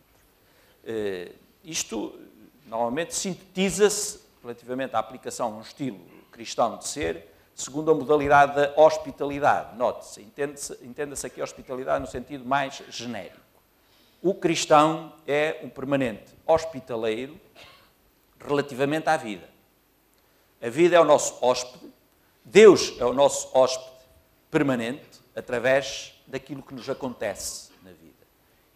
Eh, 0.83 1.31
isto 1.63 2.19
normalmente 2.65 3.13
sintetiza-se 3.13 4.19
relativamente 4.41 4.95
à 4.95 4.99
aplicação 4.99 5.51
de 5.51 5.57
um 5.57 5.61
estilo 5.61 5.99
cristão 6.33 6.77
de 6.77 6.87
ser, 6.87 7.31
segundo 7.53 7.91
a 7.91 7.93
modalidade 7.93 8.55
da 8.55 8.73
hospitalidade. 8.75 9.77
Note-se, 9.77 10.21
entenda-se 10.21 10.73
entenda 10.81 11.15
aqui 11.23 11.39
a 11.39 11.43
hospitalidade 11.43 12.01
no 12.01 12.07
sentido 12.09 12.43
mais 12.43 12.81
genérico. 12.89 13.39
O 14.21 14.33
cristão 14.33 15.13
é 15.27 15.59
um 15.63 15.69
permanente 15.69 16.33
hospitaleiro 16.45 17.39
relativamente 18.39 19.07
à 19.07 19.15
vida. 19.15 19.52
A 20.63 20.69
vida 20.69 20.95
é 20.95 20.99
o 20.99 21.03
nosso 21.03 21.37
hóspede, 21.41 21.91
Deus 22.45 22.95
é 22.97 23.03
o 23.03 23.11
nosso 23.11 23.49
hóspede 23.53 23.97
permanente 24.49 25.19
através 25.35 26.13
daquilo 26.25 26.63
que 26.63 26.73
nos 26.73 26.89
acontece 26.89 27.69
na 27.83 27.91
vida. 27.91 28.25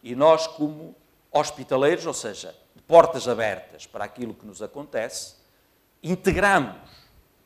E 0.04 0.14
nós, 0.14 0.48
como 0.48 0.94
hospitaleiros, 1.32 2.06
ou 2.06 2.14
seja, 2.14 2.54
de 2.76 2.82
portas 2.82 3.26
abertas 3.26 3.88
para 3.88 4.04
aquilo 4.04 4.34
que 4.34 4.46
nos 4.46 4.62
acontece, 4.62 5.36
integramos 6.04 6.76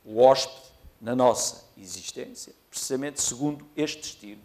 o 0.04 0.20
hóspede 0.20 0.72
na 1.00 1.16
nossa 1.16 1.66
existência, 1.78 2.52
precisamente 2.68 3.22
segundo 3.22 3.68
este 3.78 4.02
estilo 4.02 4.42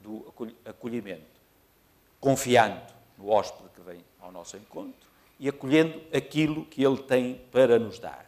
do 0.00 0.34
acolhimento, 0.64 1.40
confiando 2.18 2.92
no 3.16 3.28
hóspede 3.28 3.68
que 3.72 3.82
vem 3.82 4.04
ao 4.18 4.32
nosso 4.32 4.56
encontro 4.56 5.08
e 5.38 5.48
acolhendo 5.48 6.02
aquilo 6.12 6.64
que 6.64 6.84
ele 6.84 6.98
tem 6.98 7.36
para 7.52 7.78
nos 7.78 8.00
dar. 8.00 8.27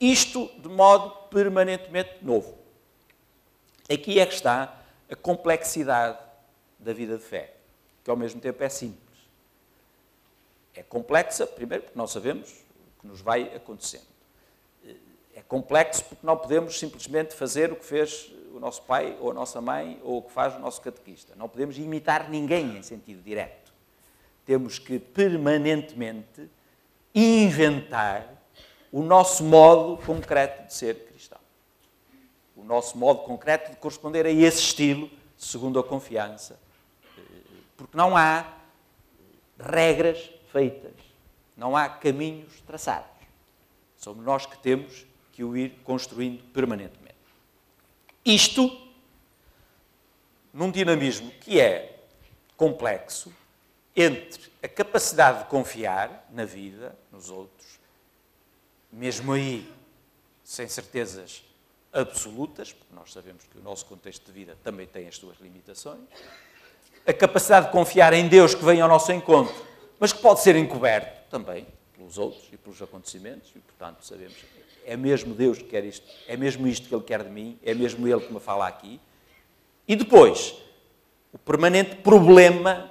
Isto 0.00 0.50
de 0.58 0.68
modo 0.68 1.10
permanentemente 1.28 2.18
novo. 2.22 2.56
Aqui 3.90 4.20
é 4.20 4.26
que 4.26 4.34
está 4.34 4.82
a 5.10 5.16
complexidade 5.16 6.18
da 6.78 6.92
vida 6.92 7.16
de 7.16 7.22
fé, 7.22 7.54
que 8.04 8.10
ao 8.10 8.16
mesmo 8.16 8.40
tempo 8.40 8.62
é 8.62 8.68
simples 8.68 9.06
é 10.76 10.82
complexa, 10.82 11.46
primeiro 11.46 11.84
porque 11.84 11.98
não 11.98 12.06
sabemos 12.06 12.50
o 12.50 13.00
que 13.00 13.06
nos 13.06 13.20
vai 13.20 13.54
acontecendo. 13.56 14.06
É 15.34 15.42
complexo 15.42 16.04
porque 16.04 16.26
não 16.26 16.36
podemos 16.36 16.78
simplesmente 16.78 17.34
fazer 17.34 17.72
o 17.72 17.76
que 17.76 17.84
fez 17.84 18.30
o 18.54 18.60
nosso 18.60 18.82
pai 18.82 19.16
ou 19.20 19.30
a 19.30 19.34
nossa 19.34 19.60
mãe 19.60 20.00
ou 20.02 20.18
o 20.18 20.22
que 20.22 20.32
faz 20.32 20.54
o 20.54 20.58
nosso 20.58 20.80
catequista. 20.80 21.34
Não 21.36 21.48
podemos 21.48 21.76
imitar 21.78 22.28
ninguém 22.28 22.76
em 22.76 22.82
sentido 22.82 23.22
direto. 23.22 23.72
Temos 24.44 24.78
que 24.78 24.98
permanentemente 24.98 26.48
inventar 27.14 28.35
o 28.96 29.02
nosso 29.02 29.44
modo 29.44 30.02
concreto 30.06 30.68
de 30.68 30.72
ser 30.72 30.94
cristão. 31.04 31.38
O 32.56 32.64
nosso 32.64 32.96
modo 32.96 33.24
concreto 33.24 33.70
de 33.70 33.76
corresponder 33.76 34.24
a 34.24 34.30
esse 34.30 34.58
estilo, 34.58 35.10
segundo 35.36 35.78
a 35.78 35.84
confiança. 35.84 36.58
Porque 37.76 37.94
não 37.94 38.16
há 38.16 38.54
regras 39.60 40.30
feitas, 40.50 40.94
não 41.54 41.76
há 41.76 41.90
caminhos 41.90 42.58
traçados. 42.66 43.10
Somos 43.98 44.24
nós 44.24 44.46
que 44.46 44.56
temos 44.56 45.04
que 45.30 45.44
o 45.44 45.54
ir 45.54 45.78
construindo 45.84 46.42
permanentemente. 46.44 47.18
Isto, 48.24 48.74
num 50.54 50.70
dinamismo 50.70 51.30
que 51.32 51.60
é 51.60 52.00
complexo, 52.56 53.30
entre 53.94 54.50
a 54.62 54.68
capacidade 54.68 55.40
de 55.40 55.50
confiar 55.50 56.26
na 56.30 56.46
vida, 56.46 56.96
nos 57.12 57.28
outros, 57.28 57.76
mesmo 58.92 59.32
aí 59.32 59.72
sem 60.44 60.68
certezas 60.68 61.42
absolutas, 61.92 62.72
porque 62.72 62.94
nós 62.94 63.12
sabemos 63.12 63.44
que 63.50 63.58
o 63.58 63.62
nosso 63.62 63.86
contexto 63.86 64.26
de 64.26 64.32
vida 64.32 64.56
também 64.62 64.86
tem 64.86 65.08
as 65.08 65.16
suas 65.16 65.38
limitações, 65.40 66.00
a 67.06 67.12
capacidade 67.12 67.66
de 67.66 67.72
confiar 67.72 68.12
em 68.12 68.28
Deus 68.28 68.54
que 68.54 68.64
vem 68.64 68.80
ao 68.80 68.88
nosso 68.88 69.12
encontro 69.12 69.66
mas 69.98 70.12
que 70.12 70.20
pode 70.20 70.40
ser 70.40 70.56
encoberto 70.56 71.28
também 71.30 71.66
pelos 71.96 72.18
outros 72.18 72.44
e 72.52 72.56
pelos 72.56 72.80
acontecimentos, 72.82 73.50
e 73.54 73.58
portanto 73.58 74.04
sabemos 74.04 74.36
é 74.84 74.96
mesmo 74.96 75.34
Deus 75.34 75.58
que 75.58 75.64
quer 75.64 75.84
isto, 75.84 76.06
é 76.28 76.36
mesmo 76.36 76.66
isto 76.68 76.88
que 76.88 76.94
Ele 76.94 77.02
quer 77.02 77.24
de 77.24 77.30
mim, 77.30 77.58
é 77.64 77.74
mesmo 77.74 78.06
Ele 78.06 78.20
que 78.20 78.32
me 78.32 78.38
fala 78.38 78.68
aqui. 78.68 79.00
E 79.88 79.96
depois, 79.96 80.54
o 81.32 81.38
permanente 81.38 81.96
problema 81.96 82.88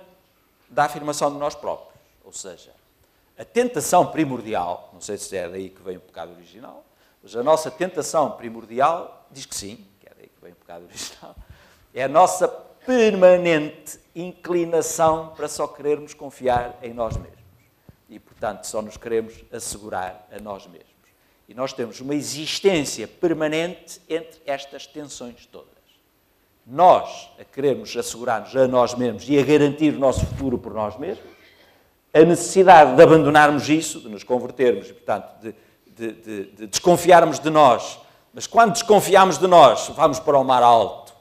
da 0.70 0.84
afirmação 0.86 1.32
de 1.32 1.38
nós 1.38 1.56
próprios, 1.56 1.94
ou 2.26 2.34
seja, 2.34 2.72
a 3.38 3.44
tentação 3.44 4.08
primordial, 4.08 4.90
não 4.94 5.02
sei 5.02 5.18
se 5.18 5.36
é 5.36 5.50
daí 5.50 5.70
que 5.70 5.82
vem 5.82 5.98
o 5.98 6.02
pecado 6.02 6.32
original, 6.34 6.86
mas 7.22 7.36
a 7.36 7.44
nossa 7.44 7.70
tentação 7.70 8.32
primordial 8.32 9.28
diz 9.32 9.46
que 9.46 9.56
sim, 9.56 9.86
que 10.00 10.08
é 10.08 10.12
daí 10.18 10.28
que 10.28 10.42
vem 10.42 10.54
o 10.54 10.56
pecado 10.56 10.86
original, 10.86 11.36
é 11.94 12.04
a 12.04 12.08
nossa 12.08 12.48
permanente 12.48 14.00
inclinação 14.16 15.34
para 15.36 15.48
só 15.48 15.68
querermos 15.68 16.14
confiar 16.14 16.78
em 16.82 16.94
nós 16.94 17.18
mesmos. 17.18 17.36
E, 18.08 18.20
portanto, 18.20 18.66
só 18.66 18.82
nos 18.82 18.98
queremos 18.98 19.44
assegurar 19.52 20.28
a 20.32 20.40
nós 20.40 20.68
mesmos. 20.68 20.94
E 21.50 21.54
nós 21.54 21.74
temos 21.74 22.00
uma 22.00 22.16
existência 22.16 23.08
permanente 23.08 24.00
entre 24.08 24.42
estas 24.46 24.88
tensões 24.88 25.46
todas. 25.46 25.74
Nós 26.66 27.30
a 27.40 27.44
queremos 27.44 27.96
assegurar-nos 27.96 28.56
a 28.56 28.68
nós 28.68 28.96
mesmos 28.96 29.28
e 29.28 29.38
a 29.38 29.44
garantir 29.44 29.94
o 29.94 30.00
nosso 30.00 30.26
futuro 30.26 30.58
por 30.58 30.74
nós 30.74 30.98
mesmos, 30.98 31.35
a 32.16 32.24
necessidade 32.24 32.96
de 32.96 33.04
abandonarmos 33.04 33.68
isso, 33.68 34.00
de 34.00 34.08
nos 34.08 34.24
convertermos 34.24 34.90
portanto, 34.90 35.28
de, 35.42 35.54
de, 35.86 36.12
de, 36.14 36.44
de 36.52 36.68
desconfiarmos 36.68 37.40
de 37.40 37.50
nós. 37.50 38.00
Mas 38.34 38.48
quando 38.48 38.72
desconfiamos 38.72 39.38
de 39.38 39.48
nós, 39.48 39.90
vamos 39.90 40.18
para 40.20 40.38
o 40.38 40.44
mar 40.44 40.64
alto 40.64 41.14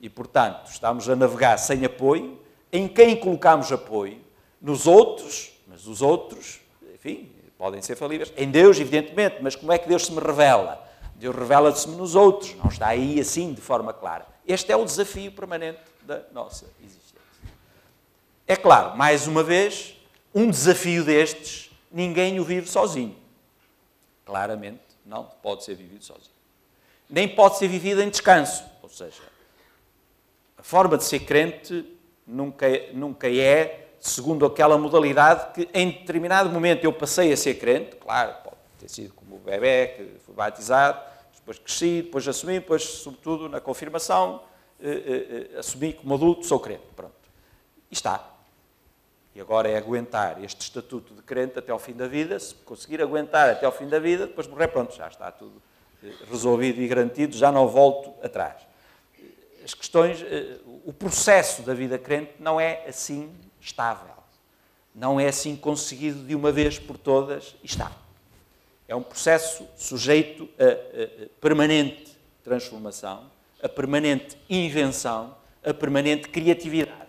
e, 0.00 0.08
portanto, 0.08 0.70
estamos 0.70 1.08
a 1.08 1.16
navegar 1.16 1.58
sem 1.58 1.84
apoio. 1.84 2.38
Em 2.72 2.86
quem 2.86 3.16
colocamos 3.16 3.72
apoio? 3.72 4.20
Nos 4.60 4.86
outros, 4.86 5.52
mas 5.66 5.86
os 5.88 6.00
outros, 6.00 6.60
enfim, 6.94 7.32
podem 7.58 7.82
ser 7.82 7.96
falíveis. 7.96 8.32
Em 8.36 8.48
Deus, 8.48 8.78
evidentemente, 8.78 9.38
mas 9.40 9.56
como 9.56 9.72
é 9.72 9.78
que 9.78 9.88
Deus 9.88 10.06
se 10.06 10.12
me 10.12 10.20
revela? 10.20 10.84
Deus 11.16 11.34
revela-se-me 11.34 11.96
nos 11.96 12.14
outros, 12.14 12.54
não 12.56 12.68
está 12.68 12.88
aí 12.88 13.18
assim 13.18 13.52
de 13.52 13.60
forma 13.60 13.92
clara. 13.92 14.26
Este 14.46 14.70
é 14.70 14.76
o 14.76 14.84
desafio 14.84 15.32
permanente 15.32 15.80
da 16.02 16.22
nossa 16.32 16.66
existência. 16.80 17.16
É 18.46 18.54
claro, 18.54 18.96
mais 18.96 19.26
uma 19.26 19.42
vez, 19.42 19.95
um 20.36 20.50
desafio 20.50 21.02
destes, 21.02 21.70
ninguém 21.90 22.38
o 22.38 22.44
vive 22.44 22.68
sozinho. 22.68 23.16
Claramente, 24.26 24.82
não 25.06 25.24
pode 25.24 25.64
ser 25.64 25.74
vivido 25.74 26.04
sozinho. 26.04 26.36
Nem 27.08 27.26
pode 27.26 27.56
ser 27.56 27.68
vivido 27.68 28.02
em 28.02 28.10
descanso. 28.10 28.62
Ou 28.82 28.88
seja, 28.90 29.22
a 30.58 30.62
forma 30.62 30.98
de 30.98 31.04
ser 31.04 31.20
crente 31.20 31.90
nunca, 32.26 32.66
nunca 32.92 33.32
é 33.32 33.88
segundo 33.98 34.44
aquela 34.44 34.76
modalidade 34.76 35.54
que 35.54 35.70
em 35.72 35.90
determinado 35.90 36.50
momento 36.50 36.84
eu 36.84 36.92
passei 36.92 37.32
a 37.32 37.36
ser 37.36 37.54
crente, 37.54 37.96
claro, 37.96 38.34
pode 38.44 38.56
ter 38.78 38.90
sido 38.90 39.14
como 39.14 39.36
o 39.36 39.38
bebê 39.38 39.86
que 39.88 40.18
foi 40.20 40.34
batizado, 40.34 41.00
depois 41.34 41.58
cresci, 41.58 42.02
depois 42.02 42.28
assumi, 42.28 42.54
depois, 42.54 42.82
sobretudo, 42.82 43.48
na 43.48 43.58
confirmação, 43.58 44.42
eh, 44.78 44.88
eh, 44.90 45.48
eh, 45.54 45.58
assumi 45.58 45.94
como 45.94 46.14
adulto, 46.14 46.44
sou 46.44 46.60
crente. 46.60 46.82
Pronto. 46.94 47.14
E 47.90 47.94
está. 47.94 48.35
E 49.36 49.40
agora 49.42 49.68
é 49.68 49.76
aguentar 49.76 50.42
este 50.42 50.62
estatuto 50.62 51.12
de 51.12 51.20
crente 51.20 51.58
até 51.58 51.70
ao 51.70 51.78
fim 51.78 51.92
da 51.92 52.08
vida. 52.08 52.40
Se 52.40 52.54
conseguir 52.54 53.02
aguentar 53.02 53.50
até 53.50 53.66
ao 53.66 53.72
fim 53.72 53.86
da 53.86 53.98
vida, 53.98 54.26
depois 54.26 54.46
morrer, 54.46 54.68
pronto, 54.68 54.96
já 54.96 55.08
está 55.08 55.30
tudo 55.30 55.60
eh, 56.02 56.10
resolvido 56.30 56.80
e 56.80 56.88
garantido, 56.88 57.36
já 57.36 57.52
não 57.52 57.68
volto 57.68 58.14
atrás. 58.24 58.56
As 59.62 59.74
questões, 59.74 60.22
eh, 60.22 60.56
o 60.86 60.90
processo 60.90 61.60
da 61.60 61.74
vida 61.74 61.98
crente 61.98 62.32
não 62.38 62.58
é 62.58 62.86
assim 62.88 63.30
estável. 63.60 64.14
Não 64.94 65.20
é 65.20 65.28
assim 65.28 65.54
conseguido 65.54 66.24
de 66.24 66.34
uma 66.34 66.50
vez 66.50 66.78
por 66.78 66.96
todas 66.96 67.56
e 67.62 67.66
está. 67.66 67.92
É 68.88 68.96
um 68.96 69.02
processo 69.02 69.68
sujeito 69.76 70.48
a, 70.58 70.64
a 71.24 71.28
permanente 71.42 72.16
transformação, 72.42 73.30
a 73.62 73.68
permanente 73.68 74.38
invenção, 74.48 75.36
a 75.62 75.74
permanente 75.74 76.26
criatividade. 76.30 77.05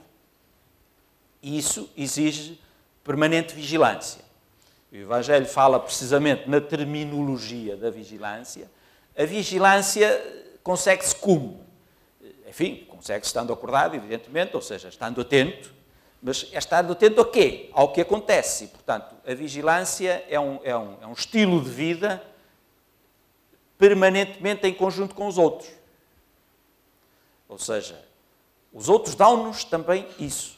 E 1.48 1.58
isso 1.58 1.89
exige 1.95 2.60
permanente 3.06 3.56
vigilância. 3.56 4.22
O 4.91 4.95
Evangelho 4.98 5.45
fala 5.45 5.80
precisamente 5.80 6.50
na 6.50 6.60
terminologia 6.60 7.78
da 7.78 7.89
vigilância. 7.89 8.70
A 9.18 9.24
vigilância 9.24 10.60
consegue-se 10.62 11.16
como? 11.16 11.66
Enfim, 12.45 12.86
consegue-se 12.89 13.30
estando 13.30 13.54
acordado, 13.54 13.95
evidentemente, 13.95 14.58
ou 14.58 14.62
seja, 14.62 14.89
estando 14.89 15.22
atento, 15.22 15.74
mas 16.22 16.50
é 16.52 16.58
estando 16.58 16.91
atento 16.91 17.22
a 17.22 17.32
quê? 17.32 17.70
Ao 17.72 17.93
que 17.93 18.02
acontece. 18.02 18.68
Portanto, 18.68 19.16
a 19.26 19.34
vigilância 19.34 20.26
é 20.28 20.38
um, 20.38 20.60
é 20.66 20.78
um, 20.78 20.98
é 21.02 21.08
um 21.08 21.14
estilo 21.14 21.62
de 21.64 21.70
vida 21.70 22.22
permanentemente 23.78 24.68
em 24.68 24.74
conjunto 24.74 25.16
com 25.16 25.28
os 25.28 25.38
outros. 25.38 25.70
Ou 27.48 27.58
seja, 27.58 28.04
os 28.74 28.89
outros 28.89 29.16
dão-nos 29.16 29.64
também 29.64 30.06
isso 30.20 30.57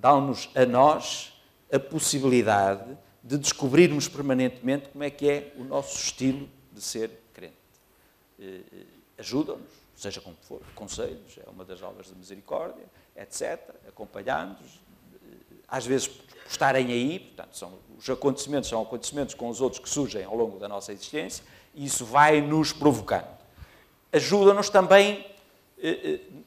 dão-nos 0.00 0.48
a 0.54 0.64
nós 0.64 1.32
a 1.72 1.78
possibilidade 1.78 2.96
de 3.22 3.38
descobrirmos 3.38 4.08
permanentemente 4.08 4.88
como 4.88 5.04
é 5.04 5.10
que 5.10 5.28
é 5.28 5.52
o 5.56 5.64
nosso 5.64 5.96
estilo 5.96 6.48
de 6.72 6.82
ser 6.82 7.10
crente. 7.32 7.54
Eh, 8.38 8.60
eh, 8.72 8.84
ajudam-nos, 9.18 9.70
seja 9.96 10.20
como 10.20 10.36
for, 10.42 10.60
conselhos, 10.74 11.38
é 11.38 11.48
uma 11.48 11.64
das 11.64 11.80
obras 11.82 12.08
de 12.08 12.14
misericórdia, 12.14 12.84
etc., 13.16 13.60
acompanhando-nos, 13.88 14.80
eh, 15.14 15.54
às 15.68 15.86
vezes 15.86 16.08
por 16.08 16.24
estarem 16.48 16.88
aí, 16.88 17.20
portanto, 17.20 17.56
são, 17.56 17.72
os 17.96 18.10
acontecimentos 18.10 18.68
são 18.68 18.82
acontecimentos 18.82 19.34
com 19.34 19.48
os 19.48 19.60
outros 19.60 19.80
que 19.80 19.88
surgem 19.88 20.24
ao 20.24 20.36
longo 20.36 20.58
da 20.58 20.68
nossa 20.68 20.92
existência, 20.92 21.44
e 21.74 21.86
isso 21.86 22.04
vai 22.04 22.40
nos 22.40 22.72
provocando. 22.72 23.40
Ajuda-nos 24.12 24.68
também 24.68 25.26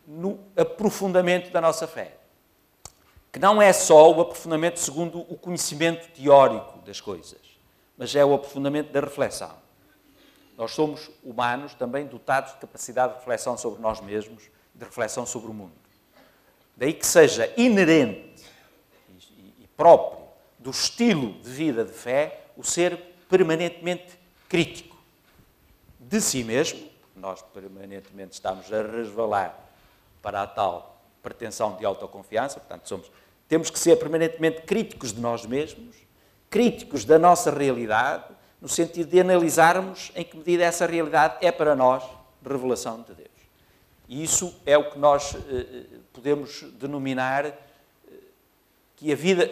no 0.08 0.40
aprofundamento 0.56 1.52
da 1.52 1.60
nossa 1.60 1.88
fé 1.88 2.16
que 3.36 3.40
não 3.40 3.62
é 3.62 3.74
só 3.74 4.10
o 4.14 4.22
aprofundamento 4.22 4.80
segundo 4.80 5.20
o 5.20 5.38
conhecimento 5.38 6.08
teórico 6.14 6.80
das 6.86 7.02
coisas, 7.02 7.42
mas 7.98 8.16
é 8.16 8.24
o 8.24 8.34
aprofundamento 8.34 8.94
da 8.94 9.02
reflexão. 9.02 9.52
Nós 10.58 10.72
somos 10.72 11.12
humanos 11.22 11.74
também 11.74 12.06
dotados 12.06 12.54
de 12.54 12.60
capacidade 12.60 13.12
de 13.12 13.20
reflexão 13.20 13.58
sobre 13.58 13.82
nós 13.82 14.00
mesmos, 14.00 14.44
de 14.74 14.86
reflexão 14.86 15.26
sobre 15.26 15.52
o 15.52 15.54
mundo. 15.54 15.74
Daí 16.78 16.94
que 16.94 17.06
seja 17.06 17.54
inerente 17.58 18.46
e 19.60 19.68
próprio 19.76 20.24
do 20.58 20.70
estilo 20.70 21.34
de 21.42 21.50
vida 21.50 21.84
de 21.84 21.92
fé 21.92 22.46
o 22.56 22.64
ser 22.64 22.98
permanentemente 23.28 24.18
crítico 24.48 24.96
de 26.00 26.22
si 26.22 26.42
mesmo, 26.42 26.88
nós 27.18 27.42
permanentemente 27.42 28.36
estamos 28.36 28.72
a 28.72 28.82
resvalar 28.82 29.60
para 30.22 30.42
a 30.42 30.48
tal 30.48 31.02
pretensão 31.22 31.76
de 31.76 31.84
autoconfiança, 31.84 32.60
portanto, 32.60 32.88
somos 32.88 33.12
temos 33.48 33.70
que 33.70 33.78
ser 33.78 33.98
permanentemente 33.98 34.62
críticos 34.62 35.14
de 35.14 35.22
nós 35.22 35.46
mesmos, 35.46 35.96
críticos 36.50 37.06
da 37.06 37.20
nossa 37.20 37.52
realidade, 37.52 38.26
no 38.62 38.68
sentido 38.68 39.10
de 39.10 39.20
analisarmos 39.20 40.12
em 40.16 40.24
que 40.24 40.38
medida 40.38 40.64
essa 40.64 40.86
realidade 40.86 41.38
é 41.42 41.52
para 41.52 41.76
nós 41.76 42.04
revelação 42.44 43.02
de 43.02 43.14
Deus. 43.14 43.30
E 44.08 44.24
isso 44.24 44.56
é 44.66 44.78
o 44.78 44.90
que 44.90 45.00
nós 45.00 45.36
eh, 45.36 45.84
podemos 46.14 46.62
denominar 46.80 47.46
eh, 47.46 47.54
que 48.96 49.12
a 49.12 49.16
vida, 49.16 49.50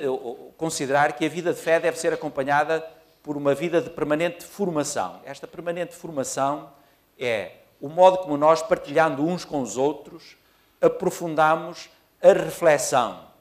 considerar 0.58 1.14
que 1.14 1.26
a 1.26 1.30
vida 1.30 1.54
de 1.54 1.60
fé 1.60 1.80
deve 1.80 2.00
ser 2.00 2.14
acompanhada 2.14 2.86
por 3.22 3.36
uma 3.36 3.56
vida 3.56 3.82
de 3.82 3.90
permanente 3.90 4.46
formação. 4.46 5.22
Esta 5.26 5.48
permanente 5.48 5.96
formação 5.96 6.72
é 7.18 7.54
o 7.82 7.90
modo 7.90 8.20
como 8.20 8.38
nós, 8.38 8.62
partilhando 8.62 9.26
uns 9.26 9.44
com 9.44 9.62
os 9.62 9.76
outros, 9.76 10.38
aprofundamos 10.82 11.90
a 12.22 12.32
reflexão 12.34 13.33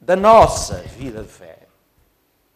da 0.00 0.16
nossa 0.16 0.76
vida 0.76 1.22
de 1.22 1.28
fé. 1.28 1.58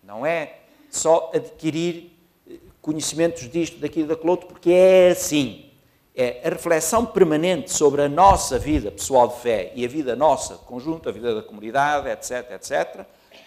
Não 0.03 0.25
é 0.25 0.59
só 0.91 1.31
adquirir 1.35 2.13
eh, 2.49 2.59
conhecimentos 2.81 3.49
disto, 3.49 3.79
daquilo, 3.79 4.09
daquele 4.09 4.31
outro, 4.31 4.47
porque 4.49 4.71
é 4.71 5.11
assim. 5.11 5.71
É 6.15 6.47
a 6.47 6.51
reflexão 6.51 7.07
permanente 7.07 7.73
sobre 7.73 8.03
a 8.03 8.09
nossa 8.09 8.59
vida 8.59 8.91
pessoal 8.91 9.29
de 9.29 9.41
fé 9.41 9.73
e 9.75 9.83
a 9.83 9.89
vida 9.89 10.15
nossa 10.15 10.57
conjunta, 10.57 11.09
a 11.09 11.13
vida 11.13 11.35
da 11.35 11.43
comunidade, 11.43 12.09
etc., 12.09 12.51
etc., 12.53 13.07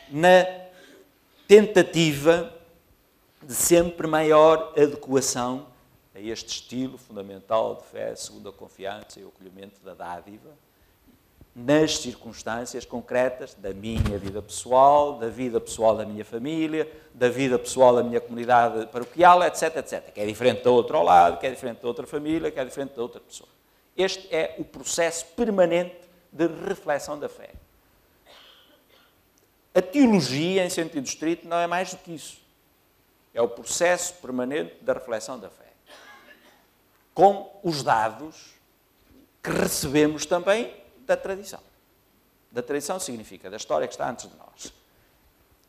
na 0.09 0.47
tentativa 1.47 2.51
de 3.43 3.53
sempre 3.53 4.07
maior 4.07 4.73
adequação 4.75 5.67
a 6.15 6.19
este 6.19 6.47
estilo 6.47 6.97
fundamental 6.97 7.75
de 7.75 7.83
fé, 7.83 8.15
segundo 8.15 8.49
a 8.49 8.53
confiança 8.53 9.19
e 9.19 9.23
o 9.23 9.27
acolhimento 9.27 9.81
da 9.83 9.93
dádiva, 9.93 10.49
nas 11.55 11.99
circunstâncias 11.99 12.83
concretas 12.83 13.53
da 13.53 13.73
minha 13.73 14.17
vida 14.19 14.41
pessoal, 14.41 15.17
da 15.17 15.29
vida 15.29 15.61
pessoal 15.61 15.95
da 15.95 16.05
minha 16.05 16.25
família, 16.25 16.91
da 17.13 17.29
vida 17.29 17.57
pessoal 17.57 17.95
da 17.95 18.03
minha 18.03 18.19
comunidade 18.19 18.87
paroquial, 18.87 19.41
etc, 19.41 19.77
etc. 19.77 20.11
Que 20.11 20.19
é 20.19 20.25
diferente 20.25 20.65
da 20.65 20.71
outra 20.71 20.97
ao 20.97 21.03
lado, 21.03 21.39
que 21.39 21.47
é 21.47 21.49
diferente 21.49 21.81
da 21.81 21.87
outra 21.87 22.05
família, 22.05 22.51
que 22.51 22.59
é 22.59 22.65
diferente 22.65 22.93
da 22.93 23.01
outra 23.01 23.21
pessoa. 23.21 23.47
Este 23.95 24.27
é 24.35 24.55
o 24.57 24.65
processo 24.65 25.27
permanente 25.27 25.95
de 26.29 26.45
reflexão 26.67 27.17
da 27.17 27.29
fé. 27.29 27.51
A 29.73 29.81
teologia, 29.81 30.65
em 30.65 30.69
sentido 30.69 31.05
estrito, 31.05 31.47
não 31.47 31.57
é 31.57 31.67
mais 31.67 31.91
do 31.91 31.97
que 31.97 32.13
isso. 32.13 32.41
É 33.33 33.41
o 33.41 33.47
processo 33.47 34.15
permanente 34.15 34.75
da 34.81 34.91
reflexão 34.91 35.39
da 35.39 35.49
fé. 35.49 35.71
Com 37.13 37.49
os 37.63 37.81
dados 37.81 38.55
que 39.41 39.51
recebemos 39.51 40.25
também 40.25 40.84
da 41.05 41.15
tradição. 41.15 41.59
Da 42.51 42.61
tradição 42.61 42.99
significa 42.99 43.49
da 43.49 43.57
história 43.57 43.87
que 43.87 43.93
está 43.93 44.09
antes 44.09 44.29
de 44.29 44.35
nós. 44.37 44.73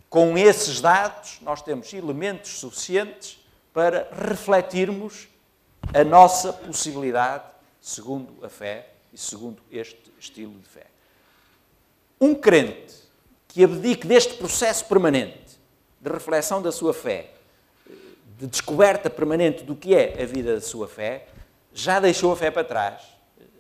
com 0.09 0.39
esses 0.39 0.81
dados, 0.81 1.39
nós 1.43 1.61
temos 1.61 1.93
elementos 1.93 2.59
suficientes 2.59 3.39
para 3.73 4.09
refletirmos 4.13 5.29
a 5.93 6.05
nossa 6.05 6.53
possibilidade, 6.53 7.45
segundo 7.81 8.45
a 8.45 8.49
fé 8.49 8.89
e 9.13 9.19
segundo 9.19 9.63
este 9.71 10.13
estilo 10.19 10.59
de 10.61 10.69
fé. 10.69 10.87
Um 12.21 12.35
crente 12.35 12.95
que 13.49 13.65
abdique 13.65 14.07
deste 14.07 14.35
processo 14.35 14.85
permanente 14.87 15.59
de 16.01 16.11
reflexão 16.11 16.63
da 16.63 16.73
sua 16.73 16.95
fé, 16.95 17.31
de 18.39 18.47
descoberta 18.47 19.11
permanente 19.11 19.65
do 19.65 19.75
que 19.75 19.95
é 19.95 20.23
a 20.23 20.27
vida 20.27 20.55
da 20.55 20.61
sua 20.61 20.87
fé, 20.87 21.27
já 21.73 22.01
deixou 22.01 22.33
a 22.33 22.37
fé 22.37 22.51
para 22.51 22.65
trás. 22.65 23.03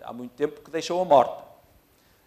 Há 0.02 0.12
muito 0.12 0.32
tempo 0.32 0.60
que 0.60 0.70
deixou-a 0.70 1.04
morta. 1.04 1.45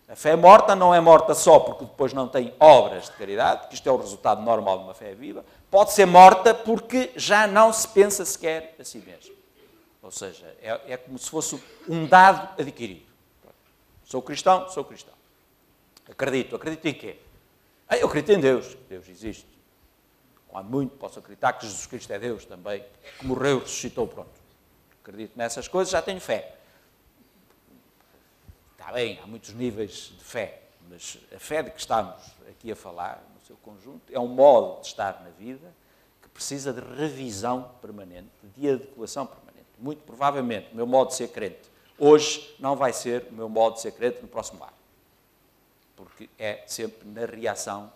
A 0.10 0.16
fé 0.16 0.36
morta 0.36 0.76
não 0.76 0.94
é 0.94 1.00
morta 1.00 1.36
só 1.36 1.60
porque 1.60 1.86
depois 1.86 2.14
não 2.14 2.28
tem 2.28 2.52
obras 2.60 3.06
de 3.06 3.12
caridade, 3.12 3.68
que 3.68 3.76
isto 3.76 3.88
é 3.88 3.92
o 3.92 3.98
resultado 3.98 4.42
normal 4.42 4.80
de 4.80 4.84
uma 4.86 4.94
fé 4.96 5.14
viva, 5.14 5.46
pode 5.70 5.92
ser 5.92 6.08
morta 6.08 6.52
porque 6.52 7.12
já 7.16 7.46
não 7.46 7.72
se 7.72 7.88
pensa 7.88 8.26
sequer 8.26 8.76
a 8.80 8.84
si 8.84 8.98
mesmo. 8.98 9.36
Ou 10.02 10.10
seja, 10.10 10.52
é, 10.64 10.94
é 10.94 10.98
como 10.98 11.20
se 11.20 11.30
fosse 11.30 11.62
um 11.88 12.08
dado 12.08 12.60
adquirido. 12.60 13.06
Sou 14.04 14.20
cristão, 14.24 14.68
sou 14.70 14.84
cristão. 14.84 15.14
Acredito. 16.10 16.56
Acredito 16.56 16.88
em 16.88 16.94
quê? 16.96 17.20
Ah, 17.88 17.96
eu 17.96 18.08
acredito 18.08 18.32
em 18.32 18.40
Deus. 18.40 18.76
Deus 18.90 19.08
existe. 19.08 19.48
Quando 20.48 20.68
muito, 20.68 20.96
posso 20.96 21.20
acreditar 21.20 21.54
que 21.54 21.68
Jesus 21.68 21.86
Cristo 21.86 22.12
é 22.12 22.18
Deus 22.18 22.46
também, 22.46 22.84
que 23.20 23.28
morreu, 23.28 23.60
ressuscitou, 23.60 24.08
pronto. 24.08 24.32
Acredito 25.04 25.34
nessas 25.36 25.68
coisas, 25.68 25.92
já 25.92 26.02
tenho 26.02 26.20
fé. 26.20 26.56
Está 28.80 28.94
bem, 28.94 29.20
há 29.22 29.28
muitos 29.28 29.54
níveis 29.54 30.14
de 30.18 30.24
fé, 30.24 30.62
mas 30.90 31.18
a 31.36 31.38
fé 31.38 31.62
de 31.62 31.70
que 31.70 31.80
estamos 31.82 32.16
aqui 32.50 32.72
a 32.72 32.76
falar, 32.78 33.22
no 33.36 33.46
seu 33.46 33.58
conjunto, 33.58 34.02
é 34.10 34.18
um 34.18 34.28
modo 34.28 34.80
de 34.80 34.88
estar 34.88 35.22
na 35.22 35.30
vida 35.32 35.76
que 36.22 36.30
precisa 36.30 36.72
de 36.72 36.80
revisão 36.96 37.72
permanente, 37.82 38.30
de 38.56 38.70
adequação 38.70 39.26
permanente. 39.26 39.68
Muito 39.78 40.02
provavelmente, 40.04 40.70
o 40.72 40.78
meu 40.78 40.88
modo 40.88 41.10
de 41.10 41.16
ser 41.16 41.28
crente 41.28 41.60
hoje 41.98 42.56
não 42.58 42.78
vai 42.78 42.94
ser 42.94 43.28
o 43.30 43.34
meu 43.34 43.50
modo 43.50 43.76
de 43.76 43.82
ser 43.82 43.92
crente 43.92 44.22
no 44.22 44.30
próximo 44.30 44.64
ano. 44.64 44.74
Porque 45.98 46.30
é 46.40 46.64
sempre 46.66 47.06
na 47.10 47.26
reação 47.26 47.92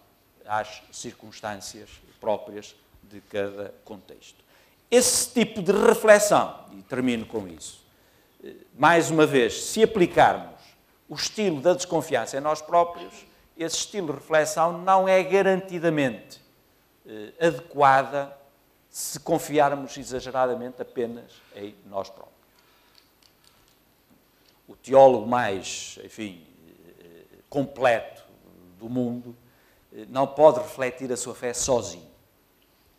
às 0.46 0.84
circunstâncias 0.92 1.90
próprias 2.20 2.76
de 3.04 3.22
cada 3.22 3.74
contexto. 3.86 4.44
Esse 4.92 5.34
tipo 5.34 5.64
de 5.64 5.72
reflexão, 5.72 6.66
e 6.74 6.82
termino 6.84 7.26
com 7.26 7.48
isso, 7.48 7.82
mais 8.78 9.10
uma 9.10 9.26
vez, 9.26 9.64
se 9.64 9.82
aplicarmos 9.82 10.53
o 11.14 11.16
estilo 11.16 11.62
da 11.62 11.74
desconfiança 11.74 12.38
em 12.38 12.42
nós 12.42 12.62
próprios, 12.62 13.14
esse 13.58 13.78
estilo 13.78 14.08
de 14.08 14.14
reflexão 14.14 14.78
não 14.80 15.08
é 15.08 15.24
garantidamente 15.24 16.42
eh, 17.06 17.48
adequada 17.48 18.36
se 18.90 19.20
confiarmos 19.20 19.96
exageradamente 19.98 20.82
apenas 20.82 21.32
em 21.56 21.76
nós 21.86 22.10
próprios 22.10 22.34
o 24.68 24.76
teólogo 24.76 25.28
mais, 25.28 26.00
enfim, 26.04 26.46
completo 27.50 28.24
do 28.80 28.90
mundo, 28.90 29.36
não 30.10 30.26
pode 30.26 30.60
refletir 30.60 31.12
a 31.12 31.18
sua 31.18 31.36
fé 31.36 31.54
sozinho. 31.54 32.12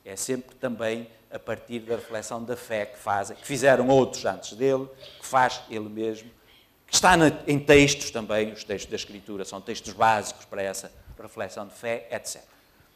É 0.05 0.15
sempre 0.15 0.55
também 0.57 1.11
a 1.31 1.39
partir 1.39 1.81
da 1.81 1.97
reflexão 1.97 2.45
da 2.45 2.57
fé 2.57 2.87
que 2.87 2.97
fazem, 2.97 3.37
que 3.37 3.47
fizeram 3.47 3.89
outros 3.89 4.25
antes 4.25 4.53
dele, 4.53 4.89
que 5.19 5.27
faz 5.27 5.62
ele 5.69 5.89
mesmo, 5.89 6.31
está 6.97 7.15
em 7.47 7.59
textos 7.59 8.11
também, 8.11 8.53
os 8.53 8.65
textos 8.65 8.91
da 8.91 8.97
Escritura 8.97 9.45
são 9.45 9.61
textos 9.61 9.93
básicos 9.93 10.45
para 10.45 10.63
essa 10.63 10.93
reflexão 11.21 11.67
de 11.67 11.75
fé, 11.75 12.09
etc. 12.11 12.43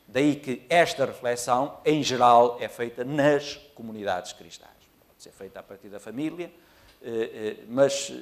Daí 0.07 0.37
que 0.37 0.63
esta 0.69 1.05
reflexão, 1.05 1.79
em 1.85 2.03
geral, 2.03 2.57
é 2.61 2.69
feita 2.69 3.05
nas 3.05 3.57
comunidades 3.75 4.33
cristãs. 4.33 4.71
Pode 5.07 5.23
ser 5.23 5.33
feita 5.33 5.61
a 5.61 5.63
partir 5.63 5.89
da 5.89 6.01
família, 6.01 6.51
eh, 7.03 7.57
eh, 7.61 7.65
mas 7.69 8.13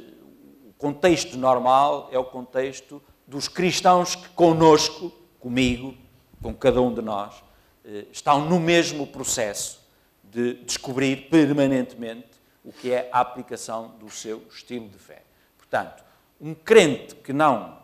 contexto 0.79 1.37
normal 1.39 2.09
é 2.13 2.19
o 2.19 2.25
contexto 2.25 3.03
dos 3.27 3.49
cristãos 3.49 4.15
que 4.15 4.29
conosco, 4.31 5.13
comigo, 5.41 5.95
com 6.43 6.55
cada 6.55 6.81
um 6.81 6.93
de 6.93 7.03
nós, 7.03 7.43
eh, 7.85 8.07
estão 8.13 8.45
no 8.45 8.61
mesmo 8.61 9.07
processo 9.07 9.81
de 10.25 10.55
descobrir 10.65 11.29
permanentemente 11.29 12.29
o 12.65 12.73
que 12.73 12.93
é 12.93 13.09
a 13.13 13.21
aplicação 13.21 13.97
do 13.99 14.11
seu 14.11 14.45
estilo 14.51 14.89
de 14.89 14.99
fé. 14.99 15.26
Portanto, 15.69 16.05
um 16.41 16.55
crente 16.55 17.15
que 17.17 17.33
não 17.33 17.77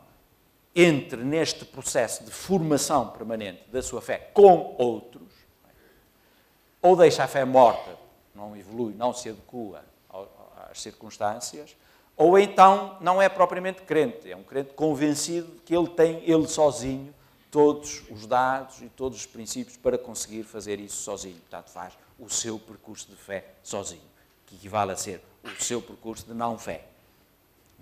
entre 0.75 1.23
neste 1.23 1.65
processo 1.65 2.25
de 2.25 2.31
formação 2.31 3.09
permanente 3.09 3.63
da 3.71 3.83
sua 3.83 4.01
fé 4.01 4.31
com 4.33 4.75
outros, 4.79 5.31
ou 6.81 6.97
deixa 6.97 7.25
a 7.25 7.29
fé 7.29 7.45
morta, 7.45 7.97
não 8.35 8.57
evolui, 8.57 8.95
não 8.95 9.13
se 9.13 9.29
adequa 9.29 9.85
às 10.71 10.81
circunstâncias, 10.81 11.77
ou 12.17 12.39
então 12.39 12.97
não 13.01 13.21
é 13.21 13.29
propriamente 13.29 13.83
crente, 13.83 14.31
é 14.31 14.37
um 14.37 14.43
crente 14.43 14.75
convencido 14.75 15.61
que 15.65 15.75
ele 15.75 15.89
tem, 15.89 16.23
ele 16.25 16.49
sozinho, 16.49 17.15
todos 17.51 18.03
os 18.11 18.27
dados 18.27 18.81
e 18.81 18.89
todos 18.89 19.19
os 19.19 19.27
princípios 19.27 19.77
para 19.77 19.99
conseguir 19.99 20.43
fazer 20.43 20.81
isso 20.81 21.03
sozinho. 21.03 21.37
Portanto, 21.37 21.71
faz 21.71 21.93
o 22.19 22.29
seu 22.31 22.59
percurso 22.59 23.11
de 23.11 23.17
fé 23.17 23.45
sozinho, 23.63 24.01
que 24.47 24.55
equivale 24.55 24.93
a 24.93 24.97
ser 24.97 25.23
o 25.45 25.63
seu 25.63 25.83
percurso 25.83 26.25
de 26.25 26.33
não 26.33 26.59
fé. 26.59 26.92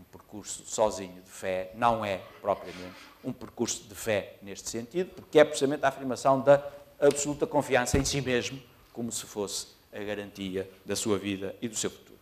Um 0.01 0.05
percurso 0.05 0.64
sozinho 0.64 1.20
de 1.22 1.30
fé 1.30 1.70
não 1.74 2.05
é 2.05 2.22
propriamente 2.40 2.96
um 3.22 3.32
percurso 3.32 3.84
de 3.84 3.94
fé 3.94 4.36
neste 4.40 4.70
sentido, 4.70 5.11
porque 5.14 5.38
é 5.38 5.44
precisamente 5.44 5.84
a 5.84 5.88
afirmação 5.88 6.40
da 6.40 6.66
absoluta 6.98 7.46
confiança 7.46 7.98
em 7.98 8.05
si 8.05 8.20
mesmo, 8.20 8.61
como 8.92 9.12
se 9.12 9.26
fosse 9.26 9.68
a 9.92 9.98
garantia 9.98 10.70
da 10.84 10.96
sua 10.96 11.18
vida 11.18 11.55
e 11.61 11.68
do 11.68 11.76
seu 11.76 11.90
futuro. 11.90 12.18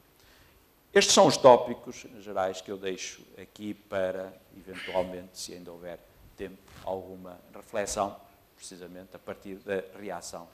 Estes 0.92 1.14
são 1.14 1.26
os 1.26 1.36
tópicos 1.36 2.06
gerais 2.20 2.60
que 2.60 2.70
eu 2.70 2.76
deixo 2.76 3.22
aqui 3.40 3.74
para, 3.74 4.32
eventualmente, 4.56 5.38
se 5.38 5.52
ainda 5.54 5.70
houver 5.70 6.00
tempo, 6.36 6.56
alguma 6.84 7.38
reflexão, 7.54 8.16
precisamente 8.56 9.14
a 9.14 9.18
partir 9.18 9.56
da 9.56 9.82
reação 9.98 10.48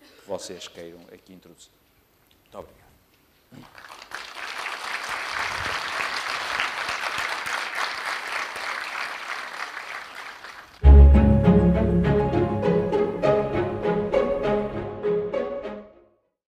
que 0.00 0.28
vocês 0.28 0.68
queiram 0.68 1.00
aqui 1.12 1.32
introduzir. 1.32 1.72
Muito 2.44 2.58
obrigado. 2.58 3.97